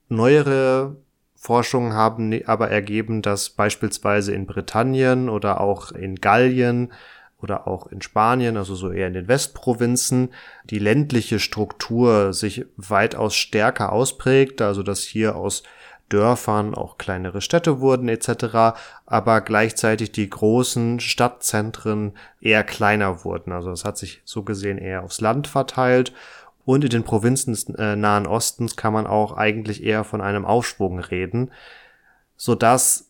Neuere 0.07 0.97
Forschungen 1.35 1.93
haben 1.93 2.39
aber 2.45 2.69
ergeben, 2.69 3.23
dass 3.23 3.49
beispielsweise 3.49 4.35
in 4.35 4.45
Britannien 4.45 5.29
oder 5.29 5.59
auch 5.61 5.91
in 5.91 6.15
Gallien 6.15 6.93
oder 7.41 7.67
auch 7.67 7.87
in 7.87 8.01
Spanien, 8.01 8.57
also 8.57 8.75
so 8.75 8.91
eher 8.91 9.07
in 9.07 9.13
den 9.13 9.27
Westprovinzen, 9.27 10.29
die 10.65 10.79
ländliche 10.79 11.39
Struktur 11.39 12.33
sich 12.33 12.65
weitaus 12.77 13.35
stärker 13.35 13.91
ausprägt, 13.91 14.61
also 14.61 14.81
dass 14.83 15.01
hier 15.01 15.35
aus 15.35 15.63
Dörfern 16.09 16.73
auch 16.73 16.97
kleinere 16.97 17.41
Städte 17.41 17.79
wurden 17.79 18.07
etc., 18.07 18.79
aber 19.05 19.41
gleichzeitig 19.41 20.11
die 20.11 20.29
großen 20.29 20.99
Stadtzentren 20.99 22.13
eher 22.39 22.63
kleiner 22.63 23.23
wurden. 23.25 23.51
Also 23.51 23.71
es 23.71 23.83
hat 23.83 23.97
sich 23.97 24.21
so 24.23 24.43
gesehen 24.43 24.77
eher 24.77 25.03
aufs 25.03 25.21
Land 25.21 25.47
verteilt 25.47 26.13
Und 26.67 26.83
in 26.83 26.89
den 26.89 27.03
Provinzen 27.03 27.53
des 27.53 27.69
äh, 27.75 27.95
Nahen 27.95 28.27
Ostens 28.27 28.75
kann 28.75 28.91
man 28.91 29.07
auch 29.07 29.37
eigentlich 29.37 29.83
eher 29.83 30.03
von 30.03 30.19
einem 30.19 30.43
Aufschwung 30.43 30.99
reden, 30.99 31.51
so 32.35 32.55
dass 32.55 33.06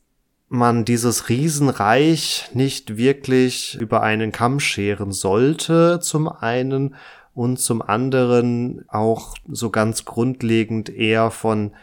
man 0.50 0.86
dieses 0.86 1.30
Riesenreich 1.30 2.50
nicht 2.54 2.98
wirklich 2.98 3.78
über 3.80 4.02
einen 4.02 4.32
Kamm 4.32 4.60
scheren 4.60 5.12
sollte, 5.12 6.00
zum 6.00 6.28
einen, 6.28 6.96
und 7.38 7.58
zum 7.58 7.84
anderen 7.84 8.84
auch 8.88 9.36
so 9.48 9.70
ganz 9.70 10.06
grundlegend 10.06 10.90
eher 10.90 11.30
von 11.30 11.76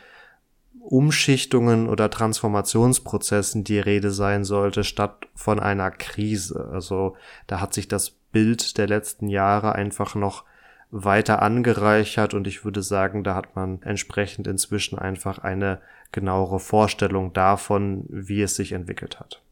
Umschichtungen 0.81 1.89
oder 1.89 2.11
Transformationsprozessen 2.11 3.63
die 3.63 3.79
Rede 3.79 4.11
sein 4.11 4.43
sollte, 4.43 4.83
statt 4.83 5.29
von 5.37 5.61
einer 5.61 5.93
Krise. 5.93 6.69
Also 6.73 7.17
da 7.47 7.61
hat 7.61 7.73
sich 7.73 7.87
das 7.87 8.11
Bild 8.11 8.79
der 8.79 8.89
letzten 8.89 9.29
Jahre 9.29 9.77
einfach 9.77 10.17
noch 10.17 10.43
weiter 10.91 11.41
angereichert 11.41 12.35
und 12.35 12.49
ich 12.49 12.65
würde 12.65 12.83
sagen, 12.83 13.23
da 13.23 13.37
hat 13.37 13.55
man 13.55 13.81
entsprechend 13.83 14.49
inzwischen 14.49 14.99
einfach 14.99 15.39
eine 15.39 15.81
genauere 16.15 16.61
Vorstellung 16.61 17.35
davon, 17.35 18.07
wie 18.09 18.41
es 18.41 18.57
sich 18.57 18.73
entwickelt 18.73 19.21
hat. 19.21 19.43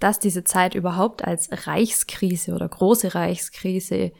Dass 0.00 0.18
diese 0.18 0.44
Zeit 0.44 0.74
überhaupt 0.74 1.24
als 1.24 1.66
Reichskrise 1.66 2.54
oder 2.54 2.68
große 2.68 3.14
Reichskrise 3.14 4.12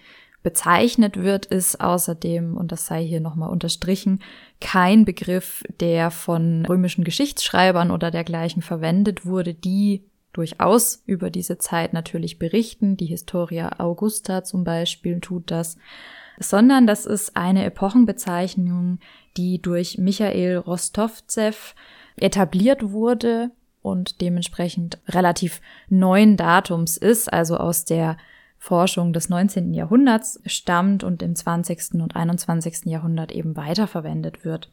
bezeichnet 0.43 1.16
wird, 1.16 1.47
ist 1.47 1.80
außerdem, 1.80 2.57
und 2.57 2.72
das 2.72 2.87
sei 2.87 3.05
hier 3.05 3.20
nochmal 3.20 3.51
unterstrichen, 3.51 4.22
kein 4.61 5.05
Begriff, 5.05 5.64
der 5.80 6.11
von 6.11 6.64
römischen 6.66 7.05
Geschichtsschreibern 7.05 7.91
oder 7.91 8.11
dergleichen 8.11 8.62
verwendet 8.62 9.26
wurde, 9.26 9.55
die 9.55 10.05
durchaus 10.33 11.03
über 11.05 11.30
diese 11.30 11.59
Zeit 11.59 11.93
natürlich 11.93 12.39
berichten. 12.39 12.97
Die 12.97 13.07
Historia 13.07 13.78
Augusta 13.78 14.45
zum 14.45 14.64
Beispiel 14.64 15.20
tut 15.20 15.51
das. 15.51 15.76
Sondern 16.39 16.87
das 16.87 17.07
ist 17.07 17.37
eine 17.37 17.64
Epochenbezeichnung, 17.64 18.99
die 19.37 19.61
durch 19.61 19.99
Michael 19.99 20.59
Rostovzev 20.59 21.74
etabliert 22.16 22.93
wurde 22.93 23.51
und 23.83 24.20
dementsprechend 24.20 24.99
relativ 25.09 25.61
neuen 25.89 26.37
Datums 26.37 26.97
ist, 26.97 27.33
also 27.33 27.57
aus 27.57 27.85
der 27.85 28.16
Forschung 28.59 29.12
des 29.12 29.28
19. 29.28 29.74
Jahrhunderts 29.74 30.41
stammt 30.47 31.03
und 31.03 31.20
im 31.22 31.35
20. 31.35 31.95
und 31.95 32.14
21. 32.14 32.85
Jahrhundert 32.85 33.33
eben 33.33 33.57
weiterverwendet 33.57 34.45
wird. 34.45 34.70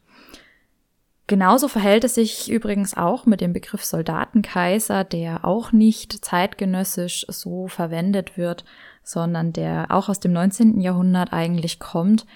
Genauso 1.26 1.68
verhält 1.68 2.04
es 2.04 2.14
sich 2.14 2.50
übrigens 2.50 2.96
auch 2.96 3.26
mit 3.26 3.40
dem 3.40 3.52
Begriff 3.52 3.84
Soldatenkaiser, 3.84 5.04
der 5.04 5.44
auch 5.44 5.72
nicht 5.72 6.24
zeitgenössisch 6.24 7.24
so 7.28 7.68
verwendet 7.68 8.36
wird, 8.36 8.64
sondern 9.02 9.52
der 9.52 9.86
auch 9.90 10.08
aus 10.08 10.20
dem 10.20 10.32
19. 10.32 10.80
Jahrhundert 10.80 11.32
eigentlich 11.32 11.78
kommt 11.78 12.26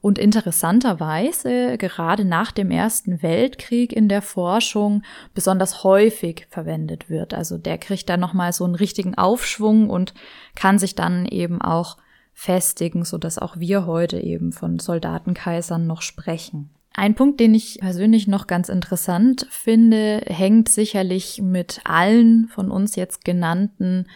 und 0.00 0.18
interessanterweise 0.18 1.76
gerade 1.76 2.24
nach 2.24 2.52
dem 2.52 2.70
Ersten 2.70 3.22
Weltkrieg 3.22 3.92
in 3.92 4.08
der 4.08 4.22
Forschung 4.22 5.02
besonders 5.34 5.84
häufig 5.84 6.46
verwendet 6.50 7.10
wird. 7.10 7.34
Also 7.34 7.58
der 7.58 7.78
kriegt 7.78 8.08
da 8.08 8.16
nochmal 8.16 8.52
so 8.52 8.64
einen 8.64 8.74
richtigen 8.74 9.16
Aufschwung 9.16 9.90
und 9.90 10.14
kann 10.54 10.78
sich 10.78 10.94
dann 10.94 11.26
eben 11.26 11.60
auch 11.60 11.98
festigen, 12.32 13.04
so 13.04 13.18
dass 13.18 13.38
auch 13.38 13.58
wir 13.58 13.86
heute 13.86 14.18
eben 14.18 14.52
von 14.52 14.78
Soldatenkaisern 14.78 15.86
noch 15.86 16.00
sprechen. 16.00 16.70
Ein 16.94 17.14
Punkt, 17.14 17.38
den 17.38 17.54
ich 17.54 17.78
persönlich 17.80 18.26
noch 18.26 18.46
ganz 18.46 18.68
interessant 18.68 19.46
finde, 19.50 20.22
hängt 20.26 20.68
sicherlich 20.68 21.40
mit 21.42 21.80
allen 21.84 22.48
von 22.48 22.70
uns 22.70 22.96
jetzt 22.96 23.24
genannten 23.24 24.06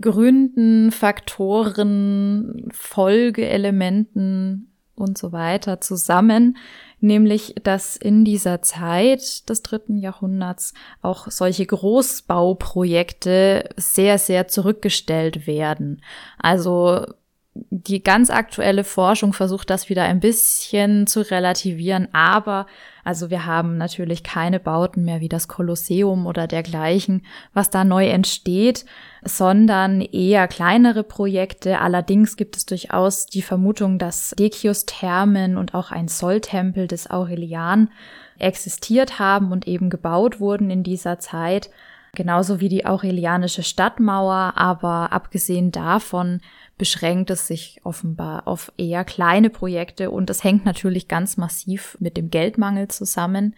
Gründen, 0.00 0.90
Faktoren, 0.90 2.68
Folgeelementen 2.72 4.73
und 4.96 5.18
so 5.18 5.32
weiter 5.32 5.80
zusammen, 5.80 6.56
nämlich 7.00 7.54
dass 7.62 7.96
in 7.96 8.24
dieser 8.24 8.62
Zeit 8.62 9.48
des 9.48 9.62
dritten 9.62 9.98
Jahrhunderts 9.98 10.74
auch 11.02 11.30
solche 11.30 11.66
Großbauprojekte 11.66 13.70
sehr, 13.76 14.18
sehr 14.18 14.48
zurückgestellt 14.48 15.46
werden. 15.46 16.02
Also 16.38 17.06
die 17.54 18.02
ganz 18.02 18.30
aktuelle 18.30 18.84
Forschung 18.84 19.32
versucht 19.32 19.70
das 19.70 19.88
wieder 19.88 20.02
ein 20.02 20.20
bisschen 20.20 21.06
zu 21.06 21.20
relativieren, 21.20 22.08
aber 22.12 22.66
also 23.04 23.28
wir 23.28 23.44
haben 23.44 23.76
natürlich 23.76 24.22
keine 24.22 24.58
Bauten 24.58 25.04
mehr 25.04 25.20
wie 25.20 25.28
das 25.28 25.46
Kolosseum 25.46 26.26
oder 26.26 26.46
dergleichen, 26.46 27.22
was 27.52 27.68
da 27.68 27.84
neu 27.84 28.08
entsteht, 28.08 28.86
sondern 29.22 30.00
eher 30.00 30.48
kleinere 30.48 31.04
Projekte. 31.04 31.80
Allerdings 31.80 32.36
gibt 32.36 32.56
es 32.56 32.64
durchaus 32.64 33.26
die 33.26 33.42
Vermutung, 33.42 33.98
dass 33.98 34.34
Decius-Thermen 34.38 35.58
und 35.58 35.74
auch 35.74 35.90
ein 35.90 36.08
Solltempel 36.08 36.88
des 36.88 37.10
Aurelian 37.10 37.90
existiert 38.38 39.18
haben 39.18 39.52
und 39.52 39.68
eben 39.68 39.90
gebaut 39.90 40.40
wurden 40.40 40.70
in 40.70 40.82
dieser 40.82 41.18
Zeit 41.18 41.70
genauso 42.14 42.60
wie 42.60 42.68
die 42.68 42.86
aurelianische 42.86 43.62
Stadtmauer, 43.62 44.54
aber 44.56 45.12
abgesehen 45.12 45.72
davon 45.72 46.40
beschränkt 46.84 47.30
es 47.30 47.46
sich 47.46 47.80
offenbar 47.82 48.46
auf 48.46 48.70
eher 48.76 49.06
kleine 49.06 49.48
Projekte 49.48 50.10
und 50.10 50.28
es 50.28 50.44
hängt 50.44 50.66
natürlich 50.66 51.08
ganz 51.08 51.38
massiv 51.38 51.96
mit 51.98 52.18
dem 52.18 52.28
Geldmangel 52.28 52.88
zusammen. 52.88 53.54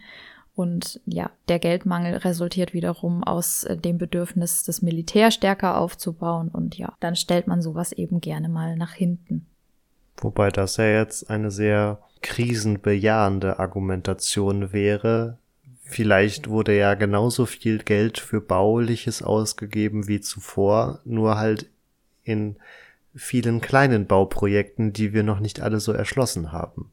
Und 0.55 1.01
ja, 1.07 1.33
der 1.49 1.59
Geldmangel 1.59 2.18
resultiert 2.18 2.72
wiederum 2.72 3.24
aus 3.24 3.64
äh, 3.64 3.77
dem 3.77 3.99
Bedürfnis, 3.99 4.62
das 4.62 4.81
Militär 4.81 5.33
stärker 5.33 5.77
aufzubauen. 5.77 6.51
Und 6.51 6.79
ja, 6.79 6.95
dann 7.01 7.16
stellt 7.16 7.49
man 7.49 7.62
sowas 7.62 7.91
eben 7.91 8.20
gerne 8.20 8.49
mal 8.49 8.77
nach 8.77 8.93
hinten. 8.93 9.49
Wobei 10.18 10.51
das 10.51 10.77
ja 10.77 10.87
jetzt 10.87 11.29
eine 11.29 11.51
sehr 11.51 11.99
krisenbejahende 12.22 13.59
Argumentation 13.59 14.72
wäre. 14.72 15.39
Vielleicht 15.83 16.49
wurde 16.49 16.79
ja 16.79 16.95
genauso 16.95 17.45
viel 17.45 17.79
Geld 17.79 18.18
für 18.18 18.41
Bauliches 18.41 19.20
ausgegeben 19.20 20.07
wie 20.07 20.20
zuvor, 20.20 21.01
nur 21.05 21.39
halt 21.39 21.68
in 22.22 22.55
vielen 23.17 23.61
kleinen 23.61 24.07
Bauprojekten, 24.07 24.93
die 24.93 25.12
wir 25.12 25.23
noch 25.23 25.41
nicht 25.41 25.61
alle 25.61 25.81
so 25.81 25.93
erschlossen 25.93 26.53
haben. 26.53 26.91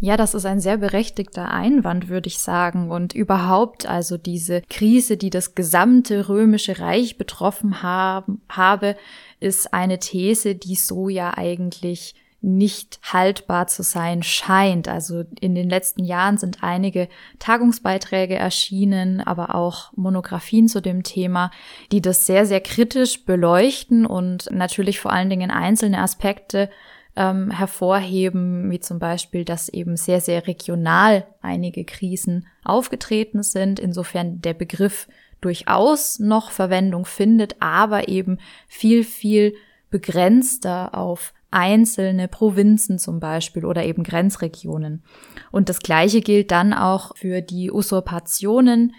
Ja, 0.00 0.16
das 0.16 0.34
ist 0.34 0.44
ein 0.44 0.60
sehr 0.60 0.76
berechtigter 0.76 1.50
Einwand, 1.50 2.08
würde 2.08 2.26
ich 2.26 2.38
sagen. 2.38 2.90
Und 2.90 3.14
überhaupt 3.14 3.86
also 3.86 4.18
diese 4.18 4.62
Krise, 4.68 5.16
die 5.16 5.30
das 5.30 5.54
gesamte 5.54 6.28
römische 6.28 6.80
Reich 6.80 7.16
betroffen 7.16 7.82
haben, 7.82 8.42
habe, 8.48 8.96
ist 9.40 9.72
eine 9.72 9.98
These, 9.98 10.56
die 10.56 10.74
so 10.74 11.08
ja 11.08 11.36
eigentlich 11.36 12.14
nicht 12.44 13.00
haltbar 13.02 13.66
zu 13.68 13.82
sein 13.82 14.22
scheint. 14.22 14.86
Also 14.86 15.24
in 15.40 15.54
den 15.54 15.70
letzten 15.70 16.04
Jahren 16.04 16.36
sind 16.36 16.58
einige 16.62 17.08
Tagungsbeiträge 17.38 18.34
erschienen, 18.34 19.20
aber 19.22 19.54
auch 19.54 19.92
Monographien 19.96 20.68
zu 20.68 20.82
dem 20.82 21.02
Thema, 21.02 21.50
die 21.90 22.02
das 22.02 22.26
sehr, 22.26 22.44
sehr 22.44 22.60
kritisch 22.60 23.24
beleuchten 23.24 24.04
und 24.04 24.50
natürlich 24.50 25.00
vor 25.00 25.12
allen 25.12 25.30
Dingen 25.30 25.50
einzelne 25.50 26.00
Aspekte 26.00 26.68
ähm, 27.16 27.50
hervorheben, 27.50 28.70
wie 28.70 28.80
zum 28.80 28.98
Beispiel, 28.98 29.44
dass 29.46 29.70
eben 29.70 29.96
sehr, 29.96 30.20
sehr 30.20 30.46
regional 30.46 31.26
einige 31.40 31.84
Krisen 31.84 32.46
aufgetreten 32.62 33.42
sind, 33.42 33.80
insofern 33.80 34.42
der 34.42 34.54
Begriff 34.54 35.08
durchaus 35.40 36.18
noch 36.18 36.50
Verwendung 36.50 37.06
findet, 37.06 37.56
aber 37.60 38.08
eben 38.08 38.38
viel, 38.66 39.02
viel 39.02 39.54
begrenzter 39.90 40.94
auf 40.94 41.32
einzelne 41.54 42.28
Provinzen 42.28 42.98
zum 42.98 43.20
Beispiel 43.20 43.64
oder 43.64 43.84
eben 43.84 44.02
Grenzregionen. 44.02 45.02
Und 45.50 45.68
das 45.68 45.78
Gleiche 45.78 46.20
gilt 46.20 46.50
dann 46.50 46.74
auch 46.74 47.16
für 47.16 47.40
die 47.40 47.70
Usurpationen, 47.70 48.92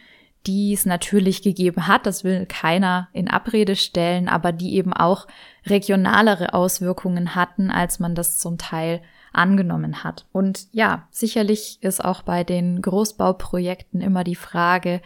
die 0.48 0.74
es 0.74 0.86
natürlich 0.86 1.42
gegeben 1.42 1.88
hat, 1.88 2.06
das 2.06 2.24
will 2.24 2.46
keiner 2.46 3.10
in 3.14 3.28
Abrede 3.28 3.76
stellen, 3.76 4.30
aber 4.30 4.52
die 4.52 4.76
eben 4.76 4.94
auch 4.94 5.28
regionalere 5.66 6.54
Auswirkungen 6.54 7.36
hatten, 7.36 7.72
als 7.72 8.00
man 8.00 8.16
das 8.16 8.38
zum 8.38 8.58
Teil 8.58 9.02
angenommen 9.34 10.04
hat. 10.04 10.26
Und 10.32 10.68
ja, 10.72 11.08
sicherlich 11.12 11.80
ist 11.82 12.04
auch 12.04 12.22
bei 12.22 12.44
den 12.44 12.82
Großbauprojekten 12.82 14.02
immer 14.02 14.24
die 14.24 14.36
Frage, 14.36 15.02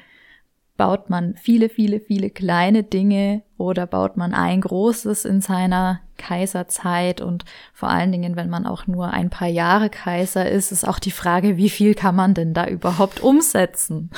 baut 0.79 1.09
man 1.09 1.35
viele, 1.35 1.67
viele, 1.67 1.99
viele 1.99 2.29
kleine 2.29 2.83
Dinge 2.83 3.43
oder 3.57 3.85
baut 3.85 4.15
man 4.15 4.33
ein 4.33 4.61
großes 4.61 5.25
in 5.25 5.41
seiner 5.41 5.99
Kaiserzeit 6.17 7.19
und 7.19 7.43
vor 7.73 7.89
allen 7.89 8.13
Dingen, 8.13 8.37
wenn 8.37 8.49
man 8.49 8.65
auch 8.65 8.87
nur 8.87 9.09
ein 9.09 9.29
paar 9.29 9.49
Jahre 9.49 9.89
Kaiser 9.89 10.49
ist, 10.49 10.71
ist 10.71 10.87
auch 10.87 10.99
die 10.99 11.11
Frage, 11.11 11.57
wie 11.57 11.69
viel 11.69 11.95
kann 11.95 12.15
man 12.15 12.33
denn 12.33 12.53
da 12.53 12.65
überhaupt 12.65 13.19
umsetzen? 13.21 14.09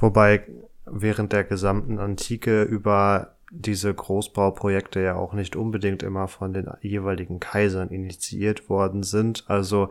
Wobei 0.00 0.42
während 0.86 1.32
der 1.32 1.44
gesamten 1.44 2.00
Antike 2.00 2.62
über 2.64 3.36
diese 3.52 3.94
Großbauprojekte 3.94 5.00
ja 5.00 5.14
auch 5.14 5.34
nicht 5.34 5.54
unbedingt 5.54 6.02
immer 6.02 6.26
von 6.26 6.52
den 6.52 6.68
jeweiligen 6.80 7.38
Kaisern 7.38 7.90
initiiert 7.90 8.68
worden 8.68 9.04
sind. 9.04 9.44
Also 9.46 9.88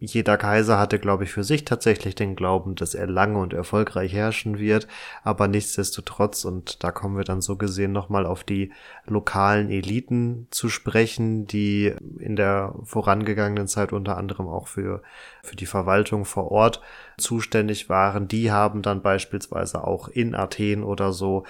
jeder 0.00 0.36
Kaiser 0.36 0.78
hatte, 0.78 1.00
glaube 1.00 1.24
ich, 1.24 1.32
für 1.32 1.42
sich 1.42 1.64
tatsächlich 1.64 2.14
den 2.14 2.36
Glauben, 2.36 2.76
dass 2.76 2.94
er 2.94 3.08
lange 3.08 3.38
und 3.38 3.52
erfolgreich 3.52 4.12
herrschen 4.12 4.58
wird, 4.58 4.86
aber 5.24 5.48
nichtsdestotrotz, 5.48 6.44
und 6.44 6.84
da 6.84 6.92
kommen 6.92 7.16
wir 7.16 7.24
dann 7.24 7.40
so 7.40 7.56
gesehen 7.56 7.90
nochmal 7.90 8.24
auf 8.24 8.44
die 8.44 8.70
lokalen 9.06 9.70
Eliten 9.70 10.46
zu 10.50 10.68
sprechen, 10.68 11.46
die 11.46 11.94
in 12.18 12.36
der 12.36 12.74
vorangegangenen 12.84 13.66
Zeit 13.66 13.92
unter 13.92 14.16
anderem 14.16 14.46
auch 14.46 14.68
für, 14.68 15.02
für 15.42 15.56
die 15.56 15.66
Verwaltung 15.66 16.24
vor 16.24 16.52
Ort 16.52 16.80
zuständig 17.16 17.88
waren, 17.88 18.28
die 18.28 18.52
haben 18.52 18.82
dann 18.82 19.02
beispielsweise 19.02 19.82
auch 19.84 20.08
in 20.08 20.36
Athen 20.36 20.84
oder 20.84 21.12
so 21.12 21.44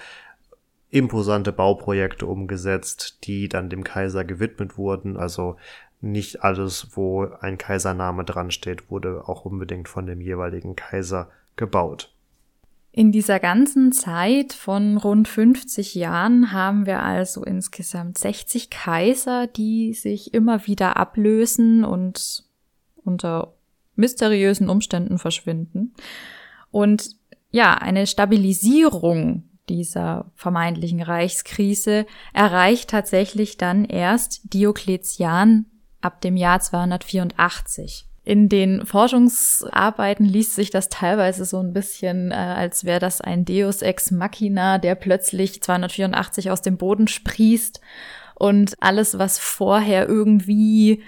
imposante 0.91 1.51
Bauprojekte 1.51 2.25
umgesetzt, 2.25 3.19
die 3.25 3.47
dann 3.47 3.69
dem 3.69 3.83
Kaiser 3.83 4.23
gewidmet 4.23 4.77
wurden. 4.77 5.17
Also 5.17 5.57
nicht 6.01 6.43
alles, 6.43 6.89
wo 6.93 7.25
ein 7.41 7.57
Kaisername 7.57 8.23
dran 8.23 8.51
steht, 8.51 8.89
wurde 8.89 9.27
auch 9.27 9.45
unbedingt 9.45 9.89
von 9.89 10.05
dem 10.05 10.21
jeweiligen 10.21 10.75
Kaiser 10.75 11.29
gebaut. 11.55 12.13
In 12.91 13.11
dieser 13.11 13.39
ganzen 13.39 13.91
Zeit 13.91 14.53
von 14.53 14.97
rund 14.97 15.27
50 15.27 15.93
Jahren 15.93 16.51
haben 16.51 16.85
wir 16.85 17.03
also 17.03 17.43
insgesamt 17.43 18.17
60 18.17 18.69
Kaiser, 18.69 19.45
die 19.47 19.93
sich 19.93 20.33
immer 20.33 20.65
wieder 20.65 20.97
ablösen 20.97 21.83
und 21.83 22.45
unter 23.03 23.53
mysteriösen 23.95 24.69
Umständen 24.69 25.19
verschwinden. 25.19 25.93
Und 26.71 27.15
ja, 27.51 27.73
eine 27.75 28.07
Stabilisierung 28.07 29.43
dieser 29.69 30.31
vermeintlichen 30.33 31.01
Reichskrise 31.01 32.07
erreicht 32.33 32.89
tatsächlich 32.89 33.57
dann 33.57 33.85
erst 33.85 34.53
Diokletian 34.53 35.65
ab 36.01 36.21
dem 36.21 36.37
Jahr 36.37 36.59
284. 36.59 38.05
In 38.23 38.47
den 38.47 38.85
Forschungsarbeiten 38.85 40.25
liest 40.25 40.53
sich 40.53 40.69
das 40.69 40.89
teilweise 40.89 41.45
so 41.45 41.59
ein 41.59 41.73
bisschen, 41.73 42.31
äh, 42.31 42.35
als 42.35 42.83
wäre 42.83 42.99
das 42.99 43.21
ein 43.21 43.45
Deus 43.45 43.81
ex 43.81 44.11
machina, 44.11 44.77
der 44.77 44.95
plötzlich 44.95 45.63
284 45.63 46.51
aus 46.51 46.61
dem 46.61 46.77
Boden 46.77 47.07
sprießt 47.07 47.81
und 48.35 48.75
alles, 48.81 49.17
was 49.17 49.39
vorher 49.39 50.07
irgendwie 50.07 51.01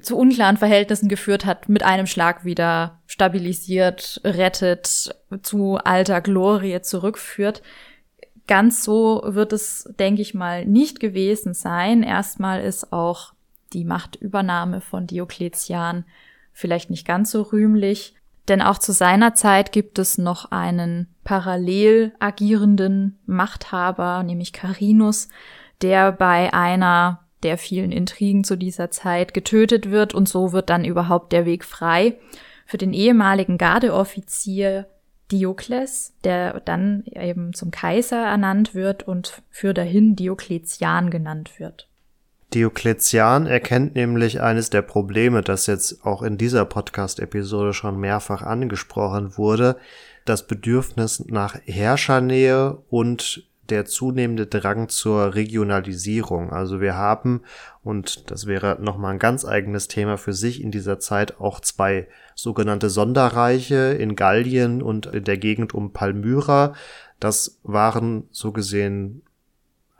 zu 0.00 0.16
unklaren 0.16 0.56
Verhältnissen 0.56 1.08
geführt 1.08 1.44
hat, 1.44 1.68
mit 1.68 1.82
einem 1.82 2.06
Schlag 2.06 2.44
wieder 2.44 3.00
stabilisiert, 3.06 4.20
rettet, 4.24 5.14
zu 5.42 5.76
alter 5.76 6.20
Glorie 6.20 6.80
zurückführt. 6.80 7.62
Ganz 8.46 8.84
so 8.84 9.22
wird 9.24 9.52
es, 9.52 9.92
denke 9.98 10.22
ich 10.22 10.32
mal, 10.32 10.64
nicht 10.64 10.98
gewesen 10.98 11.52
sein. 11.54 12.02
Erstmal 12.02 12.62
ist 12.62 12.92
auch 12.92 13.31
die 13.72 13.84
Machtübernahme 13.84 14.80
von 14.80 15.06
Diokletian 15.06 16.04
vielleicht 16.52 16.90
nicht 16.90 17.06
ganz 17.06 17.30
so 17.30 17.42
rühmlich, 17.42 18.14
denn 18.48 18.60
auch 18.60 18.78
zu 18.78 18.92
seiner 18.92 19.34
Zeit 19.34 19.72
gibt 19.72 19.98
es 19.98 20.18
noch 20.18 20.50
einen 20.50 21.08
parallel 21.24 22.12
agierenden 22.18 23.18
Machthaber, 23.26 24.22
nämlich 24.22 24.52
Carinus, 24.52 25.28
der 25.80 26.12
bei 26.12 26.52
einer 26.52 27.20
der 27.42 27.58
vielen 27.58 27.92
Intrigen 27.92 28.44
zu 28.44 28.56
dieser 28.56 28.90
Zeit 28.90 29.34
getötet 29.34 29.90
wird 29.90 30.14
und 30.14 30.28
so 30.28 30.52
wird 30.52 30.70
dann 30.70 30.84
überhaupt 30.84 31.32
der 31.32 31.44
Weg 31.44 31.64
frei 31.64 32.18
für 32.66 32.78
den 32.78 32.92
ehemaligen 32.92 33.58
Gardeoffizier 33.58 34.86
Diokles, 35.30 36.14
der 36.24 36.60
dann 36.60 37.04
eben 37.06 37.54
zum 37.54 37.70
Kaiser 37.70 38.24
ernannt 38.24 38.74
wird 38.74 39.08
und 39.08 39.42
für 39.50 39.72
dahin 39.72 40.14
Diokletian 40.14 41.10
genannt 41.10 41.58
wird. 41.58 41.88
Diokletian 42.54 43.46
erkennt 43.46 43.94
nämlich 43.94 44.40
eines 44.40 44.70
der 44.70 44.82
Probleme, 44.82 45.42
das 45.42 45.66
jetzt 45.66 46.04
auch 46.04 46.22
in 46.22 46.36
dieser 46.36 46.64
Podcast-Episode 46.64 47.72
schon 47.72 47.98
mehrfach 47.98 48.42
angesprochen 48.42 49.36
wurde, 49.36 49.76
das 50.24 50.46
Bedürfnis 50.46 51.24
nach 51.26 51.56
Herrschernähe 51.64 52.78
und 52.90 53.48
der 53.68 53.86
zunehmende 53.86 54.46
Drang 54.46 54.88
zur 54.88 55.34
Regionalisierung. 55.34 56.52
Also 56.52 56.80
wir 56.80 56.94
haben, 56.94 57.42
und 57.82 58.30
das 58.30 58.46
wäre 58.46 58.76
nochmal 58.80 59.14
ein 59.14 59.18
ganz 59.18 59.44
eigenes 59.44 59.88
Thema 59.88 60.18
für 60.18 60.34
sich 60.34 60.62
in 60.62 60.70
dieser 60.70 60.98
Zeit, 60.98 61.40
auch 61.40 61.60
zwei 61.60 62.06
sogenannte 62.34 62.90
Sonderreiche 62.90 63.96
in 63.98 64.14
Gallien 64.14 64.82
und 64.82 65.06
in 65.06 65.24
der 65.24 65.38
Gegend 65.38 65.74
um 65.74 65.92
Palmyra. 65.92 66.74
Das 67.18 67.60
waren 67.62 68.24
so 68.30 68.52
gesehen 68.52 69.22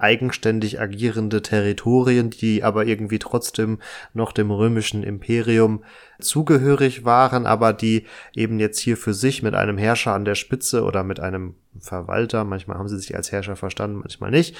eigenständig 0.03 0.80
agierende 0.80 1.42
Territorien, 1.42 2.30
die 2.30 2.64
aber 2.64 2.86
irgendwie 2.86 3.18
trotzdem 3.18 3.78
noch 4.14 4.32
dem 4.32 4.50
römischen 4.50 5.03
Imperium 5.03 5.84
zugehörig 6.20 7.05
waren, 7.05 7.46
aber 7.46 7.72
die 7.72 8.07
eben 8.34 8.61
jetzt 8.61 8.78
hier 8.78 8.96
für 8.96 9.14
sich 9.14 9.42
mit 9.42 9.55
einem 9.55 9.78
Herrscher 9.78 10.12
an 10.12 10.24
der 10.24 10.34
Spitze 10.34 10.84
oder 10.84 11.05
mit 11.05 11.20
einem 11.20 11.55
Verwalter, 11.78 12.44
manchmal 12.44 12.78
haben 12.78 12.88
sie 12.88 12.98
sich 12.98 13.16
als 13.16 13.32
Herrscher 13.32 13.57
verstanden, 13.57 13.98
manchmal 13.98 14.30
nicht, 14.30 14.57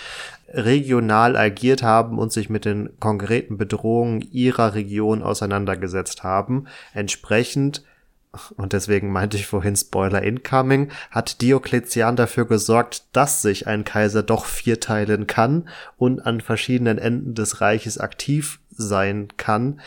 regional 0.49 1.37
agiert 1.37 1.83
haben 1.83 2.19
und 2.19 2.33
sich 2.33 2.49
mit 2.49 2.65
den 2.65 2.91
konkreten 3.01 3.59
Bedrohungen 3.59 4.23
ihrer 4.33 4.75
Region 4.75 5.23
auseinandergesetzt 5.23 6.23
haben. 6.23 6.67
Entsprechend 6.95 7.85
und 8.57 8.73
deswegen 8.73 9.13
meinte 9.13 9.37
ich 9.37 9.47
vorhin 9.47 9.77
Spoiler 9.77 10.23
incoming, 10.23 10.91
hat 11.11 11.41
Diokletian 11.43 12.17
dafür 12.17 12.47
gesorgt, 12.47 13.05
dass 13.13 13.43
sich 13.43 13.67
ein 13.67 13.85
Kaiser 13.85 14.23
doch 14.23 14.47
vierteilen 14.47 15.27
kann 15.27 15.69
und 15.97 16.21
an 16.21 16.41
verschiedenen 16.41 16.99
Enden 16.99 17.35
des 17.35 17.61
Reiches 17.61 17.99
aktiv 17.99 18.61
sein 18.71 19.29
kann. 19.37 19.81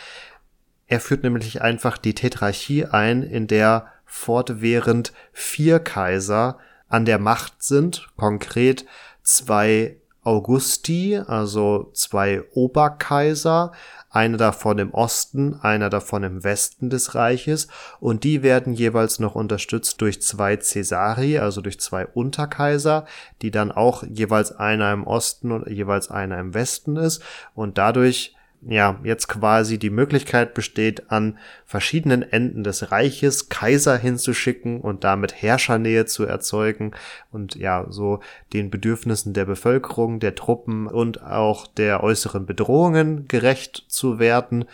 Er 0.87 0.99
führt 0.99 1.23
nämlich 1.23 1.61
einfach 1.61 1.97
die 1.97 2.13
Tetrarchie 2.13 2.85
ein, 2.85 3.23
in 3.23 3.47
der 3.47 3.87
fortwährend 4.05 5.13
vier 5.33 5.79
Kaiser 5.79 6.59
an 6.87 7.05
der 7.05 7.17
Macht 7.17 7.63
sind, 7.63 8.07
konkret 8.15 8.85
zwei 9.23 9.97
Augusti, 10.21 11.17
also 11.17 11.91
zwei 11.93 12.43
Oberkaiser, 12.53 13.71
einer 14.15 14.37
davon 14.37 14.79
im 14.79 14.93
Osten, 14.93 15.59
einer 15.61 15.89
davon 15.89 16.23
im 16.23 16.43
Westen 16.43 16.89
des 16.89 17.15
Reiches, 17.15 17.67
und 17.99 18.23
die 18.23 18.43
werden 18.43 18.73
jeweils 18.73 19.19
noch 19.19 19.35
unterstützt 19.35 19.99
durch 19.99 20.21
zwei 20.21 20.55
Caesari, 20.55 21.37
also 21.37 21.61
durch 21.61 21.79
zwei 21.79 22.07
Unterkaiser, 22.07 23.05
die 23.41 23.51
dann 23.51 23.71
auch 23.71 24.03
jeweils 24.03 24.55
einer 24.55 24.93
im 24.93 25.05
Osten 25.05 25.51
und 25.51 25.67
jeweils 25.67 26.09
einer 26.09 26.39
im 26.39 26.53
Westen 26.53 26.95
ist, 26.95 27.21
und 27.55 27.77
dadurch 27.77 28.34
ja, 28.67 28.99
jetzt 29.03 29.27
quasi 29.27 29.77
die 29.77 29.89
Möglichkeit 29.89 30.53
besteht, 30.53 31.11
an 31.11 31.37
verschiedenen 31.65 32.23
Enden 32.23 32.63
des 32.63 32.91
Reiches 32.91 33.49
Kaiser 33.49 33.97
hinzuschicken 33.97 34.81
und 34.81 35.03
damit 35.03 35.41
Herrschernähe 35.41 36.05
zu 36.05 36.25
erzeugen 36.25 36.91
und 37.31 37.55
ja, 37.55 37.85
so 37.89 38.21
den 38.53 38.71
Bedürfnissen 38.71 39.33
der 39.33 39.45
Bevölkerung, 39.45 40.19
der 40.19 40.35
Truppen 40.35 40.87
und 40.87 41.21
auch 41.21 41.67
der 41.67 42.03
äußeren 42.03 42.45
Bedrohungen 42.45 43.27
gerecht 43.27 43.85
zu 43.87 44.17
werden. 44.17 44.65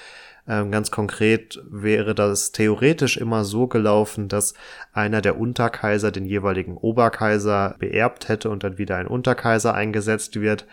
Ähm, 0.47 0.71
ganz 0.71 0.89
konkret 0.89 1.61
wäre 1.69 2.15
das 2.15 2.51
theoretisch 2.51 3.17
immer 3.17 3.43
so 3.43 3.67
gelaufen, 3.67 4.27
dass 4.27 4.53
einer 4.93 5.21
der 5.21 5.37
Unterkaiser 5.37 6.11
den 6.11 6.25
jeweiligen 6.25 6.77
Oberkaiser 6.77 7.75
beerbt 7.77 8.29
hätte 8.29 8.49
und 8.49 8.63
dann 8.63 8.77
wieder 8.77 8.95
ein 8.95 9.07
Unterkaiser 9.07 9.73
eingesetzt 9.73 10.39
wird 10.39 10.65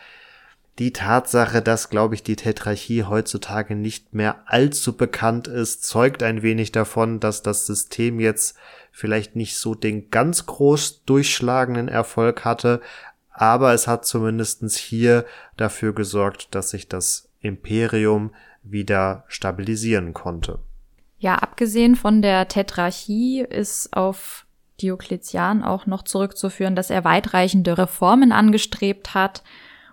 die 0.78 0.92
Tatsache, 0.92 1.60
dass, 1.60 1.90
glaube 1.90 2.14
ich, 2.14 2.22
die 2.22 2.36
Tetrarchie 2.36 3.04
heutzutage 3.04 3.74
nicht 3.74 4.14
mehr 4.14 4.42
allzu 4.46 4.96
bekannt 4.96 5.48
ist, 5.48 5.84
zeugt 5.84 6.22
ein 6.22 6.42
wenig 6.42 6.70
davon, 6.70 7.18
dass 7.18 7.42
das 7.42 7.66
System 7.66 8.20
jetzt 8.20 8.56
vielleicht 8.92 9.34
nicht 9.34 9.56
so 9.56 9.74
den 9.74 10.10
ganz 10.10 10.46
groß 10.46 11.04
durchschlagenden 11.04 11.88
Erfolg 11.88 12.44
hatte, 12.44 12.80
aber 13.32 13.72
es 13.72 13.86
hat 13.86 14.04
zumindestens 14.04 14.76
hier 14.76 15.24
dafür 15.56 15.92
gesorgt, 15.94 16.54
dass 16.54 16.70
sich 16.70 16.88
das 16.88 17.28
Imperium 17.40 18.32
wieder 18.62 19.24
stabilisieren 19.28 20.12
konnte. 20.12 20.60
Ja, 21.18 21.36
abgesehen 21.36 21.96
von 21.96 22.22
der 22.22 22.46
Tetrarchie 22.46 23.40
ist 23.40 23.96
auf 23.96 24.46
Diokletian 24.80 25.64
auch 25.64 25.86
noch 25.86 26.02
zurückzuführen, 26.02 26.76
dass 26.76 26.90
er 26.90 27.04
weitreichende 27.04 27.78
Reformen 27.78 28.30
angestrebt 28.30 29.14
hat, 29.14 29.42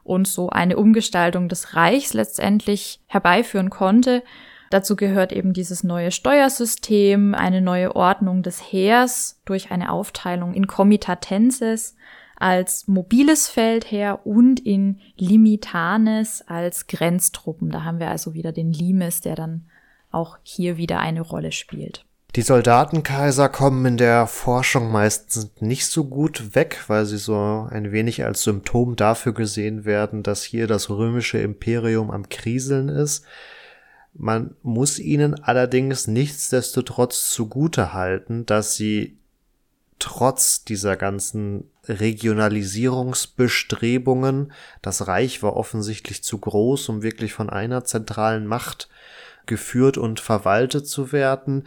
und 0.06 0.28
so 0.28 0.50
eine 0.50 0.78
Umgestaltung 0.78 1.50
des 1.50 1.76
Reichs 1.76 2.14
letztendlich 2.14 3.02
herbeiführen 3.08 3.70
konnte. 3.70 4.24
Dazu 4.70 4.96
gehört 4.96 5.34
eben 5.34 5.52
dieses 5.52 5.84
neue 5.84 6.12
Steuersystem, 6.12 7.34
eine 7.34 7.62
neue 7.62 7.96
Ordnung 7.96 8.44
des 8.44 8.60
Heers 8.60 9.42
durch 9.46 9.72
eine 9.72 9.92
Aufteilung 9.92 10.54
in 10.54 10.68
Comitatenses 10.68 11.96
als 12.38 12.88
mobiles 12.88 13.48
Feldheer 13.48 14.26
und 14.26 14.60
in 14.60 15.00
Limitanes 15.18 16.44
als 16.48 16.88
Grenztruppen. 16.88 17.70
Da 17.70 17.84
haben 17.84 18.00
wir 18.00 18.10
also 18.10 18.34
wieder 18.34 18.52
den 18.52 18.72
Limes, 18.72 19.22
der 19.22 19.36
dann 19.36 19.66
auch 20.12 20.38
hier 20.44 20.78
wieder 20.78 21.00
eine 21.00 21.22
Rolle 21.22 21.52
spielt. 21.52 22.06
Die 22.36 22.42
Soldatenkaiser 22.42 23.48
kommen 23.48 23.86
in 23.86 23.96
der 23.96 24.28
Forschung 24.28 24.92
meistens 24.92 25.52
nicht 25.62 25.88
so 25.88 26.04
gut 26.04 26.54
weg, 26.54 26.84
weil 26.88 27.06
sie 27.06 27.18
so 27.18 27.66
ein 27.70 27.94
wenig 27.94 28.26
als 28.26 28.44
Symptom 28.44 28.98
dafür 28.98 29.34
gesehen 29.34 29.86
werden, 29.86 30.22
dass 30.22 30.44
hier 30.44 30.68
das 30.68 30.90
römische 30.90 31.38
Imperium 31.38 32.12
am 32.12 32.28
Kriseln 32.28 32.90
ist. 32.90 33.24
Man 34.14 34.54
muss 34.64 35.00
ihnen 35.00 35.42
allerdings 35.42 36.08
nichtsdestotrotz 36.08 37.30
zugute 37.30 37.94
halten, 37.94 38.46
dass 38.46 38.76
sie 38.76 39.18
trotz 39.98 40.66
dieser 40.66 40.98
ganzen 40.98 41.70
Regionalisierungsbestrebungen, 41.88 44.52
das 44.82 45.08
Reich 45.08 45.42
war 45.42 45.56
offensichtlich 45.56 46.22
zu 46.22 46.38
groß, 46.38 46.90
um 46.90 47.02
wirklich 47.02 47.32
von 47.32 47.50
einer 47.50 47.86
zentralen 47.86 48.46
Macht 48.46 48.90
geführt 49.46 49.98
und 49.98 50.20
verwaltet 50.20 50.86
zu 50.88 51.14
werden, 51.14 51.66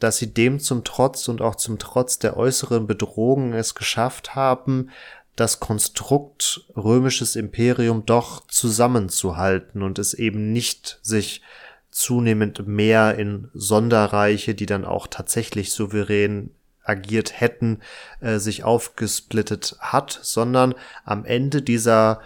dass 0.00 0.18
sie 0.18 0.32
dem 0.32 0.58
zum 0.58 0.82
Trotz 0.84 1.28
und 1.28 1.40
auch 1.40 1.54
zum 1.54 1.78
Trotz 1.78 2.18
der 2.18 2.36
äußeren 2.36 2.86
Bedrohungen 2.86 3.52
es 3.52 3.74
geschafft 3.74 4.34
haben, 4.34 4.90
das 5.36 5.60
Konstrukt 5.60 6.66
römisches 6.76 7.36
Imperium 7.36 8.04
doch 8.04 8.46
zusammenzuhalten 8.48 9.82
und 9.82 9.98
es 9.98 10.12
eben 10.14 10.52
nicht 10.52 10.98
sich 11.02 11.42
zunehmend 11.90 12.66
mehr 12.66 13.16
in 13.18 13.48
Sonderreiche, 13.54 14.54
die 14.54 14.66
dann 14.66 14.84
auch 14.84 15.06
tatsächlich 15.06 15.72
souverän 15.72 16.50
agiert 16.82 17.40
hätten, 17.40 17.80
äh, 18.20 18.38
sich 18.38 18.64
aufgesplittet 18.64 19.76
hat, 19.80 20.18
sondern 20.22 20.74
am 21.04 21.24
Ende 21.24 21.62
dieser 21.62 22.20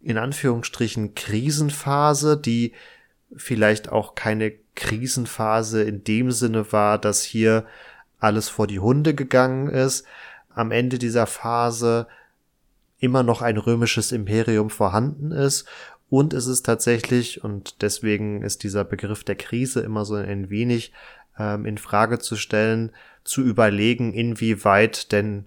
in 0.00 0.18
Anführungsstrichen 0.18 1.14
Krisenphase, 1.14 2.36
die 2.36 2.72
vielleicht 3.34 3.90
auch 3.90 4.14
keine 4.14 4.52
Krisenphase 4.74 5.82
in 5.82 6.04
dem 6.04 6.30
Sinne 6.30 6.72
war, 6.72 6.98
dass 6.98 7.22
hier 7.22 7.66
alles 8.18 8.48
vor 8.48 8.66
die 8.66 8.80
Hunde 8.80 9.14
gegangen 9.14 9.68
ist, 9.68 10.06
am 10.54 10.70
Ende 10.70 10.98
dieser 10.98 11.26
Phase 11.26 12.06
immer 12.98 13.22
noch 13.22 13.42
ein 13.42 13.56
römisches 13.56 14.12
Imperium 14.12 14.70
vorhanden 14.70 15.32
ist. 15.32 15.66
Und 16.08 16.32
es 16.32 16.46
ist 16.46 16.64
tatsächlich, 16.64 17.42
und 17.42 17.82
deswegen 17.82 18.42
ist 18.42 18.62
dieser 18.62 18.84
Begriff 18.84 19.24
der 19.24 19.34
Krise 19.34 19.80
immer 19.80 20.04
so 20.04 20.14
ein 20.14 20.50
wenig 20.50 20.92
ähm, 21.38 21.66
in 21.66 21.78
Frage 21.78 22.18
zu 22.18 22.36
stellen, 22.36 22.92
zu 23.24 23.42
überlegen, 23.42 24.14
inwieweit 24.14 25.12
denn 25.12 25.46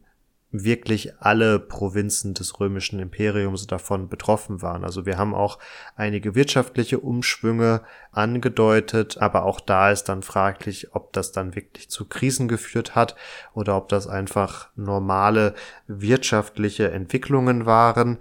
wirklich 0.51 1.13
alle 1.19 1.59
Provinzen 1.59 2.33
des 2.33 2.59
römischen 2.59 2.99
Imperiums 2.99 3.67
davon 3.67 4.09
betroffen 4.09 4.61
waren. 4.61 4.83
Also 4.83 5.05
wir 5.05 5.17
haben 5.17 5.35
auch 5.35 5.59
einige 5.95 6.33
wirtschaftliche 6.33 6.99
Umschwünge 6.99 7.81
angedeutet, 8.11 9.19
aber 9.19 9.43
auch 9.43 9.59
da 9.59 9.91
ist 9.91 10.05
dann 10.05 10.23
fraglich, 10.23 10.95
ob 10.95 11.13
das 11.13 11.31
dann 11.31 11.55
wirklich 11.55 11.89
zu 11.89 12.05
Krisen 12.05 12.47
geführt 12.47 12.95
hat 12.95 13.15
oder 13.53 13.77
ob 13.77 13.89
das 13.89 14.07
einfach 14.07 14.69
normale 14.75 15.53
wirtschaftliche 15.87 16.89
Entwicklungen 16.91 17.67
waren. 17.67 18.17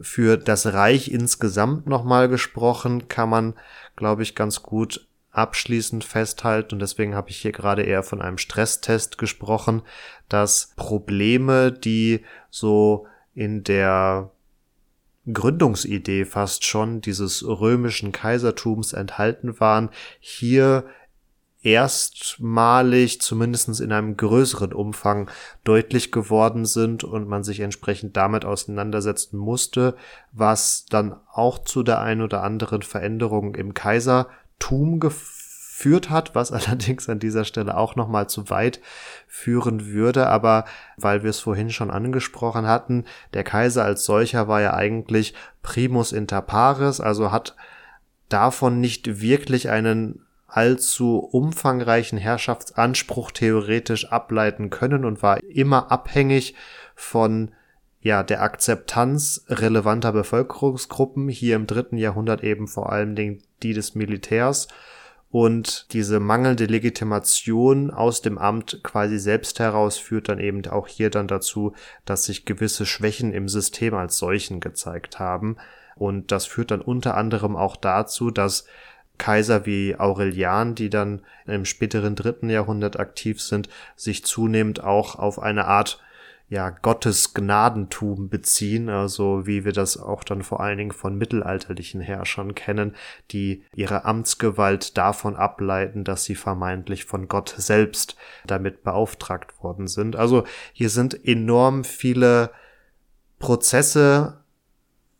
Für 0.00 0.36
das 0.36 0.72
Reich 0.72 1.10
insgesamt 1.10 1.88
nochmal 1.88 2.28
gesprochen 2.28 3.08
kann 3.08 3.30
man, 3.30 3.54
glaube 3.96 4.22
ich, 4.22 4.36
ganz 4.36 4.62
gut 4.62 5.07
abschließend 5.38 6.04
festhalten, 6.04 6.74
und 6.74 6.80
deswegen 6.80 7.14
habe 7.14 7.30
ich 7.30 7.38
hier 7.38 7.52
gerade 7.52 7.82
eher 7.82 8.02
von 8.02 8.20
einem 8.20 8.38
Stresstest 8.38 9.18
gesprochen, 9.18 9.82
dass 10.28 10.72
Probleme, 10.76 11.72
die 11.72 12.24
so 12.50 13.06
in 13.34 13.62
der 13.62 14.30
Gründungsidee 15.32 16.24
fast 16.24 16.64
schon 16.64 17.00
dieses 17.00 17.46
römischen 17.46 18.12
Kaisertums 18.12 18.92
enthalten 18.92 19.60
waren, 19.60 19.90
hier 20.20 20.84
erstmalig, 21.62 23.20
zumindest 23.20 23.80
in 23.80 23.92
einem 23.92 24.16
größeren 24.16 24.72
Umfang, 24.72 25.30
deutlich 25.64 26.12
geworden 26.12 26.64
sind 26.64 27.04
und 27.04 27.28
man 27.28 27.44
sich 27.44 27.60
entsprechend 27.60 28.16
damit 28.16 28.44
auseinandersetzen 28.44 29.36
musste, 29.36 29.96
was 30.32 30.86
dann 30.86 31.16
auch 31.32 31.58
zu 31.58 31.82
der 31.82 32.00
ein 32.00 32.22
oder 32.22 32.42
anderen 32.42 32.82
Veränderung 32.82 33.54
im 33.54 33.74
Kaisertum 34.58 35.00
geführt 35.00 36.10
hat, 36.10 36.34
was 36.34 36.52
allerdings 36.52 37.08
an 37.08 37.18
dieser 37.18 37.44
Stelle 37.44 37.76
auch 37.76 37.96
noch 37.96 38.08
mal 38.08 38.28
zu 38.28 38.50
weit 38.50 38.80
führen 39.26 39.86
würde, 39.86 40.26
aber 40.28 40.64
weil 40.96 41.22
wir 41.22 41.30
es 41.30 41.40
vorhin 41.40 41.70
schon 41.70 41.90
angesprochen 41.90 42.66
hatten, 42.66 43.04
der 43.34 43.44
Kaiser 43.44 43.84
als 43.84 44.04
solcher 44.04 44.48
war 44.48 44.60
ja 44.60 44.74
eigentlich 44.74 45.34
primus 45.62 46.12
inter 46.12 46.42
pares, 46.42 47.00
also 47.00 47.32
hat 47.32 47.56
davon 48.28 48.80
nicht 48.80 49.20
wirklich 49.20 49.70
einen 49.70 50.24
allzu 50.46 51.18
umfangreichen 51.18 52.18
Herrschaftsanspruch 52.18 53.32
theoretisch 53.32 54.10
ableiten 54.10 54.70
können 54.70 55.04
und 55.04 55.22
war 55.22 55.42
immer 55.44 55.92
abhängig 55.92 56.54
von 56.94 57.52
ja, 58.00 58.22
der 58.22 58.42
Akzeptanz 58.42 59.44
relevanter 59.48 60.12
Bevölkerungsgruppen, 60.12 61.28
hier 61.28 61.56
im 61.56 61.66
dritten 61.66 61.96
Jahrhundert 61.96 62.44
eben 62.44 62.68
vor 62.68 62.92
allen 62.92 63.16
Dingen 63.16 63.42
die 63.62 63.72
des 63.72 63.94
Militärs 63.94 64.68
und 65.30 65.92
diese 65.92 66.20
mangelnde 66.20 66.64
Legitimation 66.64 67.90
aus 67.90 68.22
dem 68.22 68.38
Amt 68.38 68.80
quasi 68.82 69.18
selbst 69.18 69.58
heraus 69.60 69.98
führt 69.98 70.28
dann 70.30 70.38
eben 70.38 70.66
auch 70.66 70.88
hier 70.88 71.10
dann 71.10 71.28
dazu, 71.28 71.74
dass 72.06 72.24
sich 72.24 72.46
gewisse 72.46 72.86
Schwächen 72.86 73.32
im 73.32 73.48
System 73.48 73.94
als 73.94 74.16
solchen 74.16 74.60
gezeigt 74.60 75.18
haben. 75.18 75.56
Und 75.96 76.32
das 76.32 76.46
führt 76.46 76.70
dann 76.70 76.80
unter 76.80 77.16
anderem 77.16 77.56
auch 77.56 77.76
dazu, 77.76 78.30
dass 78.30 78.64
Kaiser 79.18 79.66
wie 79.66 79.96
Aurelian, 79.96 80.74
die 80.74 80.88
dann 80.88 81.20
im 81.46 81.66
späteren 81.66 82.14
dritten 82.14 82.48
Jahrhundert 82.48 82.98
aktiv 82.98 83.42
sind, 83.42 83.68
sich 83.96 84.24
zunehmend 84.24 84.82
auch 84.82 85.16
auf 85.16 85.40
eine 85.40 85.66
Art 85.66 86.00
ja, 86.50 86.70
Gottes 86.70 87.34
Gnadentum 87.34 88.30
beziehen, 88.30 88.88
also 88.88 89.46
wie 89.46 89.66
wir 89.66 89.72
das 89.72 89.98
auch 89.98 90.24
dann 90.24 90.42
vor 90.42 90.60
allen 90.60 90.78
Dingen 90.78 90.92
von 90.92 91.16
mittelalterlichen 91.16 92.00
Herrschern 92.00 92.54
kennen, 92.54 92.94
die 93.30 93.64
ihre 93.74 94.06
Amtsgewalt 94.06 94.96
davon 94.96 95.36
ableiten, 95.36 96.04
dass 96.04 96.24
sie 96.24 96.34
vermeintlich 96.34 97.04
von 97.04 97.28
Gott 97.28 97.54
selbst 97.58 98.16
damit 98.46 98.82
beauftragt 98.82 99.62
worden 99.62 99.88
sind. 99.88 100.16
Also 100.16 100.44
hier 100.72 100.88
sind 100.88 101.22
enorm 101.22 101.84
viele 101.84 102.50
Prozesse 103.38 104.42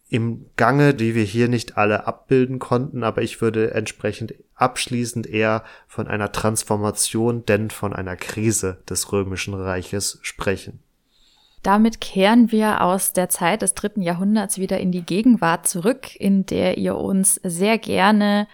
im 0.08 0.46
Gange, 0.56 0.94
die 0.94 1.14
wir 1.14 1.24
hier 1.24 1.48
nicht 1.48 1.76
alle 1.76 2.06
abbilden 2.06 2.58
konnten, 2.58 3.04
aber 3.04 3.20
ich 3.20 3.42
würde 3.42 3.74
entsprechend 3.74 4.32
abschließend 4.54 5.26
eher 5.26 5.62
von 5.86 6.08
einer 6.08 6.32
Transformation, 6.32 7.44
denn 7.44 7.68
von 7.68 7.92
einer 7.92 8.16
Krise 8.16 8.78
des 8.88 9.12
römischen 9.12 9.52
Reiches 9.52 10.18
sprechen. 10.22 10.80
Damit 11.62 12.00
kehren 12.00 12.52
wir 12.52 12.82
aus 12.82 13.12
der 13.12 13.28
Zeit 13.28 13.62
des 13.62 13.74
dritten 13.74 14.02
Jahrhunderts 14.02 14.59
wieder 14.59 14.78
in 14.78 14.92
die 14.92 15.02
Gegenwart 15.02 15.66
zurück, 15.66 16.14
in 16.16 16.46
der 16.46 16.78
ihr 16.78 16.96
uns 16.96 17.40
sehr 17.42 17.78
gerne 17.78 18.46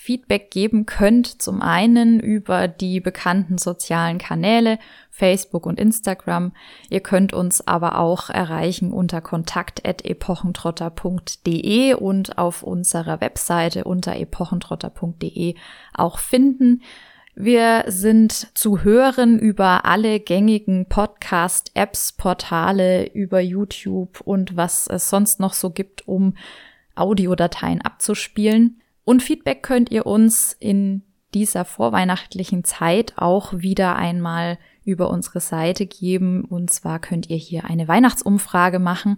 Feedback 0.00 0.50
geben 0.50 0.86
könnt. 0.86 1.42
Zum 1.42 1.60
einen 1.60 2.20
über 2.20 2.68
die 2.68 3.00
bekannten 3.00 3.58
sozialen 3.58 4.16
Kanäle 4.16 4.78
Facebook 5.10 5.66
und 5.66 5.78
Instagram. 5.78 6.54
Ihr 6.88 7.00
könnt 7.00 7.34
uns 7.34 7.66
aber 7.66 7.98
auch 7.98 8.30
erreichen 8.30 8.94
unter 8.94 9.20
kontakt.epochentrotter.de 9.20 11.92
und 11.92 12.38
auf 12.38 12.62
unserer 12.62 13.20
Webseite 13.20 13.84
unter 13.84 14.16
epochentrotter.de 14.16 15.54
auch 15.92 16.18
finden. 16.18 16.80
Wir 17.42 17.84
sind 17.86 18.48
zu 18.52 18.84
hören 18.84 19.38
über 19.38 19.86
alle 19.86 20.20
gängigen 20.20 20.84
Podcast-Apps, 20.84 22.12
Portale, 22.12 23.10
über 23.14 23.40
YouTube 23.40 24.20
und 24.20 24.58
was 24.58 24.86
es 24.86 25.08
sonst 25.08 25.40
noch 25.40 25.54
so 25.54 25.70
gibt, 25.70 26.06
um 26.06 26.36
Audiodateien 26.96 27.80
abzuspielen. 27.80 28.82
Und 29.06 29.22
Feedback 29.22 29.62
könnt 29.62 29.90
ihr 29.90 30.04
uns 30.04 30.54
in 30.60 31.00
dieser 31.32 31.64
vorweihnachtlichen 31.64 32.62
Zeit 32.62 33.14
auch 33.16 33.54
wieder 33.56 33.96
einmal 33.96 34.58
über 34.84 35.08
unsere 35.08 35.40
Seite 35.40 35.86
geben. 35.86 36.44
Und 36.44 36.70
zwar 36.70 36.98
könnt 36.98 37.30
ihr 37.30 37.38
hier 37.38 37.64
eine 37.64 37.88
Weihnachtsumfrage 37.88 38.80
machen 38.80 39.16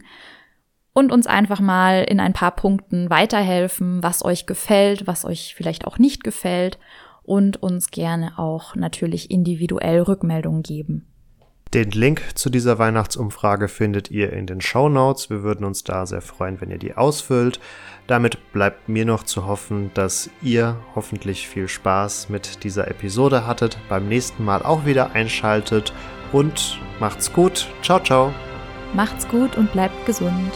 und 0.93 1.11
uns 1.11 1.27
einfach 1.27 1.59
mal 1.59 2.05
in 2.05 2.21
ein 2.21 2.35
paar 2.35 2.53
Punkten 2.53 3.11
weiterhelfen, 3.11 4.01
was 4.01 4.25
euch 4.25 4.47
gefällt, 4.47 5.09
was 5.09 5.25
euch 5.25 5.57
vielleicht 5.57 5.89
auch 5.89 5.99
nicht 5.99 6.23
gefällt 6.23 6.79
und 7.25 7.63
uns 7.63 7.91
gerne 7.91 8.39
auch 8.39 8.75
natürlich 8.75 9.31
individuell 9.31 10.03
Rückmeldungen 10.03 10.63
geben. 10.63 11.07
Den 11.75 11.91
Link 11.91 12.23
zu 12.35 12.51
dieser 12.51 12.79
Weihnachtsumfrage 12.79 13.67
findet 13.67 14.11
ihr 14.11 14.31
in 14.35 14.47
den 14.47 14.61
Show 14.61 14.91
Notes. 14.91 15.31
Wir 15.31 15.43
würden 15.43 15.65
uns 15.65 15.85
da 15.85 16.05
sehr 16.05 16.21
freuen, 16.21 16.61
wenn 16.61 16.71
ihr 16.71 16.77
die 16.77 16.95
ausfüllt. 16.95 17.61
Damit 18.07 18.53
bleibt 18.53 18.91
mir 18.91 19.07
noch 19.07 19.23
zu 19.23 19.47
hoffen, 19.47 19.91
dass 19.95 20.29
ihr 20.43 20.77
hoffentlich 20.95 21.49
viel 21.49 21.69
Spaß 21.69 22.29
mit 22.29 22.63
dieser 22.65 22.89
Episode 22.89 23.47
hattet, 23.47 23.79
beim 23.89 24.07
nächsten 24.07 24.45
Mal 24.45 24.63
auch 24.63 24.85
wieder 24.85 25.13
einschaltet 25.13 25.95
und 26.31 26.79
macht's 27.01 27.33
gut. 27.33 27.69
Ciao, 27.83 28.01
ciao. 28.01 28.35
Macht's 28.93 29.27
gut 29.27 29.57
und 29.57 29.73
bleibt 29.73 30.05
gesund. 30.05 30.53